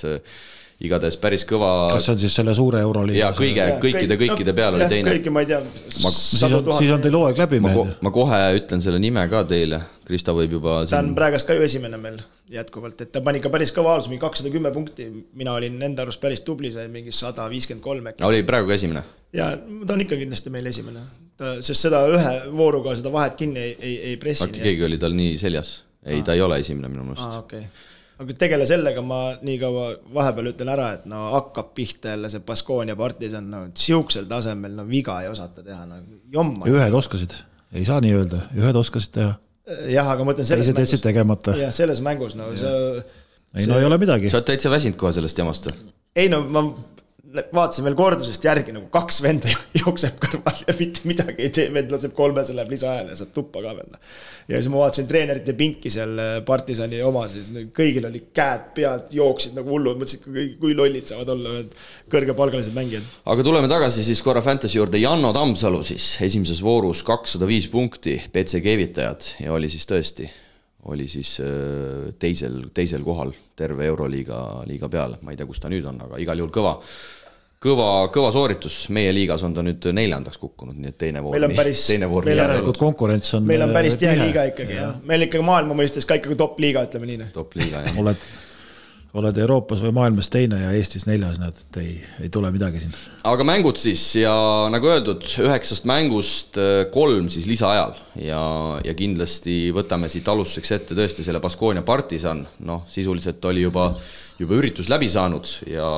[0.86, 3.20] igatahes päris kõva kas see on siis selle suure euroliiga?
[3.20, 5.14] ja kõige, kõikide, kõikide peal oli teine.
[5.16, 5.62] kõiki ma ei tea.
[5.94, 7.96] siis on, siis on teil hooaeg läbi mehed.
[8.02, 11.58] ma kohe ütlen selle nime ka teile, Krista võib juba ta on siin praegast ka
[11.58, 12.20] ju esimene meil
[12.52, 15.08] jätkuvalt, et ta pani ikka päris kõva alus, mingi kakssada kümme punkti,
[15.40, 18.26] mina olin enda arust päris tubli, sai mingi sada viiskümmend kolm äkki.
[18.28, 19.06] oli praegu ka esimene
[19.36, 19.52] ja
[19.86, 21.06] ta on ikka kindlasti meil esimene,
[21.40, 24.66] ta, sest seda ühe vooruga seda vahet kinni ei, ei, ei pressi äkki.
[24.66, 25.78] keegi oli tal nii seljas?
[26.02, 27.28] ei, ta ei ole esimene minu meelest.
[27.28, 27.90] aa, okei okay..
[28.22, 29.86] Aga tegele sellega, ma nii kaua
[30.16, 34.86] vahepeal ütlen ära, et no hakkab pihta jälle see Baskonia partisan, no sihukesel tasemel no
[34.90, 36.02] viga ei osata teha, no
[36.34, 36.70] jomma.
[36.70, 37.34] ühed oskasid,
[37.74, 39.34] ei saa nii öelda, ühed oskasid teha,
[39.92, 41.56] jah, aga ma ütlen selles teised jätsid tegemata.
[41.60, 43.04] jah, selles mängus no see
[43.56, 44.40] ei no ei ole midagi sa.
[44.40, 45.92] oled täitsa väsinud kohe sellest jamast või?
[46.16, 46.64] ei no ma
[47.32, 49.52] vaatasin veel kordusest järgi nagu kaks venda
[49.82, 53.64] jookseb kõrval ja mitte midagi ei tee, vend laseb kolmese, läheb lisaajale ja saad tuppa
[53.64, 53.98] ka veel.
[54.50, 58.68] ja siis ma vaatasin treenerite pinki seal äh, partisani oma, siis no kõigil olid käed,
[58.78, 61.76] pead jooksid nagu hullud, mõtlesin, kui, kui lollid saavad olla ühed
[62.12, 63.08] kõrgepalgalised mängijad.
[63.32, 68.18] aga tuleme tagasi siis korra Fantasy juurde, Janno Tammsalu siis esimeses voorus kakssada viis punkti,
[68.34, 70.28] BC keevitajad ja oli siis tõesti,
[70.92, 75.70] oli siis äh, teisel, teisel kohal terve Euroliiga liiga peal, ma ei tea, kus ta
[75.72, 76.78] nüüd on, aga igal juhul kõva.
[77.62, 81.36] Kõva, kõva sooritus, meie liigas on ta nüüd neljandaks kukkunud, nii et teine voor.
[81.38, 81.84] meil on päris,
[82.28, 83.46] meil järelikult konkurents on.
[83.50, 86.86] meil on päris tihe liiga ikkagi jah, meil ikkagi maailma mõistes ka ikkagi top liiga,
[86.90, 87.34] ütleme nii.
[87.36, 88.00] top liiga jah.
[88.02, 88.26] oled
[89.20, 92.94] oled Euroopas või maailmas teine ja Eestis neljas, näed, et ei, ei tule midagi siin.
[93.28, 94.34] aga mängud siis ja
[94.72, 97.98] nagu öeldud, üheksast mängust äh, kolm siis lisaajal.
[98.24, 98.42] Ja,
[98.86, 103.90] ja kindlasti võtame siit alustuseks ette tõesti selle Baskonia partisan, noh, sisuliselt oli juba,
[104.40, 105.90] juba üritus läbi saanud ja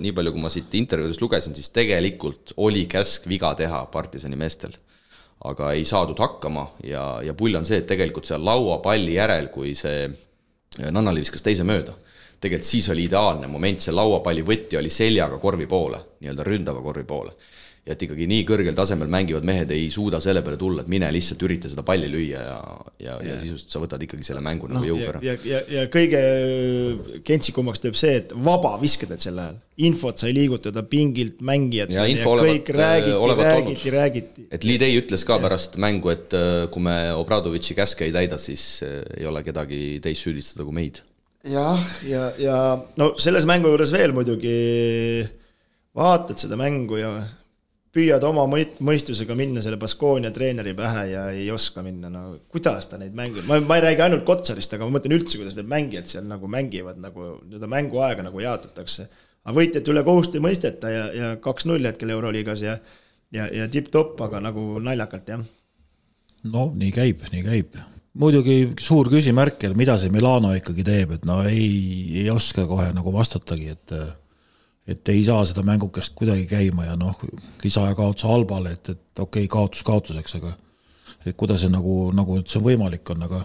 [0.00, 4.72] nii palju, kui ma siit intervjuudest lugesin, siis tegelikult oli käsk viga teha partisani meestel.
[5.44, 9.74] Aga ei saadud hakkama ja, ja pull on see, et tegelikult seal lauapalli järel, kui
[9.76, 10.06] see
[10.74, 11.92] Nannali viskas teise mööda
[12.44, 17.06] tegelikult siis oli ideaalne moment, see lauapalli võti oli seljaga korvi poole, nii-öelda ründava korvi
[17.08, 17.36] poole.
[17.84, 21.10] ja et ikkagi nii kõrgel tasemel mängivad mehed ei suuda selle peale tulla, et mine
[21.12, 22.54] lihtsalt ürita seda palli lüüa ja,
[22.96, 25.20] ja, ja, ja sisust sa võtad ikkagi selle mängu no, nagu jõuga ära.
[25.26, 26.22] ja, ja, ja kõige
[27.28, 29.60] kentsikumaks teeb see, et vaba viskad need sel ajal.
[29.84, 34.48] infot sai liigutada pingilt mängijatele ja, ja kõik olevat, räägiti, räägiti, räägiti.
[34.48, 38.78] et Lidei ütles ka pärast mängu, et äh, kui me Obradovitši käske ei täida, siis
[38.80, 41.04] äh, ei ole kedagi teist süüdistada kui meid
[41.44, 42.58] jah, ja, ja, ja
[43.00, 44.54] no selles mängu juures veel muidugi
[45.94, 47.14] vaatad seda mängu ja
[47.94, 52.98] püüad oma mõistusega minna selle Baskonia treeneri pähe ja ei oska minna, no kuidas ta
[52.98, 56.10] neid mängib, ma, ma ei räägi ainult Kotsarist, aga ma mõtlen üldse, kuidas need mängijad
[56.10, 59.06] seal nagu mängivad, nagu seda mänguaega nagu jaotatakse.
[59.44, 62.78] aga võitjate üle kohust ei mõisteta ja, ja kaks-null hetkel Euroliigas ja
[63.34, 65.42] ja, ja tipp-topp, aga nagu naljakalt, jah.
[66.50, 67.78] no nii käib, nii käib
[68.20, 71.70] muidugi suur küsimärk, et mida see Milano ikkagi teeb, et no ei,
[72.22, 73.96] ei oska kohe nagu vastatagi, et
[74.84, 77.16] et ei saa seda mängukest kuidagi käima ja noh,
[77.62, 80.52] lisaaja kaotus Albale, et, et okei okay,, kaotus kaotuseks, aga
[81.24, 83.40] et kuidas see nagu, nagu üldse võimalik on, aga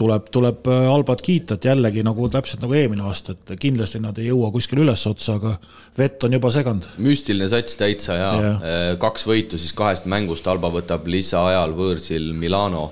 [0.00, 4.30] tuleb, tuleb Albat kiita, et jällegi nagu täpselt nagu eelmine aasta, et kindlasti nad ei
[4.30, 5.54] jõua kuskile ülesotsa, aga
[5.98, 6.88] vett on juba seganud.
[7.04, 8.56] müstiline sats täitsa ja, ja.
[9.02, 12.88] kaks võitu siis kahest mängust, Alba võtab lisaajal võõrsil Milano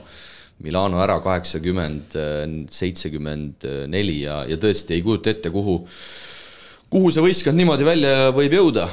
[0.61, 2.17] Milano ära kaheksakümmend,
[2.69, 5.79] seitsekümmend neli ja, ja tõesti ei kujuta ette, kuhu,
[6.93, 8.85] kuhu see võistkond niimoodi välja võib jõuda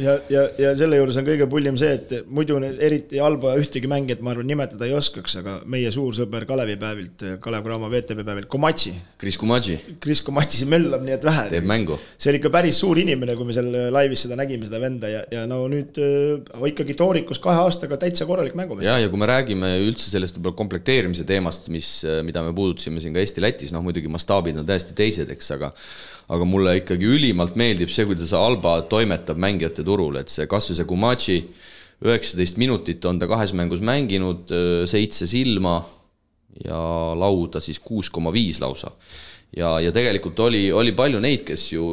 [0.00, 4.22] ja, ja, ja selle juures on kõige pullim see, et muidu eriti halba ühtegi mängijat,
[4.24, 8.48] ma arvan, nimetada ei oskaks, aga meie suur sõber Kalevi päevilt, Kalev Cramo VTB päevilt,
[8.52, 8.94] Komatši.
[9.20, 9.78] Kris Komatši.
[10.02, 11.46] Kris Komatši möllab nii et vähe.
[11.52, 11.98] teeb mängu.
[12.16, 15.24] see oli ikka päris suur inimene, kui me seal laivis seda nägime, seda venda ja,
[15.32, 18.86] ja no nüüd äh, ikkagi toorikus kahe aastaga täitsa korralik mängumees.
[18.86, 21.94] ja, ja kui me räägime üldse sellest võib-olla komplekteerimise teemast, mis,
[22.24, 25.72] mida me puudutasime siin ka Eesti-Lätis, noh muidugi mastaabid on täiesti teised, eks, aga
[26.32, 30.88] aga mulle ikkagi ülimalt meeldib see, kuidas Alba toimetab mängijate turul, et see kasvõi see
[30.88, 31.38] Kumachi
[32.02, 34.50] üheksateist minutit on ta kahes mängus mänginud,
[34.90, 35.76] seitse silma
[36.64, 36.78] ja
[37.18, 38.90] lauda siis kuus koma viis lausa.
[39.56, 41.84] ja, ja tegelikult oli, oli palju neid, kes ju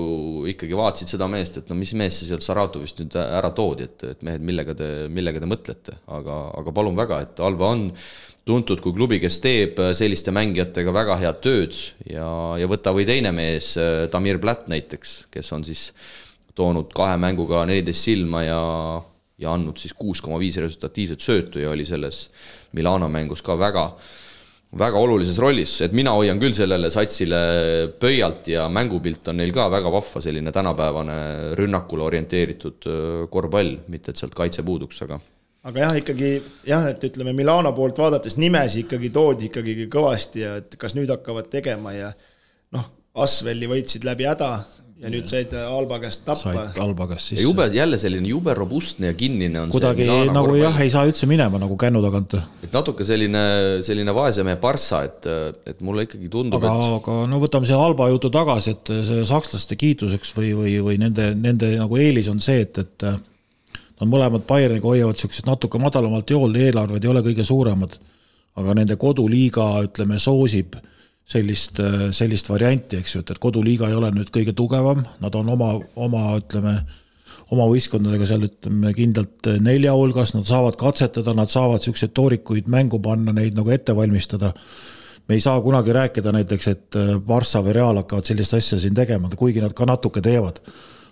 [0.48, 4.06] ikkagi vaatasid seda meest, et no mis mees see sealt Saratovist nüüd ära toodi, et,
[4.14, 7.90] et mehed, millega te, millega te mõtlete, aga, aga palun väga, et Alba on
[8.50, 11.76] tuntud kui klubi, kes teeb äh, selliste mängijatega väga head tööd
[12.10, 15.90] ja, ja võta või teine mees, äh, Damir Platt näiteks, kes on siis
[16.58, 18.62] toonud kahe mänguga neliteist silma ja,
[19.40, 22.28] ja andnud siis kuus koma viis resultatiivset söötu ja oli selles
[22.78, 23.86] Milano mängus ka väga,
[24.80, 27.40] väga olulises rollis, et mina hoian küll sellele satsile
[28.02, 31.20] pöialt ja mängupilt on neil ka väga vahva, selline tänapäevane
[31.60, 35.22] rünnakule orienteeritud äh, korvpall, mitte et sealt kaitse puuduks, aga
[35.70, 36.34] aga jah, ikkagi
[36.68, 41.12] jah, et ütleme Milano poolt vaadates nimesi ikkagi toodi ikkagi kõvasti ja et kas nüüd
[41.14, 42.12] hakkavad tegema ja
[42.76, 42.86] noh,
[43.20, 44.52] Asveli võitsid läbi häda
[45.00, 46.52] ja nüüd said Alba käest tappa.
[46.52, 47.44] said Alba käest sisse.
[47.44, 50.60] jube, jälle selline jube robustne ja kinnine on kuidagi nagu korvpall.
[50.62, 52.36] jah, ei saa üldse minema nagu kännu tagant.
[52.64, 53.44] et natuke selline,
[53.86, 55.30] selline vaese mehe parssa, et,
[55.72, 59.26] et mulle ikkagi tundub, aga et..., aga no võtame selle Alba jutu tagasi, et see
[59.30, 63.10] sakslaste kiituseks või, või, või nende, nende nagu eelis on see, et, et
[64.00, 67.98] Nad mõlemad Bayerniga hoiavad niisugused natuke madalamalt jool, eelarved ei ole kõige suuremad,
[68.60, 70.78] aga nende koduliiga, ütleme, soosib
[71.30, 71.82] sellist,
[72.16, 75.74] sellist varianti, eks ju, et, et koduliiga ei ole nüüd kõige tugevam, nad on oma,
[76.00, 76.78] oma, ütleme,
[77.52, 83.02] oma võistkondadega seal ütleme kindlalt nelja hulgas, nad saavad katsetada, nad saavad niisuguseid toorikuid mängu
[83.04, 84.54] panna, neid nagu ette valmistada.
[85.28, 86.96] me ei saa kunagi rääkida näiteks, et
[87.26, 90.64] Barca või Real hakkavad sellist asja siin tegema, kuigi nad ka natuke teevad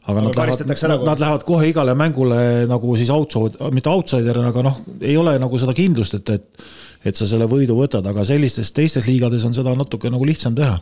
[0.07, 2.39] aga nad lähevad, nad, nad lähevad kohe igale mängule
[2.69, 6.67] nagu siis outside, mitte outsider'ina, aga noh, ei ole nagu seda kindlust, et, et
[7.05, 10.79] et sa selle võidu võtad, aga sellistes teistes liigades on seda natuke nagu lihtsam teha.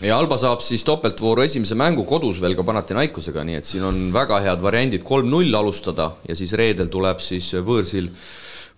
[0.00, 3.98] ja Alba saab siis topeltvooru esimese mängu kodus veel ka Panathinaikosega, nii et siin on
[4.14, 8.08] väga head variandid kolm-null alustada ja siis reedel tuleb siis võõrsil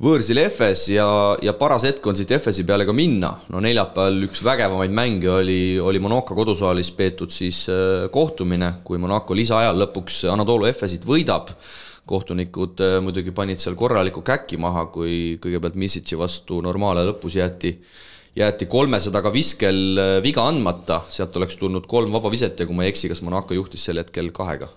[0.03, 1.07] võõrsil Efes ja,
[1.43, 3.33] ja paras hetk on siit Efesi peale ka minna.
[3.55, 9.37] no neljapäeval üks vägevamaid mänge oli, oli Monaco kodusaalis peetud siis äh, kohtumine, kui Monaco
[9.39, 11.55] lisaajal lõpuks Anatoolu Efesit võidab.
[12.07, 17.77] kohtunikud äh, muidugi panid seal korraliku käki maha, kui kõigepealt Misitši vastu normaale lõpus jäeti
[18.35, 22.89] jäeti kolmesadaga viskel äh, viga andmata, sealt oleks tulnud kolm vaba viset ja kui ma
[22.89, 24.73] ei eksi, kas Monaco juhtis sel hetkel kahega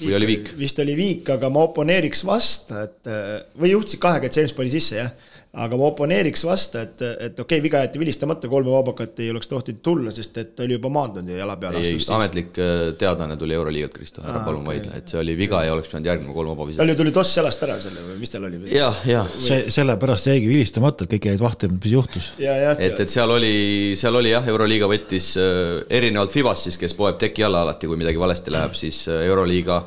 [0.00, 0.50] või oli viik?
[0.58, 3.12] vist oli viik, aga ma oponeeriks vastu, et
[3.60, 7.44] või juhtisid kahega, et James pani sisse, jah aga ma oponeeriks vastu, et, et okei
[7.44, 10.90] okay,, viga jäeti vilistamata, kolme vabakat ei oleks tohtinud tulla, sest et ta oli juba
[10.92, 12.08] maandunud ja jala peale astus.
[12.16, 14.72] ametlik äh, teadaanne tuli Euroliigalt, Kristo, ära palun okay.
[14.72, 16.82] vaidle, et see oli viga ja oleks pidanud järgnema kolm vaba viset.
[16.82, 18.62] tal ju tuli toss jalast ära selle või mis tal oli?
[18.74, 19.30] jah, jah.
[19.46, 22.32] see, sellepärast jäigi vilistamata, et kõik jäid vahtima, mis juhtus.
[22.40, 23.54] et, et seal oli,
[24.00, 28.00] seal oli jah, Euroliiga võttis äh, erinevalt Fibast siis, kes poeb teki alla alati, kui
[28.00, 29.84] midagi valesti läheb, siis äh, Euroliiga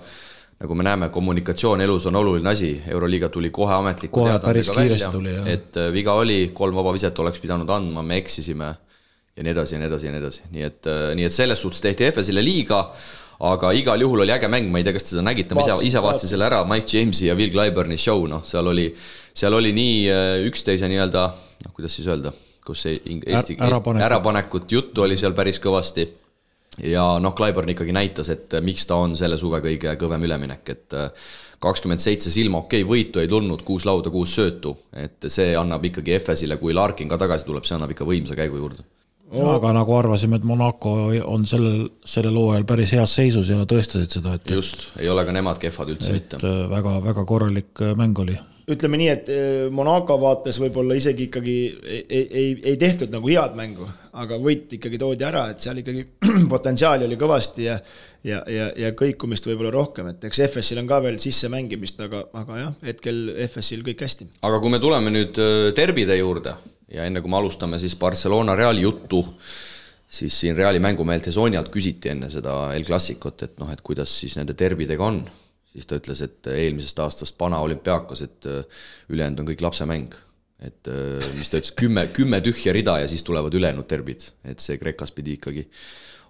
[0.58, 4.24] nagu me näeme, kommunikatsioon elus on oluline asi, Euroliiga tuli kohe ametliku
[5.14, 5.48] tuli, jah.
[5.54, 8.72] et äh, viga oli, kolm vaba viset oleks pidanud andma, me eksisime
[9.38, 11.62] ja nii edasi ja nii edasi ja nii edasi, nii et, äh, nii et selles
[11.62, 12.82] suhtes tehti FS-ile liiga,
[13.48, 15.78] aga igal juhul oli äge mäng, ma ei tea, kas te seda nägite, ma ise,
[15.92, 18.90] ise vaatasin selle ära, Mike Jamesi ja Will Clyburni show, noh, seal oli,
[19.38, 21.28] seal oli nii äh, üksteise nii-öelda,
[21.68, 22.34] noh, kuidas siis öelda,
[22.66, 26.10] kus see eesti, ärapanekut juttu oli seal päris kõvasti
[26.84, 30.98] ja noh, Clyburn ikkagi näitas, et miks ta on selle suve kõige kõvem üleminek, et
[30.98, 31.30] äh,
[31.64, 35.86] kakskümmend seitse silma, okei okay,, võitu ei tulnud, kuus lauda, kuus söötu, et see annab
[35.90, 38.86] ikkagi FS-ile, kui Larkin ka tagasi tuleb, see annab ikka võimsa käigu juurde
[39.32, 39.54] oh..
[39.56, 40.94] aga nagu arvasime, et Monaco
[41.28, 45.36] on sellel, sellel hooajal päris heas seisus ja tõestasid seda, et just, ei ole ka
[45.36, 46.42] nemad kehvad üldse mitte.
[46.44, 48.38] väga-väga äh, korralik äh, mäng oli
[48.68, 51.56] ütleme nii, et eh, Monaco vaates võib-olla isegi ikkagi
[51.88, 53.88] ei, ei, ei tehtud nagu head mängu,
[54.20, 56.04] aga võit ikkagi toodi ära, et seal ikkagi
[56.54, 57.78] potentsiaali oli kõvasti ja
[58.28, 62.58] ja, ja, ja kõikumist võib-olla rohkem, et eks FS-il on ka veel sissemängimist, aga, aga
[62.60, 64.28] jah, hetkel FS-il kõik hästi.
[64.44, 66.58] aga kui me tuleme nüüd äh, derbide juurde
[66.94, 69.24] ja enne kui me alustame siis Barcelona Reali juttu,
[70.08, 74.38] siis siin Reali mängumeelt Hesonialt küsiti enne seda El Clasicut, et noh, et kuidas siis
[74.40, 75.26] nende derbidega on
[75.78, 80.16] siis ta ütles, et eelmisest aastast Pana olümpiaakas, et äh, ülejäänud on kõik lapsemäng.
[80.64, 84.64] Et äh, mis ta ütles, kümme, kümme tühja rida ja siis tulevad ülejäänud derbid, et
[84.64, 85.68] see Kreekas pidi ikkagi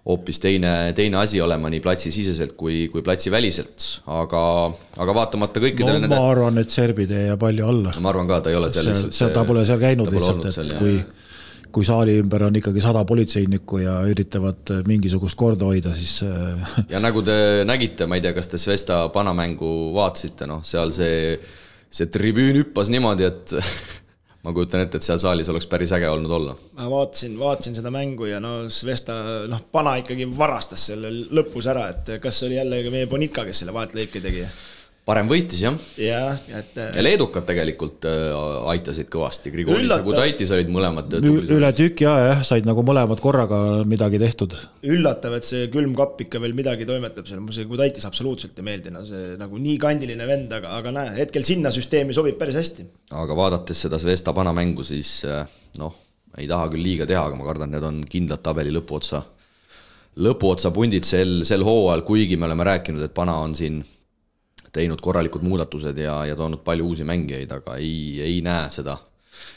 [0.08, 3.86] hoopis teine, teine asi olema nii platsisiseselt kui, kui platsiväliselt,
[4.18, 4.42] aga,
[5.00, 7.94] aga vaatamata kõikidele no, nende ma arvan, et serbid ei jää palju alla.
[8.00, 10.98] ma arvan ka, ta ei ole see, ta pole seal käinud lihtsalt, et seal, kui
[11.68, 16.22] kui saali ümber on ikkagi sada politseinikku ja üritavad mingisugust korda hoida, siis.
[16.24, 20.94] Äh, ja nagu te nägite, ma ei tea, kas te Svesta panamängu vaatasite, noh, seal
[20.96, 21.36] see,
[21.92, 23.56] see tribüün hüppas niimoodi, et
[24.48, 26.56] ma kujutan ette, et seal saalis oleks päris äge olnud olla.
[26.78, 29.18] ma vaatasin, vaatasin seda mängu ja no Svesta,
[29.50, 33.76] noh, pana ikkagi varastas selle lõpus ära, et kas oli jälle meie Bonitka, kes selle
[33.76, 34.46] vahetlõike tegi
[35.08, 35.76] parem võitis jah.
[36.00, 36.74] jah, et.
[36.76, 38.32] Äh, ja leedukad tegelikult äh,
[38.74, 41.16] aitasid kõvasti, Grigonis ja Gudaitis olid mõlemad.
[41.22, 44.56] üle tüki aja jah, said nagu mõlemad korraga midagi tehtud.
[44.84, 48.92] üllatav, et see külmkapp ikka veel midagi toimetab seal, mulle see Gudaitis absoluutselt ei meeldi,
[48.94, 52.88] no see nagu nii kandiline vend, aga, aga näe, hetkel sinna süsteemi sobib päris hästi.
[53.16, 55.44] aga vaadates seda Zvesta panamängu, siis äh,
[55.80, 55.96] noh,
[56.38, 59.24] ei taha küll liiga teha, aga ma kardan, need on kindlad tabeli lõpuotsa,
[60.20, 63.80] lõpuotsa pundid sel, sel hooajal, kuigi me oleme rääkinud, et Pana on siin
[64.74, 68.96] teinud korralikud muudatused ja, ja toonud palju uusi mängijaid, aga ei, ei näe seda,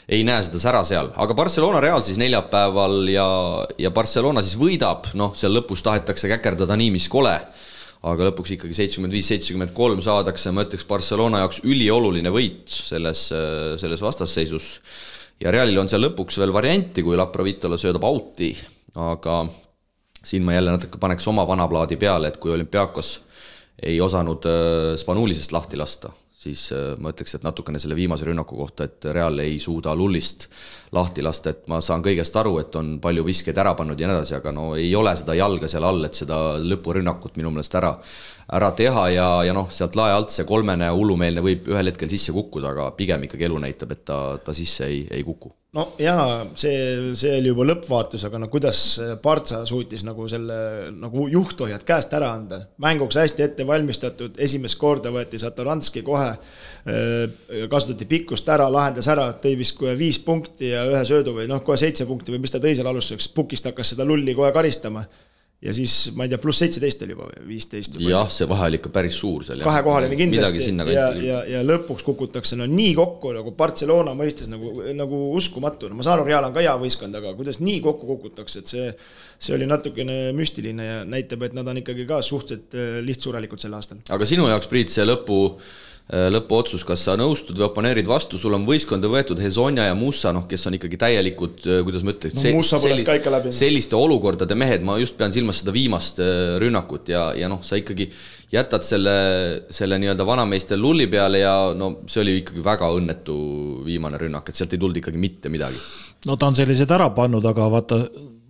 [0.08, 3.26] ei näe seda sära seal, aga Barcelona Real siis neljapäeval ja,
[3.80, 7.34] ja Barcelona siis võidab, noh, seal lõpus tahetakse käkerdada nii, mis kole,
[8.02, 13.28] aga lõpuks ikkagi seitsekümmend viis, seitsekümmend kolm saadakse, ma ütleks, Barcelona jaoks ülioluline võit selles,
[13.82, 14.74] selles vastasseisus.
[15.42, 18.52] ja Realil on seal lõpuks veel varianti, kui Laprovitola söödab out'i,
[18.98, 19.44] aga
[20.24, 23.20] siin ma jälle natuke paneks oma vana plaadi peale, et kui olümpiaakos
[23.82, 28.58] ei osanud äh, Spanulisest lahti lasta, siis äh, ma ütleks, et natukene selle viimase rünnaku
[28.58, 30.48] kohta, et Real ei suuda Lullist
[30.94, 34.20] lahti lasta, et ma saan kõigest aru, et on palju viskeid ära pannud ja nii
[34.20, 37.94] edasi, aga no ei ole seda jalga seal all, et seda lõpurünnakut minu meelest ära,
[38.52, 42.34] ära teha ja, ja noh, sealt lae alt see kolmene hullumeelne võib ühel hetkel sisse
[42.34, 46.42] kukkuda, aga pigem ikkagi elu näitab, et ta, ta sisse ei, ei kuku no jaa,
[46.58, 48.80] see, see oli juba lõppvaatus, aga no kuidas
[49.24, 52.60] Partsa suutis nagu selle nagu juhtohjad käest ära anda.
[52.82, 56.28] mänguks hästi ette valmistatud, esimest korda võeti Satoranski kohe,
[57.72, 61.64] kasutati pikkust ära, lahendas ära, tõi vist kohe viis punkti ja ühe söödu või noh,
[61.64, 65.06] kohe seitse punkti või mis ta tõi seal alustuseks, pukist hakkas seda lulli kohe karistama
[65.62, 67.94] ja siis ma ei tea, pluss seitseteist oli juba või viisteist.
[68.02, 69.62] jah, see vahe oli ikka päris suur seal.
[69.62, 75.20] kahekohaline kindlasti ja, ja, ja lõpuks kukutakse no nii kokku nagu Barcelona mõistes nagu, nagu
[75.38, 78.64] uskumatu, no ma saan aru, Real on ka hea võistkond, aga kuidas nii kokku kukutakse,
[78.64, 78.88] et see,
[79.38, 83.78] see oli natukene müstiline ja näitab, et nad on ikkagi ka suhteliselt äh, lihtsurelikud sel
[83.78, 84.02] aastal.
[84.10, 85.44] aga sinu jaoks, Priit, see lõpu
[86.12, 90.44] lõpuotsus, kas sa nõustud või oponeerid vastu, sul on võistkonda võetud Hezonja ja Mussa, noh,
[90.48, 92.42] kes on ikkagi täielikult, kuidas ma ütlen no,
[93.32, 93.52] läbi.
[93.56, 96.20] selliste olukordade mehed, ma just pean silmas seda viimast
[96.60, 98.10] rünnakut ja, ja noh, sa ikkagi
[98.52, 99.14] jätad selle,
[99.72, 103.36] selle nii-öelda vanameister lulli peale ja no see oli ikkagi väga õnnetu
[103.86, 105.80] viimane rünnak, et sealt ei tulnud ikkagi mitte midagi.
[106.28, 108.02] no ta on sellised ära pannud, aga vaata,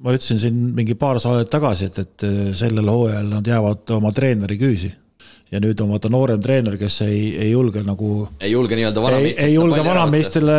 [0.02, 2.26] ma ütlesin siin mingi paar saadet tagasi, et, et
[2.59, 4.90] sellel hooajal nad jäävad oma treeneri küüsi
[5.52, 8.26] ja nüüd on vaata noorem treener, kes ei, ei julge nagu.
[8.40, 9.48] ei julge nii-öelda vanameistrile.
[9.48, 10.58] ei julge vanameistrile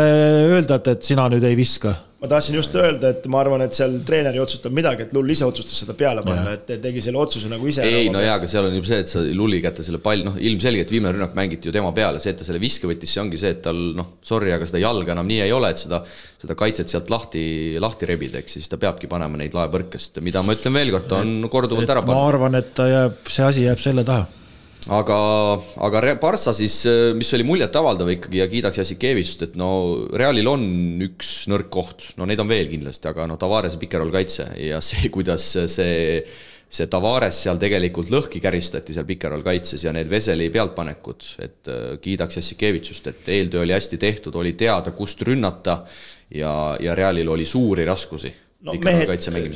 [0.53, 1.93] öelda, et, et sina nüüd ei viska.
[2.21, 5.33] ma tahtsin just öelda, et ma arvan, et seal treener ei otsustanud midagi, et Lull
[5.33, 7.87] ise otsustas seda peale panna, et tegi selle otsuse nagu ise.
[7.89, 10.37] ei no jaa, aga seal on juba see, et sa Lulli kätte selle pall, noh,
[10.37, 13.41] ilmselgelt viimane rünnak mängiti ju tema peale, see, et ta selle viske võttis, see ongi
[13.41, 16.03] see, et tal noh, sorry, aga seda jalga enam nii ei ole, et seda,
[16.43, 17.43] seda kaitset sealt lahti,
[17.81, 21.19] lahti rebida, ehk siis ta peabki panema neid laepõrkest, mida ma ütlen veel kord, ta
[21.25, 22.21] on korduvalt ära pannud.
[22.21, 24.29] ma arvan, et ta jääb, see asi jääb selle taha
[24.91, 25.17] aga,
[25.85, 26.81] aga Barca siis,
[27.15, 29.69] mis oli muljetavaldav ikkagi ja kiidaks Jassikevitšit, et no
[30.11, 30.65] Realil on
[31.05, 34.49] üks nõrk koht, no neid on veel kindlasti, aga no Tavarese pikerroll kaitse.
[34.59, 36.23] Ja see, kuidas see,
[36.67, 41.83] see Tavares seal tegelikult lõhki käristati seal pikerroll kaitses ja need Veseli pealtpanekud, et äh,
[42.03, 45.83] kiidaks Jassikevitšust, et eeltöö oli hästi tehtud, oli teada, kust rünnata
[46.33, 49.09] ja, ja Realil oli suuri raskusi no mehed,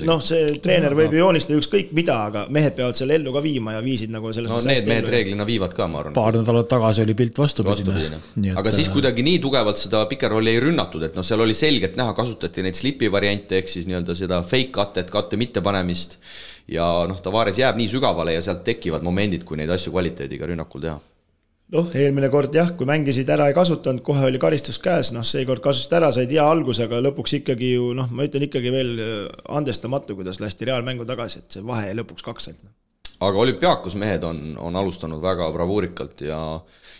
[0.08, 3.78] noh, see treener võib ju joonistada ükskõik mida, aga mehed peavad selle ellu ka viima
[3.78, 6.16] ja viisid nagu selles no need mehed reeglina viivad ka, ma arvan.
[6.18, 7.96] paar nädalat tagasi oli pilt vastupidine.
[7.96, 8.56] vastupidine.
[8.60, 11.96] aga siis äh, kuidagi nii tugevalt seda pikerolli ei rünnatud, et noh, seal oli selgelt
[12.00, 16.20] näha, kasutati neid slipi variante, ehk siis nii-öelda seda fake cut'et, katte mittepanemist.
[16.68, 20.84] ja noh, Tavares jääb nii sügavale ja sealt tekivad momendid, kui neid asju kvaliteediga rünnakul
[20.84, 21.00] teha
[21.76, 25.64] noh, eelmine kord jah, kui mängisid ära ei kasutanud, kohe oli karistus käes, noh, seekord
[25.64, 29.14] kasutasid ära, said hea alguse, aga lõpuks ikkagi ju noh, ma ütlen ikkagi veel äh,
[29.60, 32.76] andestamatu, kuidas lasti reaalmängu tagasi, et see vahe jäi lõpuks kaks ainult.
[33.18, 36.42] aga olümpiaakos mehed on, on alustanud väga bravuurikalt ja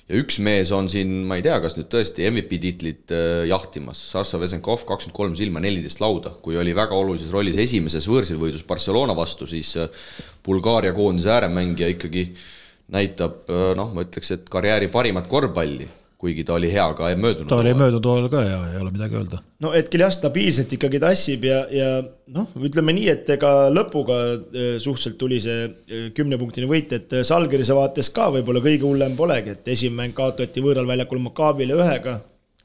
[0.08, 4.02] ja üks mees on siin, ma ei tea, kas nüüd tõesti MVP tiitlit äh, jahtimas,
[4.12, 9.16] Saša Vesenkov, kakskümmend kolm silma, neliteist lauda, kui oli väga olulises rollis esimeses võõrsilvõidus Barcelona
[9.16, 10.08] vastu, siis äh,
[10.48, 12.46] Bulgaaria koondise ääremmängija ikkagi äh,
[12.94, 15.88] näitab noh, ma ütleks, et karjääri parimat korvpalli,
[16.18, 19.18] kuigi ta oli hea ka möödunud ta oli möödunud hooajal ka ja ei ole midagi
[19.20, 19.40] öelda.
[19.62, 21.90] no hetkel jah, stabiilselt ikkagi tassib ja, ja
[22.34, 27.78] noh, ütleme nii, et ega lõpuga e, suhteliselt tuli see e, kümnepunktine võit, et Salgirise
[27.78, 32.18] vaates ka võib-olla kõige hullem polegi, et esimene mäng kaotati võõral väljakul Makaabile ühega,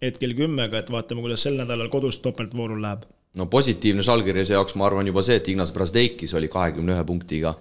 [0.03, 3.05] hetkel kümmega, et vaatame, kuidas sel nädalal kodus topeltvoorul läheb.
[3.37, 7.59] no positiivne Salgirise jaoks ma arvan juba see, et Ignas Brazdeikis oli kahekümne ühe punktiga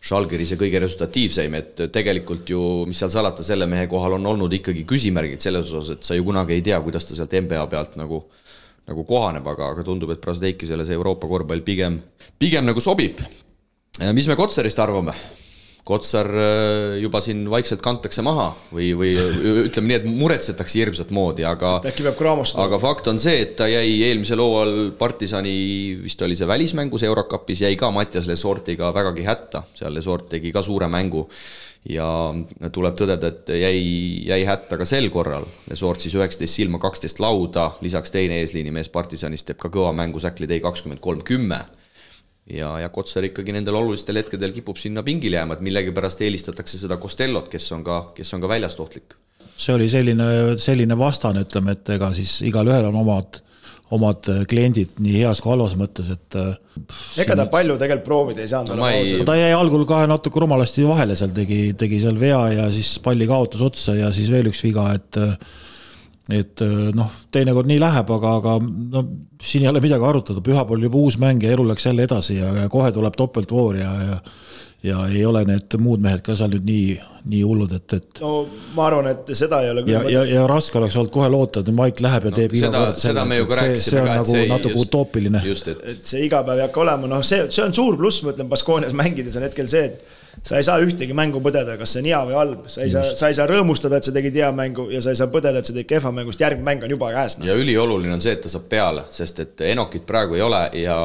[0.00, 4.86] Žalgirise kõige resultatiivsem, et tegelikult ju, mis seal salata, selle mehe kohal on olnud ikkagi
[4.88, 8.22] küsimärgid selles osas, et sa ju kunagi ei tea, kuidas ta sealt NBA pealt nagu,
[8.88, 12.00] nagu kohaneb, aga, aga tundub, et Brasdeikisele see Euroopa korvpall pigem,
[12.40, 13.20] pigem nagu sobib.
[14.16, 15.12] mis me Kotsarist arvame?
[15.84, 19.14] Kotsar äh, juba siin vaikselt kantakse maha või, või
[19.66, 22.66] ütleme nii, et muretsetakse hirmsat moodi, aga äkki peab kraamustama.
[22.68, 25.54] aga fakt on see, et ta jäi eelmisel hooajal partisani,
[26.04, 30.62] vist oli see välismängus Eurocupis, jäi ka Mattias Lesortiga vägagi hätta, seal Lesort tegi ka
[30.66, 31.26] suure mängu
[31.88, 32.06] ja
[32.72, 33.80] tuleb tõdeda, et jäi,
[34.28, 35.46] jäi hätta ka sel korral.
[35.70, 40.48] Lesort siis üheksateist silma, kaksteist lauda, lisaks teine eesliinimees partisanist teeb ka kõva mängu, Säkli
[40.50, 41.64] tõi kakskümmend kolm, kümme
[42.54, 46.98] ja, ja Kotsar ikkagi nendel olulistel hetkedel kipub sinna pingile jääma, et millegipärast eelistatakse seda
[47.02, 49.16] Costellot, kes on ka, kes on ka väljast ohtlik.
[49.60, 53.40] see oli selline, selline vastane, ütleme, et ega siis igalühel on omad,
[53.92, 56.38] omad kliendid nii heas kui halvas mõttes, et.
[57.20, 58.88] ega ta palju tegelikult proovida ei saanud no,.
[58.88, 59.18] Ei...
[59.26, 63.28] ta jäi algul kahe natuke rumalasti vahele seal, tegi, tegi seal vea ja siis palli
[63.28, 65.20] kaotas otsa ja siis veel üks viga, et
[66.36, 69.04] et äh, noh, teinekord nii läheb, aga, aga no
[69.42, 72.52] siin ei ole midagi arutada, pühapäeval juba uus mäng ja elu läks jälle edasi ja,
[72.62, 74.18] ja kohe tuleb topeltvoor ja, ja
[74.82, 76.94] ja ei ole need muud mehed ka seal nüüd nii,
[77.28, 78.20] nii hullud, et, et.
[78.22, 78.46] no
[78.76, 79.84] ma arvan, et seda ei ole.
[79.90, 82.70] ja, ja, ja raske oleks olnud kohe loota, et Maik läheb ja no, teeb iga
[82.72, 85.42] kord selle, see, see on nagu see, natuke just, utoopiline.
[85.44, 85.84] Et...
[85.92, 88.48] et see iga päev ei hakka olema, noh, see, see on suur pluss, ma ütlen,
[88.52, 92.08] Baskoonias mängides on hetkel see, et sa ei saa ühtegi mängu põdeda, kas see on
[92.08, 93.12] hea või halb, sa ei Just.
[93.12, 95.60] saa, sa ei saa rõõmustada, et sa tegid hea mängu ja sa ei saa põdeda,
[95.60, 97.48] et sa tegid kehva mängu, sest järgmine mäng on juba käes no..
[97.50, 100.96] ja ülioluline on see, et ta saab peale, sest et Enokit praegu ei ole ja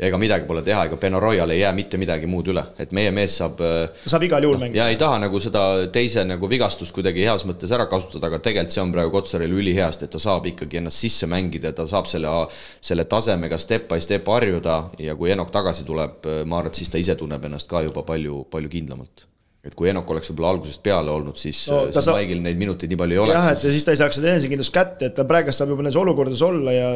[0.00, 2.92] ja ega midagi pole teha, ega Beno Royal ei jää mitte midagi muud üle, et
[2.96, 3.60] meie mees saab.
[3.60, 4.80] Äh, ta saab igal juhul no, mängida.
[4.80, 8.76] ja ei taha nagu seda teise nagu vigastust kuidagi heas mõttes ära kasutada, aga tegelikult
[8.76, 12.08] see on praegu Kotsaril ülihea, sest et ta saab ikkagi ennast sisse mängida, ta saab
[12.08, 12.32] selle,
[12.80, 16.80] selle tasemega step by step harjuda ja kui Enok tagasi tuleb, äh, ma arvan, et
[16.80, 19.26] siis ta ise tunneb ennast ka juba palju, palju kindlamalt
[19.60, 22.16] et kui Enok oleks võib-olla algusest peale olnud, siis no,, siis saab...
[22.16, 23.34] Maigil neid minuteid nii palju ei oleks.
[23.36, 25.98] jah, et siis ta ei saaks seda enesekindlust kätte, et ta praegu saab juba nendes
[26.00, 26.86] olukordades olla ja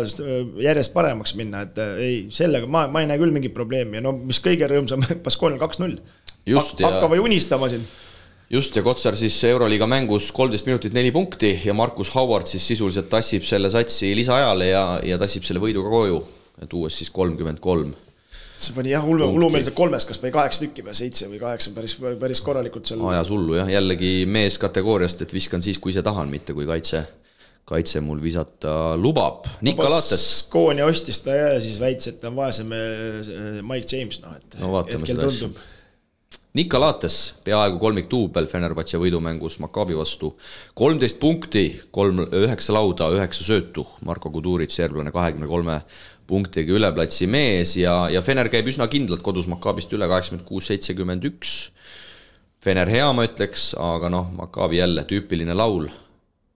[0.64, 4.14] järjest paremaks minna, et ei, sellega ma, ma ei näe küll mingit probleemi ja no
[4.16, 6.00] mis kõige rõõmsam, Baskoonial kaks-null.
[6.48, 7.84] hakka või unistama siin
[8.54, 13.10] just, ja Kotsar siis Euroliiga mängus kolmteist minutit neli punkti ja Markus Howard siis sisuliselt
[13.12, 16.24] tassib selle satsi lisaajale ja, ja tassib selle võidu ka koju,
[16.72, 17.92] tuues siis kolmkümmend kolm
[18.54, 21.96] see pani jah, hullu, hullumeelselt kolmest, kas pani kaheksa tükki või seitse või kaheksa, päris,
[22.20, 23.02] päris korralikult seal.
[23.10, 27.04] ajas hullu jah, jällegi mees kategooriast, et viskan siis, kui ise tahan, mitte kui kaitse,
[27.68, 29.48] kaitse mul visata lubab.
[29.66, 30.26] Nikolates.
[30.52, 34.60] Koonia ostis ta ja siis väitis, et ta on vaesem eh, Mike James, noh et
[34.62, 35.54] no vaatame seda asja.
[36.54, 40.28] Nikolates, peaaegu kolmikduubel Fenerbahce võidumängus Maccabi vastu,
[40.78, 45.80] kolmteist punkti, kolm, üheksa lauda, üheksa söötu, Marko Kudurit, serblane kahekümne kolme
[46.28, 50.70] punktiga üle platsi mees ja, ja Fener käib üsna kindlalt kodus Maccabist üle, kaheksakümmend kuus,
[50.70, 51.56] seitsekümmend üks.
[52.64, 55.90] Fener hea, ma ütleks, aga noh, Maccabi jälle tüüpiline laul.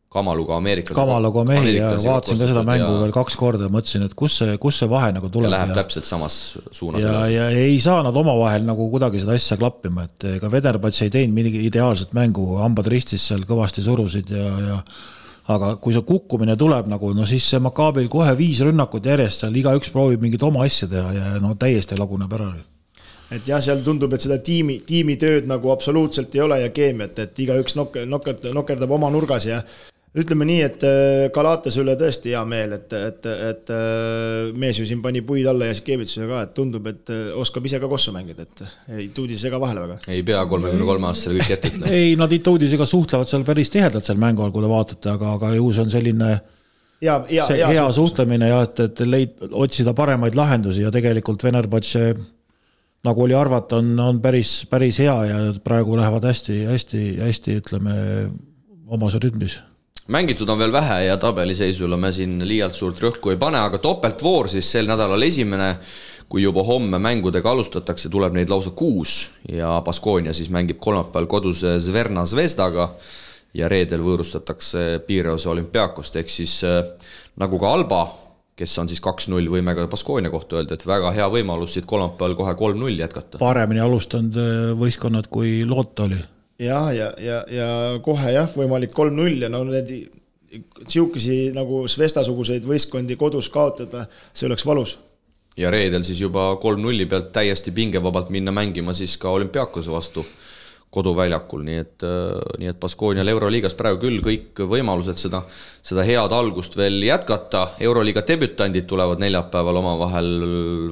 [0.09, 0.97] Kamaluga ameeriklased.
[0.97, 3.01] Kamaluga mehi ja vaatasin ka seda mängu ja...
[3.03, 5.53] veel kaks korda ja mõtlesin, et kus see, kus see vahe nagu tuleb.
[5.53, 6.39] Läheb ja, täpselt samas
[6.73, 7.05] suunas.
[7.05, 11.13] ja, ja ei saa nad omavahel nagu kuidagi seda asja klappima, et ega Vederbats ei
[11.13, 14.81] teinud mingit ideaalset mängu, hambad ristis seal kõvasti surusid ja, ja
[15.49, 19.57] aga kui see kukkumine tuleb nagu, no siis see Makaabil kohe viis rünnakut järjest seal,
[19.57, 22.51] igaüks proovib mingit oma asja teha ja no täiesti laguneb ära.
[23.33, 27.41] Et jah, seal tundub, et seda tiimi, tiimitööd nagu absoluutselt ei ole ja keemiat, et
[27.45, 29.61] igaüks nok-, nokerdab, nokerdab oma nurgas ja
[30.17, 35.03] ütleme nii, et äh, üle tõesti hea meel, et, et, et äh, mees ju siin
[35.05, 38.15] pani puid alla ja siis keevitusega ka, et tundub, et äh, oskab ise ka kossu
[38.15, 38.65] mängida, et
[38.97, 39.99] ei tuudis ega vahele väga.
[40.09, 41.93] ei pea kolmekümne kolme aastasele kõik ette ütlema.
[41.93, 45.53] ei, nad tuudisega suhtlevad seal päris tihedalt seal mängu all, kui te vaatate, aga, aga
[45.59, 46.33] ju see on selline
[47.05, 51.45] ja, ja, see ja, hea suhtlemine ja et, et leid-, otsida paremaid lahendusi ja tegelikult
[51.45, 52.09] Venerbatše
[53.05, 57.99] nagu oli arvata, on, on päris, päris hea ja praegu lähevad hästi, hästi, hästi ütleme,
[58.89, 59.61] omas rütmis
[60.09, 64.49] mängitud on veel vähe ja tabeliseisule me siin liialt suurt rõhku ei pane, aga topeltvoor
[64.49, 65.75] siis sel nädalal esimene,
[66.29, 71.65] kui juba homme mängudega alustatakse, tuleb neid lausa kuus ja Baskonia siis mängib kolmapäeval kodus
[71.85, 72.91] Zverna Zvezdaga
[73.57, 76.83] ja reedel võõrustatakse Piireose olümpiaakost, ehk siis äh,
[77.41, 78.03] nagu ka Alba,
[78.59, 82.37] kes on siis kaks-null, võime ka Baskonia kohta öelda, et väga hea võimalus siit kolmapäeval
[82.37, 83.41] kohe kolm-null jätkata.
[83.41, 86.21] paremini alustanud äh, võistkonnad, kui loota oli
[86.59, 87.69] ja, ja, ja, ja
[88.05, 89.93] kohe jah, võimalik kolm-null ja no need
[90.89, 94.99] sihukesi nagu Svesta-suguseid võistkondi kodus kaotada, see oleks valus.
[95.59, 100.25] ja reedel siis juba kolm-nulli pealt täiesti pingevabalt minna mängima siis ka olümpiaakose vastu
[100.91, 102.05] koduväljakul, nii et,
[102.59, 105.43] nii et Baskoonial Euroliigas praegu küll kõik võimalused seda,
[105.85, 110.31] seda head algust veel jätkata, Euroliiga debütandid tulevad neljapäeval omavahel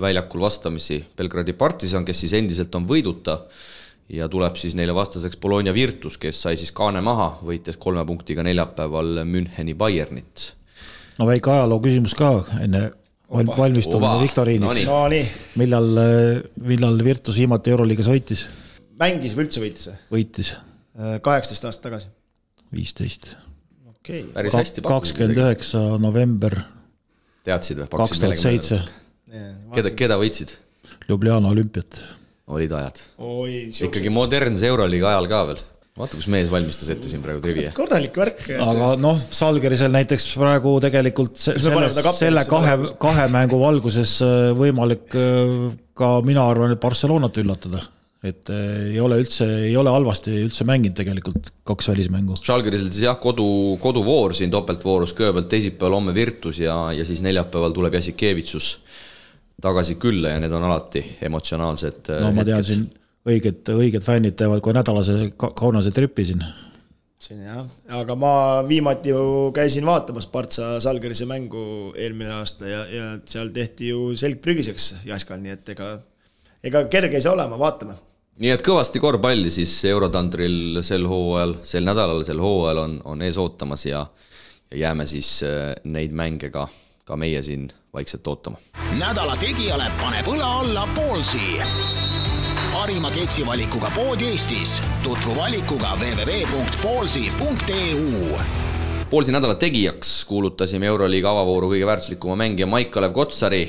[0.03, 3.39] väljakul vastamisi, Belgradi partisan, kes siis endiselt on võiduta
[4.09, 8.45] ja tuleb siis neile vastaseks Bologna Virtus, kes sai siis kaane maha, võites kolme punktiga
[8.47, 10.53] neljapäeval Müncheni Bayernit.
[11.19, 12.31] no väike ajaloo küsimus ka
[12.61, 12.91] enne
[13.31, 15.01] valmistumine viktoriiniks no,.
[15.59, 15.91] millal,
[16.63, 18.47] millal Virtus viimati Euroliigas võitis?
[19.01, 19.99] mängis või üldse võitis või?
[20.19, 20.53] võitis.
[20.97, 22.13] Äh, kaheksateist aastat tagasi.
[22.75, 23.33] viisteist.
[23.91, 24.33] okei okay..
[24.37, 26.61] päris hästi kakskümmend üheksa november.
[27.45, 27.91] teadsid või?
[27.97, 28.81] kaks tuhat seitse.
[29.75, 30.55] keda, keda võitsid?
[31.09, 32.01] Ljubljana olümpiat
[32.47, 33.01] olid ajad.
[33.89, 35.65] ikkagi modernse Euroliiga ajal ka veel
[35.97, 37.73] vaata, kus mees valmistas ette siin praegu trivia.
[37.77, 38.47] korralik värk.
[38.61, 45.17] aga noh, Salgerisel näiteks praegu tegelikult se selle, selle kahe, kahe mängu valguses äh, võimalik
[45.17, 45.59] äh,
[45.97, 47.81] ka mina arvan, et Barcelonat üllatada.
[48.27, 52.37] et äh, ei ole üldse, ei ole halvasti üldse mänginud tegelikult kaks välismängu.
[52.45, 53.49] Salgerisel siis jah, kodu,
[53.81, 58.75] koduvoor siin topeltvoorus, kõigepealt teisipäeval homme Virtus ja, ja siis neljapäeval tuleb Jassikevitsus
[59.63, 62.13] tagasi külla ja need on alati emotsionaalsed.
[62.21, 62.87] no ma tean siin
[63.27, 66.45] õiged, õiged fännid teevad kohe nädalase kaunase tripi siin.
[67.27, 67.63] siin jah,
[68.01, 68.33] aga ma
[68.69, 74.43] viimati ju käisin vaatamas Partsa Salgerise mängu eelmine aasta ja, ja seal tehti ju selg
[74.45, 75.95] prügiseks Jaskal, nii et ega,
[76.63, 77.97] ega kerge ei saa olema, vaatame
[78.37, 83.41] nii et kõvasti korvpalli siis Eurotandril sel hooajal, sel nädalal, sel hooajal on, on ees
[83.41, 84.05] ootamas ja,
[84.71, 86.69] ja jääme siis äh, neid mänge ka
[87.07, 88.57] ka meie siin vaikselt ootama.
[88.99, 91.61] nädala tegijale paneb õla alla Poolsi.
[92.73, 94.83] parima ketsivalikuga pood Eestis.
[95.03, 98.39] tutvu valikuga www.poolsi.eu
[99.11, 103.69] Poolsi nädala tegijaks kuulutasime Euroliiga avavooru kõige väärtuslikuma mängija Maik-Kalev Kotsari äh,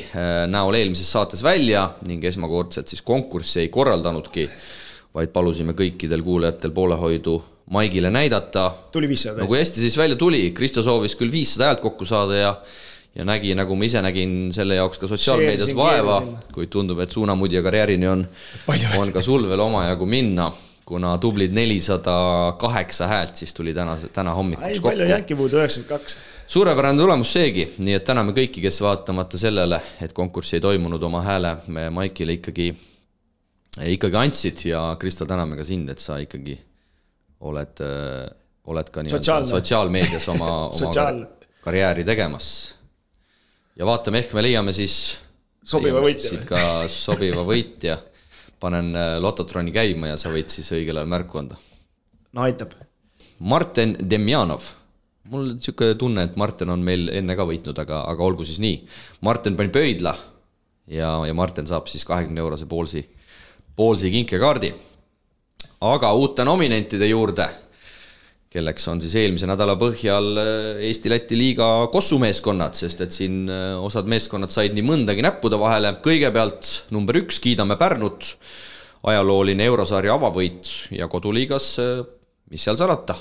[0.50, 4.50] näol eelmises saates välja ning esmakordselt siis konkurssi ei korraldanudki,
[5.14, 8.72] vaid palusime kõikidel kuulajatel poolehoidu Maigile näidata.
[8.92, 9.42] tuli viissada.
[9.42, 12.56] no kui hästi siis välja tuli, Kristo soovis küll viissada häält kokku saada ja
[13.18, 16.22] ja nägi, nagu ma ise nägin selle jaoks ka sotsiaalmeedias vaeva,
[16.54, 18.24] kuid tundub, et suunamudja karjäärini on,
[19.00, 20.52] on ka sul veel omajagu minna
[20.88, 22.16] kuna tublid nelisada
[22.60, 24.88] kaheksa häält siis tuli täna, täna hommikuks kokku.
[24.88, 26.16] palju jääbki puudu, üheksakümmend kaks.
[26.48, 31.26] suurepärane tulemus seegi, nii et täname kõiki, kes vaatamata sellele, et konkurssi ei toimunud, oma
[31.26, 32.70] hääle me Maikile ikkagi,
[33.98, 36.56] ikkagi andsid ja Kristo, täname ka sind, et sa ikkagi
[37.52, 37.84] oled,
[38.72, 41.26] oled ka nii-öelda sotsiaalmeedias oma, oma Sotsiaal-
[41.68, 42.77] karjääri tegemas.
[43.78, 44.98] Ja vaatame, ehk me leiame siis
[45.68, 47.98] Sobiva võitja ka sobiva võitja.
[48.60, 51.58] panen äh, Lototroni käima ja sa võid siis õigel ajal märku anda.
[52.34, 52.74] no aitab.
[53.40, 54.72] Marten Demjanov.
[55.30, 58.80] mul niisugune tunne, et Marten on meil enne ka võitnud, aga, aga olgu siis nii.
[59.22, 60.16] Marten pani pöidla
[60.88, 63.04] ja, ja Marten saab siis kahekümne eurose poolsi,
[63.76, 64.74] poolsi kinkekaardi.
[65.82, 67.50] aga uute nominentide juurde,
[68.58, 74.10] kelleks on siis eelmise nädala põhjal äh, Eesti-Läti liiga kossumeeskonnad, sest et siin äh, osad
[74.10, 75.94] meeskonnad said nii mõndagi näppude vahele.
[76.04, 78.34] kõigepealt number üks, kiidame Pärnut,
[79.08, 82.06] ajalooline eurosarja avavõit ja koduliigas, äh,
[82.52, 83.18] mis seal salata,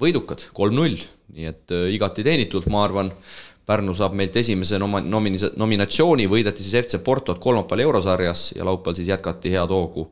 [0.00, 0.96] võidukad, kolm-null,
[1.36, 3.12] nii et igati teenitult, ma arvan.
[3.66, 8.94] Pärnu saab meilt esimese noma-, nomini-, nominatsiooni, võideti siis FC Portot kolmapäeval eurosarjas ja laupäeval
[8.94, 10.04] siis jätkati head hoogu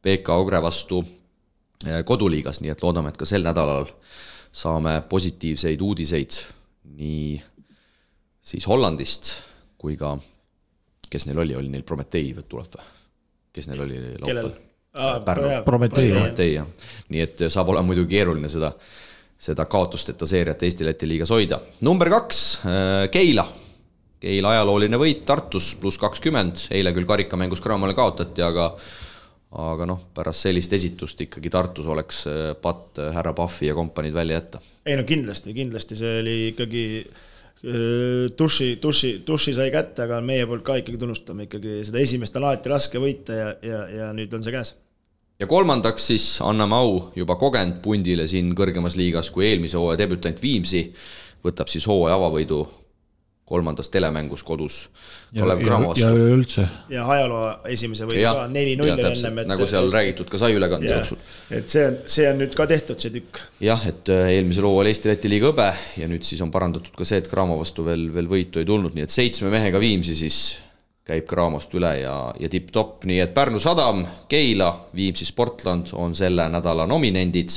[0.00, 1.02] BK Ogre vastu
[2.08, 3.88] koduliigas, nii et loodame, et ka sel nädalal
[4.56, 6.38] saame positiivseid uudiseid
[6.96, 7.36] nii
[8.46, 9.32] siis Hollandist
[9.80, 10.14] kui ka,
[11.10, 12.94] kes neil oli, oli neil Prometee tuleb või?
[13.56, 14.54] kes neil oli laupäeval??
[14.96, 15.48] Pärnu.
[15.64, 16.16] Prometee, jah.
[16.16, 16.68] Prometee, jah.
[17.12, 18.70] nii et saab olema muidugi keeruline seda,
[19.36, 21.60] seda kaotusteta seeriat Eesti-Läti liigas hoida.
[21.84, 22.42] number kaks,
[23.12, 23.44] Keila.
[24.20, 28.70] Keila ajalooline võit Tartus pluss kakskümmend, eile küll karikamängus Cramole kaotati, aga
[29.56, 34.14] aga noh, pärast sellist esitust ikkagi Tartus oleks äh, patt äh, härra Pahvi ja kompaniid
[34.14, 34.60] välja jätta.
[34.86, 36.84] ei no kindlasti, kindlasti see oli ikkagi
[38.38, 42.44] duši, duši, duši sai kätte, aga meie poolt ka ikkagi tunnustame ikkagi seda esimest on
[42.44, 44.74] alati raske võita ja, ja, ja nüüd on see käes.
[45.40, 50.42] ja kolmandaks siis anname au juba kogenud pundile siin kõrgemas liigas kui eelmise hooaja debütant
[50.42, 50.90] Viimsi,
[51.44, 52.60] võtab siis hooaja avavõidu
[53.46, 54.78] kolmandas telemängus kodus
[55.30, 59.68] ja, Kalev ja, ja üleüldse ja ajaloo esimese võidu ka neli-null oli ennem, et nagu
[59.70, 61.20] seal räägitud ka sai ülekande jooksul.
[61.54, 63.40] et see on, see on nüüd ka tehtud, see tükk.
[63.62, 65.70] jah, et äh, eelmisel hooajal Eesti-Läti liiga hõbe
[66.00, 68.98] ja nüüd siis on parandatud ka see, et Cramo vastu veel, veel võitu ei tulnud,
[68.98, 70.40] nii et seitsme mehega Viimsi siis
[71.06, 76.48] käib Cramost üle ja, ja tipp-topp, nii et Pärnu Sadam, Keila, Viimsi Sportland on selle
[76.50, 77.54] nädala nominendid.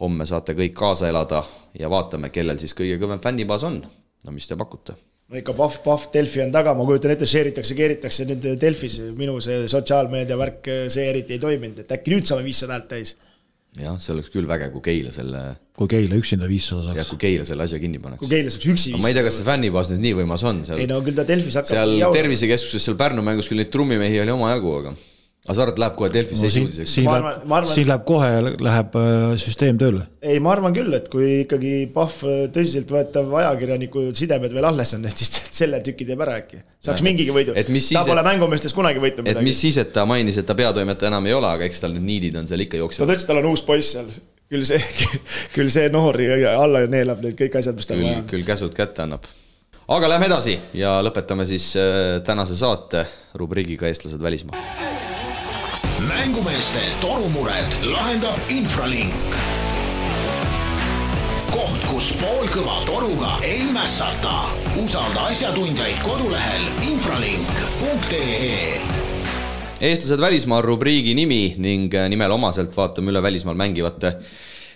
[0.00, 1.44] homme saate kõik kaasa elada
[1.78, 3.82] ja vaatame, kellel siis kõige kõvem fännibaas on.
[4.24, 4.96] No mis te pakute?
[5.30, 8.98] no ikka Pahv, Pahv, Delfi on taga, ma kujutan ette, share itakse, keeritakse nüüd Delfis,
[9.18, 13.14] minu see sotsiaalmeedia värk, see eriti ei toiminud, et äkki nüüd saame viissada häält täis.
[13.80, 15.40] jah, see oleks küll väge, kui Keila selle,
[15.74, 17.14] kui Keila üksinda viissada jah, saaks.
[17.14, 18.28] kui Keila selle asja kinni kui paneks.
[18.30, 20.90] Keila saaks üksi ma ei tea, kas see fännibaas nüüd nii võimas on seal ei
[20.90, 24.76] no küll ta Delfis hakkab seal tervisekeskuses seal Pärnu mängus küll neid trummimehi oli omajagu,
[24.82, 24.94] aga
[25.44, 26.92] aga sa arvad, läheb kohe Delfisse no, siin, esiuudiseks?
[26.96, 28.30] siin läheb siin läheb kohe,
[28.64, 30.06] läheb äh, süsteem tööle.
[30.24, 32.22] ei, ma arvan küll, et kui ikkagi Pahv
[32.54, 36.62] tõsiseltvõetav ajakirjaniku sidemed veel alles on, et siis selle tüki teeb ära äkki.
[36.84, 37.52] saaks Ja, mingigi võidu.
[37.54, 39.58] ta pole et- mängumeestes kunagi võitnud et mis midagi.
[39.60, 42.40] siis, et ta mainis, et ta peatoimetaja enam ei ole, aga eks tal need niidid
[42.40, 44.08] on seal ikka no jooksnud ta ütles, et tal on uus poiss seal.
[44.50, 44.80] küll see,
[45.56, 48.28] küll see noor ja alla neelab need kõik asjad, mis tal küll vaja, on.
[48.32, 49.28] küll käsud kätte annab.
[49.92, 53.04] aga lähme edasi ja lõpetame siis äh, tänase saate
[53.36, 55.12] rubriigiga Eestlased välismaal.
[56.08, 59.36] Mängumeeste torumured lahendab Infralink.
[61.48, 64.50] koht, kus poolkõva toruga ei mässata.
[64.82, 68.80] usalda asjatundjaid kodulehel infralink.ee
[69.80, 74.18] eestlased välismaal rubriigi nimi ning äh, nimele omaselt vaatame üle välismaal mängivate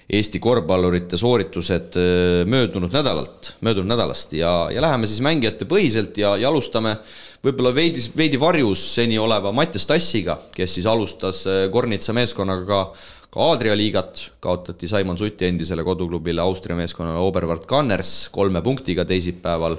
[0.09, 6.37] Eesti korvpallurite sooritused äh, möödunud nädalalt, möödunud nädalast ja, ja läheme siis mängijate põhiselt ja,
[6.41, 6.97] ja alustame
[7.45, 12.83] võib-olla veidi, veidi varjus seni oleva Mattias Tassiga, kes siis alustas äh, Kornitsa meeskonnaga ka
[13.29, 19.77] ka Aadria liigat kaotati Simon Suti endisele koduklubile Austria meeskonnale Oberwart Gunners kolme punktiga teisipäeval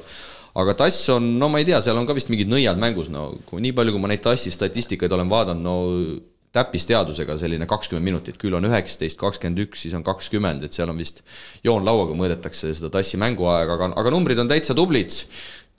[0.62, 3.32] aga Tass on, no ma ei tea, seal on ka vist mingid nõiad mängus, no
[3.50, 5.76] kui nii palju, kui ma neid Tassi statistikaid olen vaadanud, no
[6.56, 10.98] täppisteadusega selline kakskümmend minutit, küll on üheksateist, kakskümmend üks, siis on kakskümmend, et seal on
[10.98, 11.22] vist
[11.66, 15.14] joonlauaga mõõdetakse seda Tassi mänguaega, aga, aga numbrid on täitsa tublid.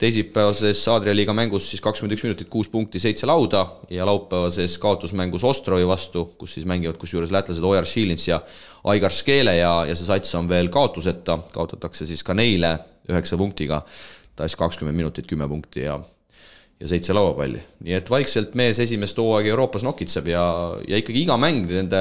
[0.01, 3.61] Teisipäevases Adria liiga mängus siis kakskümmend üks minutit, kuus punkti, seitse lauda
[3.93, 8.39] ja laupäevases kaotusmängus Ostrovi vastu, kus siis mängivad kusjuures lätlased Ojar Šilins ja
[8.89, 12.73] Aigar Škele ja, ja see sats on veel kaotuseta, kaotatakse siis ka neile
[13.11, 13.83] üheksa punktiga.
[14.35, 15.99] Tass kakskümmend minutit, kümme punkti ja
[16.81, 20.43] ja seitse lauapalli, nii et vaikselt mees esimest hooaega Euroopas nokitseb ja,
[20.89, 21.99] ja ikkagi iga mäng nende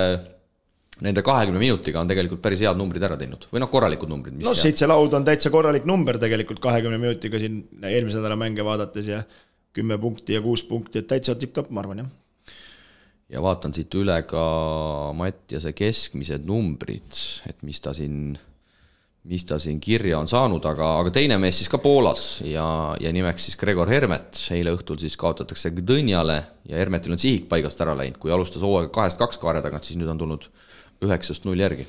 [1.01, 3.47] Nende kahekümne minutiga on tegelikult päris head numbrid ära teinud.
[3.53, 7.63] või noh, korralikud numbrid, no seitse lauda on täitsa korralik number tegelikult kahekümne minutiga siin
[7.81, 9.23] eelmise nädala mänge vaadates ja
[9.73, 12.13] kümme punkti ja kuus punkti, et täitsa tipp-topp, ma arvan jah.
[13.31, 14.45] ja vaatan siit üle ka
[15.17, 17.19] Mattiase keskmised numbrid,
[17.49, 18.35] et mis ta siin,
[19.31, 22.67] mis ta siin kirja on saanud, aga, aga teine mees siis ka Poolas ja,
[23.01, 27.81] ja nimeks siis Gregor Hermet, eile õhtul siis kaotatakse Gdõnjale ja Hermetil on sihik paigast
[27.81, 30.51] ära läinud, kui alustas hooaega kahest kaks kaare tagant, siis nüüd on tulnud
[31.07, 31.87] üheksast null järgi.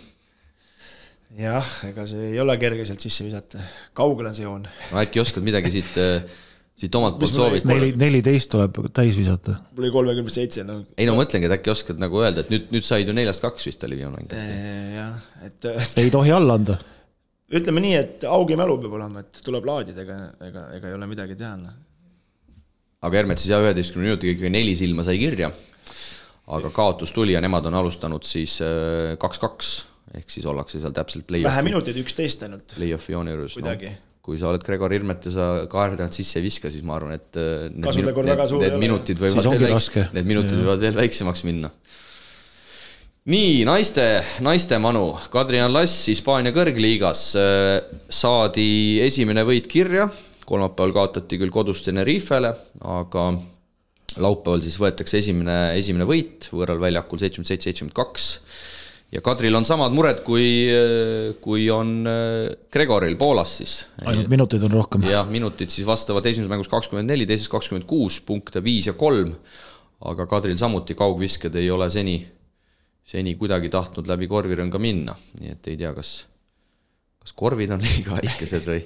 [1.39, 3.63] jah, ega see ei ole kerge sealt sisse visata,
[3.97, 4.63] kaugel on see joon.
[4.67, 5.99] no äkki oskad midagi siit,
[6.81, 7.73] siit omalt poolt soovitada?
[7.73, 9.57] neli, neliteist tuleb täis visata.
[9.75, 10.81] mul oli kolmekümne seitse, no.
[10.97, 13.69] ei no mõtlengi, et äkki oskad nagu öelda, et nüüd, nüüd said ju neljast kaks
[13.71, 14.35] vist oli viimane mäng.
[14.97, 16.01] jah, et, et.
[16.03, 16.79] ei tohi alla anda.
[17.51, 20.19] ütleme nii, et augi mälu peab olema, et tuleb laadida, ega,
[20.49, 21.79] ega, ega ei ole midagi teha, noh
[23.01, 25.49] aga Hermet siis jah, üheteistkümne minutiga ikkagi neli silma sai kirja.
[26.47, 29.73] Aga kaotus tuli ja nemad on alustanud siis äh, kaks-kaks,
[30.17, 31.49] ehk siis ollakse seal täpselt play-off'i.
[31.49, 32.73] vähe minuteid, üksteist ainult.
[32.75, 33.57] Play-off'i joone juures.
[33.61, 33.75] No,
[34.21, 37.37] kui sa oled Gregor Irmet ja sa kaardinat sisse ei viska, siis ma arvan, et
[37.41, 40.63] äh, need, minu, need, need minutid võivad veel väiks-, need minutid ja.
[40.65, 41.71] võivad veel väiksemaks minna.
[43.31, 44.07] nii, naiste,
[44.45, 50.09] naiste manu, Kadri-Jan Lass Hispaania kõrgliigas äh, saadi esimene võit kirja
[50.51, 52.51] kolmapäeval kaotati küll kodus Tenerifele,
[52.83, 53.25] aga
[54.19, 58.27] laupäeval siis võetakse esimene, esimene võit võõral väljakul seitsekümmend seitse, seitsekümmend kaks.
[59.15, 60.47] ja Kadril on samad mured, kui,
[61.43, 63.75] kui on äh, Gregoril Poolas siis.
[64.05, 65.07] ainult minuteid on rohkem.
[65.09, 69.35] jah, minutid siis vastavad esimeses mängus kakskümmend neli, teises kakskümmend kuus, punkte viis ja kolm.
[70.11, 72.19] aga Kadril samuti kaugvisked ei ole seni,
[73.05, 76.15] seni kuidagi tahtnud läbi korvirõnga minna, nii et ei tea, kas,
[77.21, 78.81] kas korvid on liiga väikesed või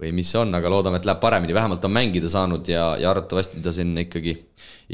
[0.00, 3.10] või mis see on, aga loodame, et läheb paremini, vähemalt on mängida saanud ja, ja
[3.12, 4.34] arvatavasti ta siin ikkagi,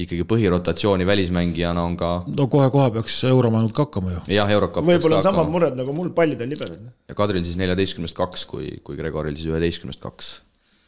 [0.02, 2.10] ikkagi põhirotatsiooni välismängijana on ka.
[2.26, 4.22] no kohe-kohe peaks euromängud ka hakkama ju.
[4.36, 4.86] jah, Eurocup.
[4.88, 6.88] võib-olla on samad mured nagu mul, pallid on libedad.
[7.08, 10.32] ja Kadril siis neljateistkümnest kaks, kui, kui Gregoril siis üheteistkümnest kaks.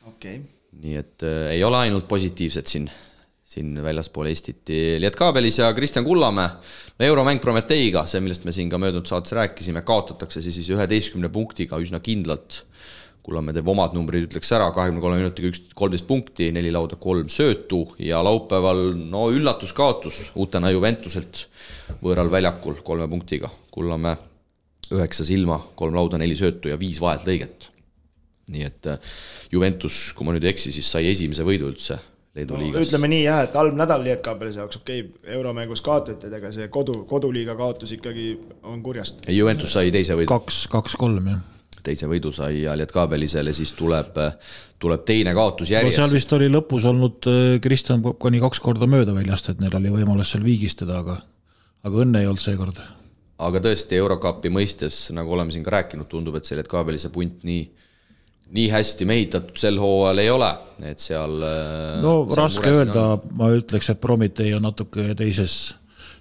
[0.09, 0.49] okei okay..
[0.82, 2.90] nii et äh, ei ole ainult positiivsed siin,
[3.49, 4.74] siin väljaspool Eestit.
[5.01, 6.51] Lietkaabelis ja Kristjan Kullamäe,
[6.99, 11.78] no euromäng Prometheiga, see, millest me siin ka möödunud saates rääkisime, kaotatakse siis üheteistkümne punktiga
[11.81, 12.65] üsna kindlalt
[13.28, 17.26] Kullamäe teeb omad numbrid, ütleks ära, kahekümne kolme minutiga üks, kolmteist punkti, neli lauda, kolm
[17.28, 21.42] söötu ja laupäeval no üllatuskaotus uutena Juventuselt
[22.00, 23.50] võõral väljakul kolme punktiga.
[23.74, 24.16] Kullamäe
[24.96, 27.68] üheksa silma, kolm lauda, neli söötu ja viis vaheltõiget.
[28.48, 29.10] nii et äh,
[29.52, 31.98] Juventus, kui ma nüüd ei eksi, siis sai esimese võidu üldse
[32.38, 32.88] Leedu no, liigas.
[32.88, 36.72] ütleme nii jah, et halb nädal Lietkabelise jaoks, okei okay,, euromängus kaotati, et ega see
[36.72, 38.30] kodu, koduliiga kaotus ikkagi
[38.62, 39.20] on kurjast.
[39.28, 40.32] Juventus sai teise võidu.
[40.32, 41.46] kaks, kaks-kolm jah
[41.89, 44.20] teise võidu sai Aljat Kaabelisele, siis tuleb,
[44.81, 45.97] tuleb teine kaotus järjest.
[45.98, 49.74] no seal vist oli lõpus olnud äh, Kristjan Popkani kaks korda mööda väljast, et neil
[49.81, 51.19] oli võimalus seal viigistada, aga,
[51.89, 52.81] aga õnne ei olnud seekord.
[53.48, 57.44] aga tõesti, Eurokapi mõistes, nagu oleme siin ka rääkinud, tundub, et see Aljat Kaabelise punt
[57.48, 57.66] nii
[58.48, 60.48] nii hästi mehitatud sel hooajal ei ole,
[60.89, 61.35] et seal.
[61.44, 63.05] Äh, no seal raske öelda,
[63.36, 65.59] ma ütleks, et Prometee on natuke teises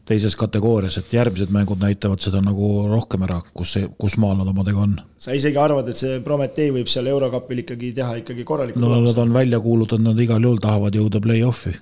[0.07, 4.51] teises kategoorias, et järgmised mängud näitavad seda nagu rohkem ära, kus see, kus maal nad
[4.53, 4.95] omadega on.
[5.19, 9.19] sa isegi arvad, et see Prometee võib seal Eurokapil ikkagi teha ikkagi korralikku no nad
[9.23, 11.75] on välja kuulutanud, nad igal juhul tahavad jõuda play-off'i.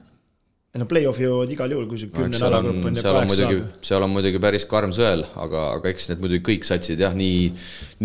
[0.76, 3.80] ei no play-off'i jõuavad igal juhul, kui see kümne nädalagrupp on ja kaheksa saab.
[3.90, 7.50] seal on muidugi päris karm sõel, aga, aga eks need muidugi kõik satsid jah, nii,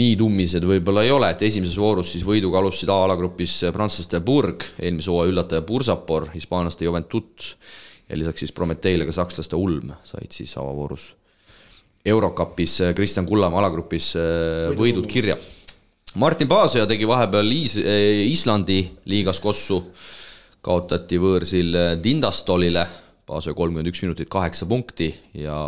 [0.00, 5.12] nii tummised võib-olla ei ole, et esimeses voorus siis võiduga alustasid A-alagrupis prantslaste Burg, eelmise
[5.12, 7.52] hooaja üllataja Bursapor, hispaanlaste Juventud
[8.10, 11.12] ja lisaks siis Prometeile ka sakslaste Ulm said siis avavoorus
[12.06, 15.36] Eurokapis Kristjan Kullamäe alagrupis äh, võidud kirja.
[16.18, 18.80] Martin Paasoja tegi vahepeal Is-, äh, Islandi
[19.10, 19.82] liigas kossu,
[20.64, 22.86] kaotati võõrsil Tindastolile,
[23.28, 25.60] Paasoja kolmkümmend üks minutit, kaheksa punkti ja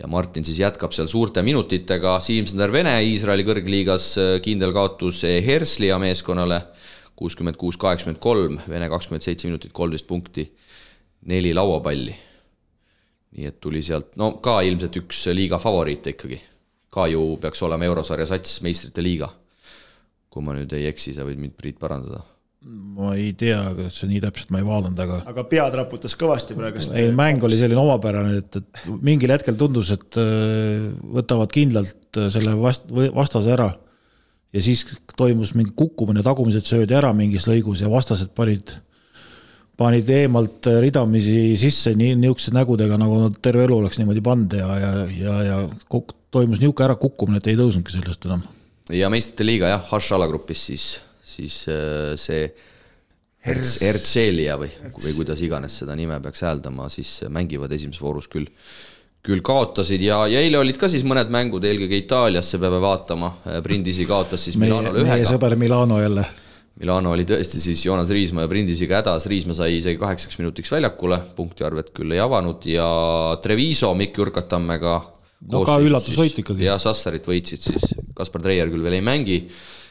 [0.00, 6.00] ja Martin siis jätkab seal suurte minutitega, Siim-Sander Vene Iisraeli kõrgliigas äh, kindel kaotus Herslia
[6.02, 6.64] meeskonnale,
[7.14, 10.48] kuuskümmend kuus, kaheksakümmend kolm, Vene kakskümmend seitse minutit, kolmteist punkti
[11.26, 12.16] neli lauapalli.
[13.30, 16.40] nii et tuli sealt, no ka ilmselt üks liiga favoriite ikkagi.
[16.90, 19.30] ka ju peaks olema eurosarja sats, meistrite liiga.
[20.30, 22.22] kui ma nüüd ei eksi, sa võid mind, Priit, parandada
[22.60, 25.20] ma ei tea, kas see nii täpselt, ma ei vaadanud, aga.
[25.30, 26.82] aga pead raputas kõvasti praegu.
[26.92, 32.28] ei, mäng oli selline omapärane, et, et mingil hetkel tundus, et äh, võtavad kindlalt äh,
[32.32, 33.70] selle vast-, vastase ära.
[34.52, 34.84] ja siis
[35.16, 38.74] toimus mingi kukkumine, tagumised söödi ära mingis lõigus ja vastased panid
[39.80, 44.72] panid eemalt ridamisi sisse nii niisuguse nägudega, nagu nad terve elu oleks niimoodi pannud ja,
[44.82, 45.60] ja, ja, ja
[46.30, 48.44] toimus niisugune ärakukkumine, et ei tõusnudki sellest enam.
[48.92, 50.90] ja meistrite liiga jah, Hash alagrupis siis,
[51.24, 52.50] siis äh, see
[53.46, 54.68] Hertz, Hertzelia või,
[55.00, 58.50] või kuidas iganes seda nime peaks hääldama, siis mängivad esimeses voorus küll,
[59.24, 63.32] küll kaotasid ja, ja eile olid ka siis mõned mängud, eelkõige Itaaliasse peame vaatama,
[63.64, 65.16] Brindisi kaotas siis Milanole ühega.
[65.16, 66.28] meie sõber Milano jälle
[66.80, 71.18] Milano oli tõesti siis Joonas Riismaa ja Brindisiga hädas, Riismaa sai isegi kaheksaks minutiks väljakule,
[71.36, 72.86] punktiarvet küll ei avanud ja
[73.44, 74.94] Treviso Mikk Jurkatammega
[75.52, 76.64] no ka üllatusvõit ikkagi.
[76.64, 77.84] ja Sassarit võitsid siis,
[78.16, 79.36] Kaspar Treier küll veel ei mängi,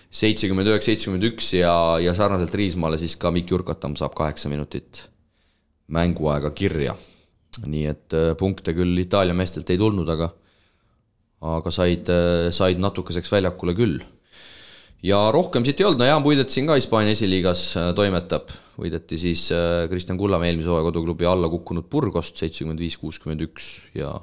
[0.09, 5.05] seitsekümmend üheksa, seitsekümmend üks ja, ja sarnaselt Riismaale siis ka Mikk Jurkatamm saab kaheksa minutit
[5.93, 6.97] mänguaega kirja.
[7.69, 10.31] nii et äh, punkte küll Itaalia meestelt ei tulnud, aga
[11.39, 12.09] aga said,
[12.51, 14.01] said natukeseks väljakule küll.
[15.03, 17.65] Ja rohkem siit ei olnud, no Jaan Puidet siin ka Hispaania esiliigas
[17.95, 19.47] toimetab, võideti siis
[19.89, 24.15] Kristjan Kullamäe eelmise hooaja koduklubi alla kukkunud Burgost seitsekümmend viis, kuuskümmend üks ja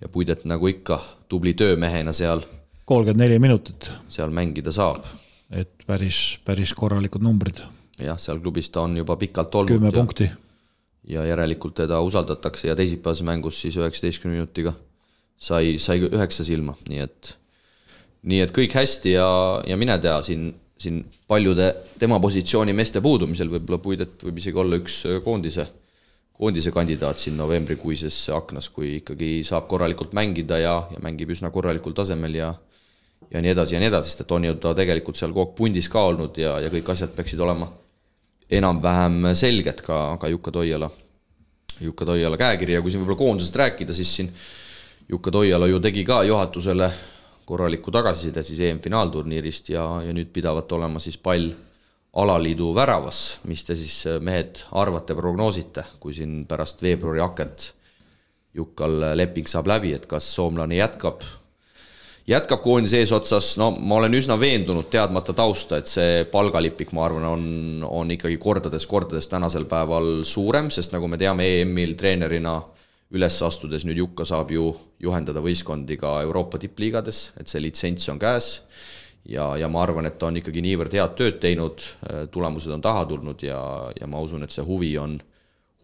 [0.00, 0.98] ja Puidet nagu ikka
[1.28, 2.42] tubli töömehena seal
[2.90, 3.90] kolmkümmend neli minutit.
[4.08, 5.04] seal mängida saab.
[5.50, 7.60] et päris, päris korralikud numbrid.
[8.00, 9.76] jah, seal klubis ta on juba pikalt olnud.
[9.76, 10.30] kümme punkti.
[11.08, 14.72] ja järelikult teda usaldatakse ja teisipäevases mängus siis üheksateistkümne minutiga
[15.36, 17.36] sai, sai üheksa silma, nii et,
[18.28, 19.28] nii et kõik hästi ja,
[19.66, 24.80] ja mine tea, siin, siin paljude tema positsiooni meeste puudumisel võib-olla Puidet võib isegi olla
[24.80, 25.66] üks koondise,
[26.36, 31.96] koondise kandidaat siin novembrikuises aknas, kui ikkagi saab korralikult mängida ja, ja mängib üsna korralikul
[31.96, 32.52] tasemel ja
[33.30, 35.56] ja nii edasi ja nii edasi, sest et on ju ta tegelikult seal kogu aeg
[35.58, 37.68] pundis ka olnud ja, ja kõik asjad peaksid olema
[38.50, 40.88] enam-vähem selged ka, ka Jukka Toiala,
[41.80, 44.32] Jukka Toiala käekiri ja kui siin võib-olla koondisest rääkida, siis siin
[45.08, 46.90] Jukka Toiala ju tegi ka juhatusele
[47.50, 51.50] korraliku tagasiside siis EM-finaalturniirist ja, ja nüüd pidavat olema siis pall
[52.20, 57.72] alaliidu väravas, mis te siis mehed arvate, prognoosite, kui siin pärast veebruari akent
[58.54, 61.22] Jukkal leping saab läbi, et kas soomlane jätkab
[62.30, 67.26] jätkab koondise eesotsas, no ma olen üsna veendunud, teadmata tausta, et see palgalipik, ma arvan,
[67.26, 67.44] on,
[67.86, 72.58] on ikkagi kordades-kordades tänasel päeval suurem, sest nagu me teame, EM-il treenerina
[73.10, 74.70] üles astudes nüüd Jukka saab ju
[75.02, 78.60] juhendada võistkondi ka Euroopa tippliigades, et see litsents on käes
[79.28, 81.82] ja, ja ma arvan, et ta on ikkagi niivõrd head tööd teinud,
[82.32, 83.60] tulemused on taha tulnud ja,
[83.98, 85.18] ja ma usun, et see huvi on,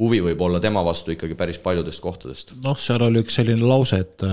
[0.00, 2.54] huvi võib olla tema vastu ikkagi päris paljudest kohtadest.
[2.62, 4.26] noh, seal oli üks selline lause, et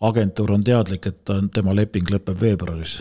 [0.00, 3.00] agentuur on teadlik, et ta, tema leping lõpeb veebruaris.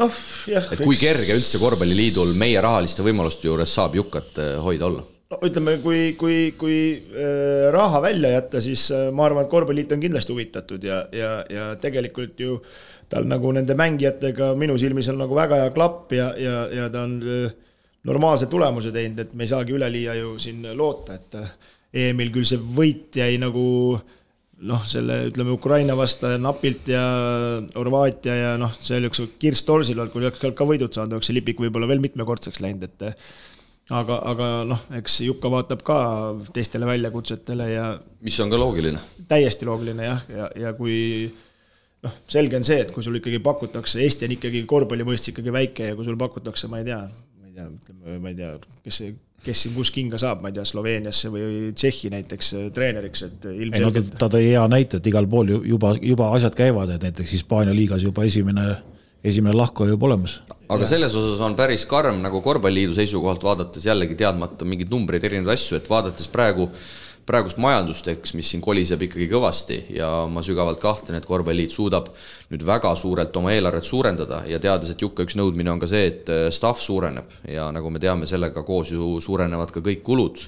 [0.00, 0.70] noh, jah.
[0.72, 5.04] et kui kerge üldse korvpalliliidul meie rahaliste võimaluste juures saab Jukat äh, hoida olla?
[5.32, 6.78] No ütleme, kui, kui, kui
[7.16, 11.34] äh, raha välja jätta, siis äh, ma arvan, et korvpalliliit on kindlasti huvitatud ja, ja,
[11.50, 12.58] ja tegelikult ju
[13.12, 17.04] tal nagu nende mängijatega minu silmis on nagu väga hea klapp ja, ja, ja ta
[17.08, 17.52] on äh,
[18.08, 21.38] normaalse tulemuse teinud, et me ei saagi üleliia ju siin loota, et
[22.02, 23.62] EM-il küll see võit jäi nagu
[24.62, 27.02] noh, selle ütleme Ukraina vastu napilt ja
[27.76, 31.30] Horvaatia ja noh, see oli üks kirss torsil olnud, kui oleks ka võidud saanud, oleks
[31.30, 33.22] see lipik võib-olla veel mitmekordseks läinud, et
[33.90, 35.96] aga, aga noh, eks Jukka vaatab ka
[36.54, 37.86] teistele väljakutsetele ja
[38.22, 39.00] mis on ka loogiline.
[39.28, 41.00] täiesti loogiline jah, ja, ja kui
[42.06, 45.54] noh, selge on see, et kui sul ikkagi pakutakse, Eesti on ikkagi korvpalli mõistes ikkagi
[45.54, 48.54] väike ja kui sul pakutakse, ma ei tea, ma ei tea, ütleme, ma ei tea,
[48.86, 52.66] kes see kes siin kus kinga saab, ma ei tea, Sloveeniasse või Tšehhi näiteks äh,
[52.74, 54.14] treeneriks, et ilmselgelt.
[54.20, 58.04] ta tõi hea näite, et igal pool juba, juba asjad käivad, et näiteks Hispaania liigas
[58.06, 58.68] juba esimene,
[59.24, 60.40] esimene lahkuja juba olemas.
[60.72, 65.58] aga selles osas on päris karm nagu korvpalliliidu seisukohalt vaadates jällegi teadmata mingeid numbreid, erinevaid
[65.58, 66.70] asju, et vaadates praegu
[67.26, 72.08] praegust majandust, eks, mis siin koliseb ikkagi kõvasti ja ma sügavalt kahtlen, et korvpalliliit suudab
[72.50, 76.08] nüüd väga suurelt oma eelarvet suurendada ja teades, et Jukka üks nõudmine on ka see,
[76.10, 80.42] et äh, staff suureneb ja nagu me teame, sellega koos ju suurenevad ka kõik kulud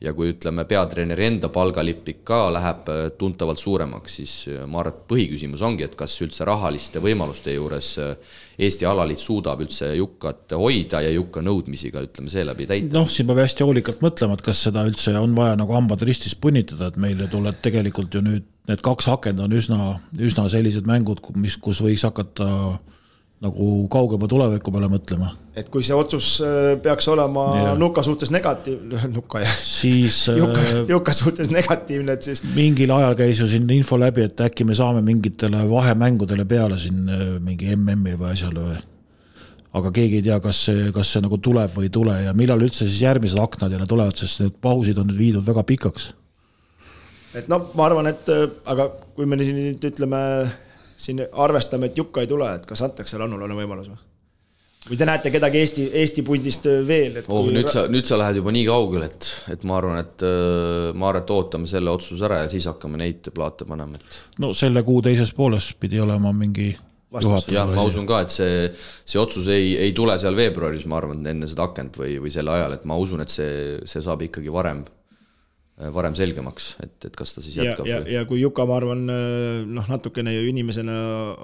[0.00, 4.92] ja kui ütleme, peatreeneri enda palgalipik ka läheb äh, tuntavalt suuremaks, siis äh, ma arvan,
[4.92, 10.54] et põhiküsimus ongi, et kas üldse rahaliste võimaluste juures äh, Eesti alaliit suudab üldse Jukkat
[10.56, 12.92] hoida ja Jukka nõudmisi ka ütleme seeläbi täita.
[12.96, 16.36] noh, siin peab hästi hoolikalt mõtlema, et kas seda üldse on vaja nagu hambad ristis
[16.36, 21.22] punnitada, et meile tuleb tegelikult ju nüüd need kaks akent on üsna, üsna sellised mängud,
[21.38, 22.95] mis, kus võiks hakata äh,
[23.44, 25.28] nagu kaugema tuleviku peale mõtlema.
[25.56, 27.74] et kui see otsus äh, peaks olema ja.
[27.76, 33.16] Nuka suhtes negatiivne, Nuka jah, siis Juka, äh, Juka suhtes negatiivne, et siis mingil ajal
[33.18, 37.76] käis ju siin info läbi, et äkki me saame mingitele vahemängudele peale siin äh, mingi
[37.76, 38.82] MM-i või asjale või
[39.76, 42.62] aga keegi ei tea, kas see, kas see nagu tuleb või ei tule ja millal
[42.64, 46.14] üldse siis järgmised aknad jälle tulevad, sest need pausid on nüüd viidud väga pikaks.
[47.36, 48.32] et noh, ma arvan, et
[48.64, 50.22] aga kui me nüüd ütleme
[50.96, 54.02] siin arvestame, et Jukka ei tule, et kas antakse Rannulale võimalus või?
[54.86, 58.38] või te näete kedagi Eesti, Eesti pundist veel, et oh, nüüd sa, nüüd sa lähed
[58.40, 62.26] juba nii kaugele, et, et ma arvan, et äh, ma arvan, et ootame selle otsuse
[62.28, 66.32] ära ja siis hakkame neid plaate panema, et no selle kuu teises pooles pidi olema
[66.36, 66.70] mingi
[67.50, 68.68] jah, ma usun ka, et see,
[69.06, 72.50] see otsus ei, ei tule seal veebruaris, ma arvan, enne seda akent või, või sel
[72.52, 73.50] ajal, et ma usun, et see,
[73.88, 74.84] see saab ikkagi varem
[75.76, 77.84] varem selgemaks, et, et kas ta siis jätkab.
[77.88, 80.94] ja, ja, ja kui Juka, ma arvan, äh, noh, natukene ju inimesena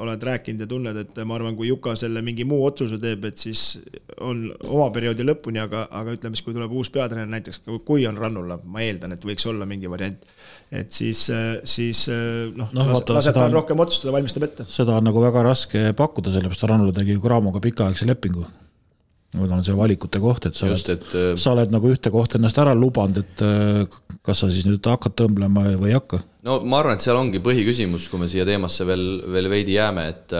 [0.00, 3.42] oled rääkinud ja tunned, et ma arvan, kui Juka selle mingi muu otsuse teeb, et
[3.42, 3.82] siis
[4.24, 8.16] on oma perioodi lõpuni, aga, aga ütleme siis, kui tuleb uus peatreener näiteks, kui on
[8.16, 10.24] Rannula, ma eeldan, et võiks olla mingi variant,
[10.72, 11.26] et siis,
[11.68, 12.06] siis
[12.56, 14.68] noh no, las, laseb tal rohkem otsustada, valmistab ette.
[14.80, 18.48] seda on nagu väga raske pakkuda, sellepärast Rannula tegi ju Craamoga pikaaegse lepingu
[19.38, 21.40] nüüd on see valikute koht, et sa Just, oled, et...
[21.40, 23.44] sa oled nagu ühte kohta ennast ära lubanud, et
[24.26, 26.22] kas sa siis nüüd hakkad tõmblema või ei hakka?
[26.46, 30.08] no ma arvan, et seal ongi põhiküsimus, kui me siia teemasse veel, veel veidi jääme,
[30.12, 30.36] et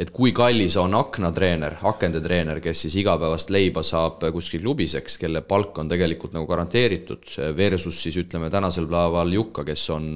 [0.00, 5.42] et kui kallis on aknatreener, akendetreener, kes siis igapäevast leiba saab kuskil klubis, eks, kelle
[5.44, 7.26] palk on tegelikult nagu garanteeritud,
[7.56, 10.08] versus siis ütleme tänasel päeval Jukka, kes on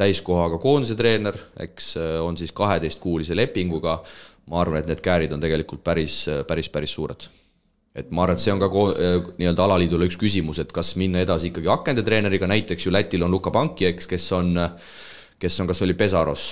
[0.00, 1.92] täiskohaga koondise treener, eks
[2.24, 3.98] on siis kaheteistkuulise lepinguga,
[4.48, 7.28] ma arvan, et need käärid on tegelikult päris, päris, päris suured
[7.94, 11.50] et ma arvan, et see on ka nii-öelda alaliidule üks küsimus, et kas minna edasi
[11.50, 14.54] ikkagi akendetreeneriga, näiteks ju Lätil on Luka Panki, eks, kes on
[15.42, 16.44] kes on, kas oli Pesaros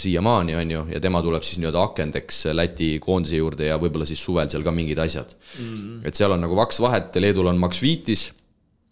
[0.00, 4.22] siiamaani, on ju, ja tema tuleb siis nii-öelda akendeks Läti koondise juurde ja võib-olla siis
[4.24, 5.64] suvel seal ka mingid asjad mm.
[5.64, 6.06] -hmm.
[6.08, 8.30] et seal on nagu vaks vahet, Leedul on Max Viitis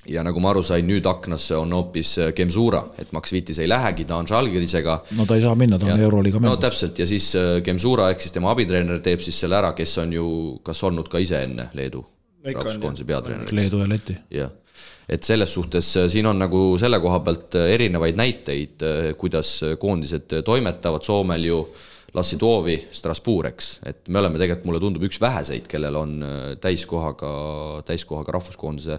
[0.08, 4.04] ja nagu ma aru sain, nüüd aknasse on hoopis Gemzura, et Max Viitis ei lähegi,
[4.08, 4.98] ta on Žalgirisega.
[5.18, 6.56] no ta ei saa minna, ta on Euroliiga mängija.
[6.56, 7.32] no täpselt ja siis
[7.64, 10.28] Gemzura ehk siis tema abitreener teeb siis selle ära, kes on ju
[10.66, 12.04] kas olnud ka ise enne Leedu
[12.46, 13.52] rahvuskoondise peatreeneriks.
[13.52, 14.16] Leedu ja Läti.
[14.30, 14.54] jah
[15.08, 19.60] et selles suhtes äh, siin on nagu selle koha pealt äh, erinevaid näiteid, äh, kuidas
[19.78, 21.60] koondised toimetavad, Soomel ju
[22.16, 26.14] Lassi Toovi Strasbourg, eks, et me oleme tegelikult, mulle tundub, üks väheseid, kellel on
[26.62, 27.32] täiskohaga,
[27.84, 28.96] täiskohaga rahvuskoondise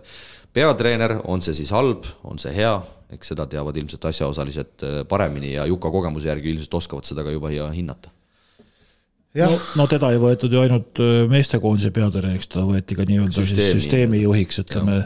[0.54, 2.76] peatreener, on see siis halb, on see hea,
[3.14, 7.52] eks seda teavad ilmselt asjaosalised paremini ja Juka kogemuse järgi ilmselt oskavad seda ka juba
[7.52, 8.12] hinnata.
[9.38, 11.00] No, no teda ei võetud ju ainult
[11.30, 15.04] meestekoondise peatreeneriks, ta võeti ka nii-öelda süsteemi, süsteemi juhiks, ütleme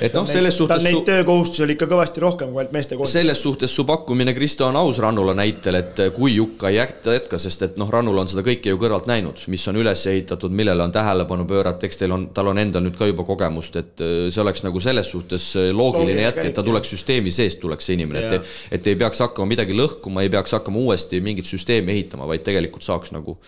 [0.00, 3.14] et noh, selles suhtes tal neid töökohustusi oli ikka kõvasti rohkem kui ainult meeste koondis.
[3.18, 7.40] selles suhtes su pakkumine, Kristo, on aus Rannula näitel, et kui Jukka ei jätka, jätka,
[7.42, 10.84] sest et noh, Rannul on seda kõike ju kõrvalt näinud, mis on üles ehitatud, millele
[10.86, 14.28] on tähelepanu pöörata, eks teil on, tal on endal nüüd ka juba kogemust, et äh,
[14.32, 17.98] see oleks nagu selles suhtes äh, loogiline jätk, et ta tuleks süsteemi seest, tuleks see
[17.98, 22.28] inimene, et, et ei peaks hakkama midagi lõhkuma, ei peaks hakkama uuesti mingit süsteemi ehitama,
[22.30, 23.38] vaid tegelikult saaks nagu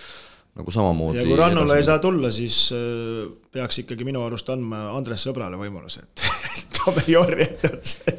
[0.59, 1.20] nagu samamoodi.
[1.20, 5.61] ja kui Rannule ei saa tulla, siis äh, peaks ikkagi minu arust andma Andres Sõbrale
[5.61, 8.16] võimaluse, et Jorri ette otsa.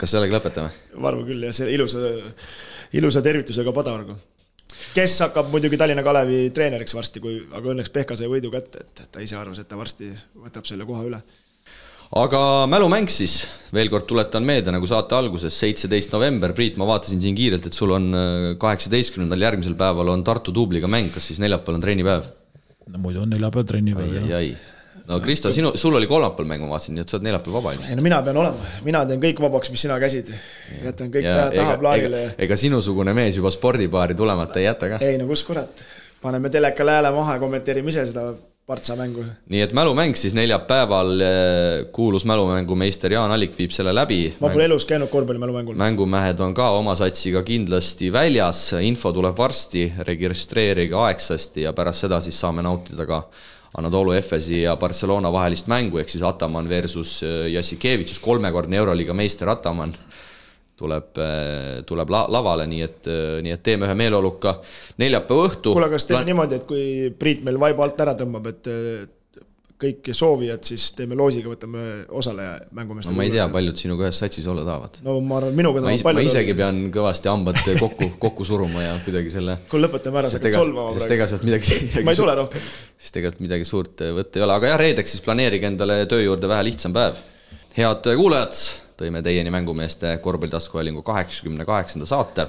[0.00, 0.72] kas sellega lõpetame?
[0.98, 2.02] ma arvan küll jah, see ilusa,
[2.98, 4.18] ilusa tervitusega Padargu.
[4.96, 9.06] kes hakkab muidugi Tallinna Kalevi treeneriks varsti, kui, aga õnneks Pehka sai võidu kätte, et
[9.12, 10.10] ta ise arvas, et ta varsti
[10.42, 11.22] võtab selle koha üle
[12.12, 12.40] aga
[12.70, 17.36] mälumäng siis, veel kord tuletan meelde, nagu saate alguses, seitseteist november, Priit, ma vaatasin siin
[17.38, 21.80] kiirelt, et sul on äh, kaheksateistkümnendal järgmisel päeval on Tartu duubliga mäng, kas siis neljapäeval
[21.80, 22.28] on trennipäev?
[22.92, 24.68] no muidu on neljapäev trennipäev, jah.
[25.08, 27.74] no Kristo, sinu, sul oli kolmapäeval mäng, ma vaatasin, nii et sa oled neljapäev vaba
[27.78, 27.94] ilmselt.
[27.94, 30.34] ei no mina pean olema, mina teen kõik vabaks, mis sina käsid.
[30.84, 32.24] jätan kõik ja, taha plaanile.
[32.28, 35.04] ega, ega sinusugune mees juba spordipaari tulemata ei jäta ka?
[35.06, 35.84] ei no kus kurat,
[36.20, 38.34] paneme telekale hääle maha ja kommenteerime ise seda
[38.66, 39.24] Partsa mängu.
[39.50, 44.34] nii et mälumäng siis neljapäeval, eh, kuulus mälumängumeister Jaan Allik viib selle läbi.
[44.40, 45.74] ma pole elus käinud korvpallimälumängul.
[45.74, 52.20] mängumehed on ka oma satsiga kindlasti väljas, info tuleb varsti, registreerige aegsasti ja pärast seda
[52.20, 53.24] siis saame nautida ka
[53.78, 59.48] Anadolu Efesi ja Barcelona vahelist mängu, ehk siis Ataman versus eh, Jassikevitsus, kolmekordne Euroliiga meister
[59.48, 59.94] Ataman
[60.78, 64.58] tuleb, äh, tuleb la-, lavale, nii et, äh, nii et teeme ühe meeleoluka
[65.02, 65.74] neljapäeva õhtu.
[65.76, 66.30] kuule, kas teeme Pla...
[66.30, 66.86] niimoodi, et kui
[67.18, 68.72] Priit meil vaiba alt ära tõmbab, et
[69.82, 71.82] kõik soovijad, siis teeme loosiga, võtame
[72.14, 75.00] osaleja mängumeeste no ma ei tea, paljud sinuga ühes satsis olla tahavad.
[75.06, 76.20] no ma arvan, minuga tahavad paljud.
[76.20, 80.38] ma isegi pean kõvasti hambad kokku, kokku suruma ja kuidagi selle kuule, lõpetame ära, sa
[80.38, 81.00] hakkad solvama praegu.
[81.00, 82.70] sest ega sealt midagi, midagi ma ei tule rohkem.
[83.06, 86.50] sest tegelikult midagi suurt võtta ei ole, aga jah, reedeks siis planeerige endale töö juurde
[86.52, 87.18] vähe lihtsam päev.
[87.78, 88.58] head kuulajad
[88.96, 92.46] tõime teieni mängumeeste korvpallitaskuhäälingu kaheksakümne kaheksanda saate.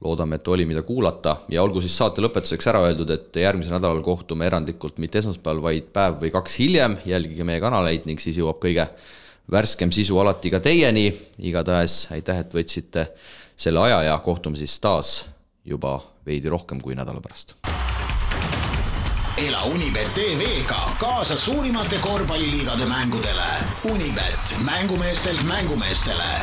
[0.00, 4.00] loodame, et oli, mida kuulata ja olgu siis saate lõpetuseks ära öeldud, et järgmisel nädalal
[4.02, 8.62] kohtume erandlikult mitte esmaspäeval, vaid päev või kaks hiljem, jälgige meie kanaleid ning siis jõuab
[8.64, 8.88] kõige
[9.50, 11.12] värskem sisu alati ka teieni.
[11.38, 13.10] igatahes aitäh, et võtsite
[13.56, 15.26] selle aja ja kohtume siis taas
[15.64, 17.56] juba veidi rohkem kui nädala pärast
[19.46, 23.50] ela Unibet tv-ga kaasa suurimate korvpalliliigade mängudele.
[23.84, 26.40] Unibet, mängumeestelt mängumeestele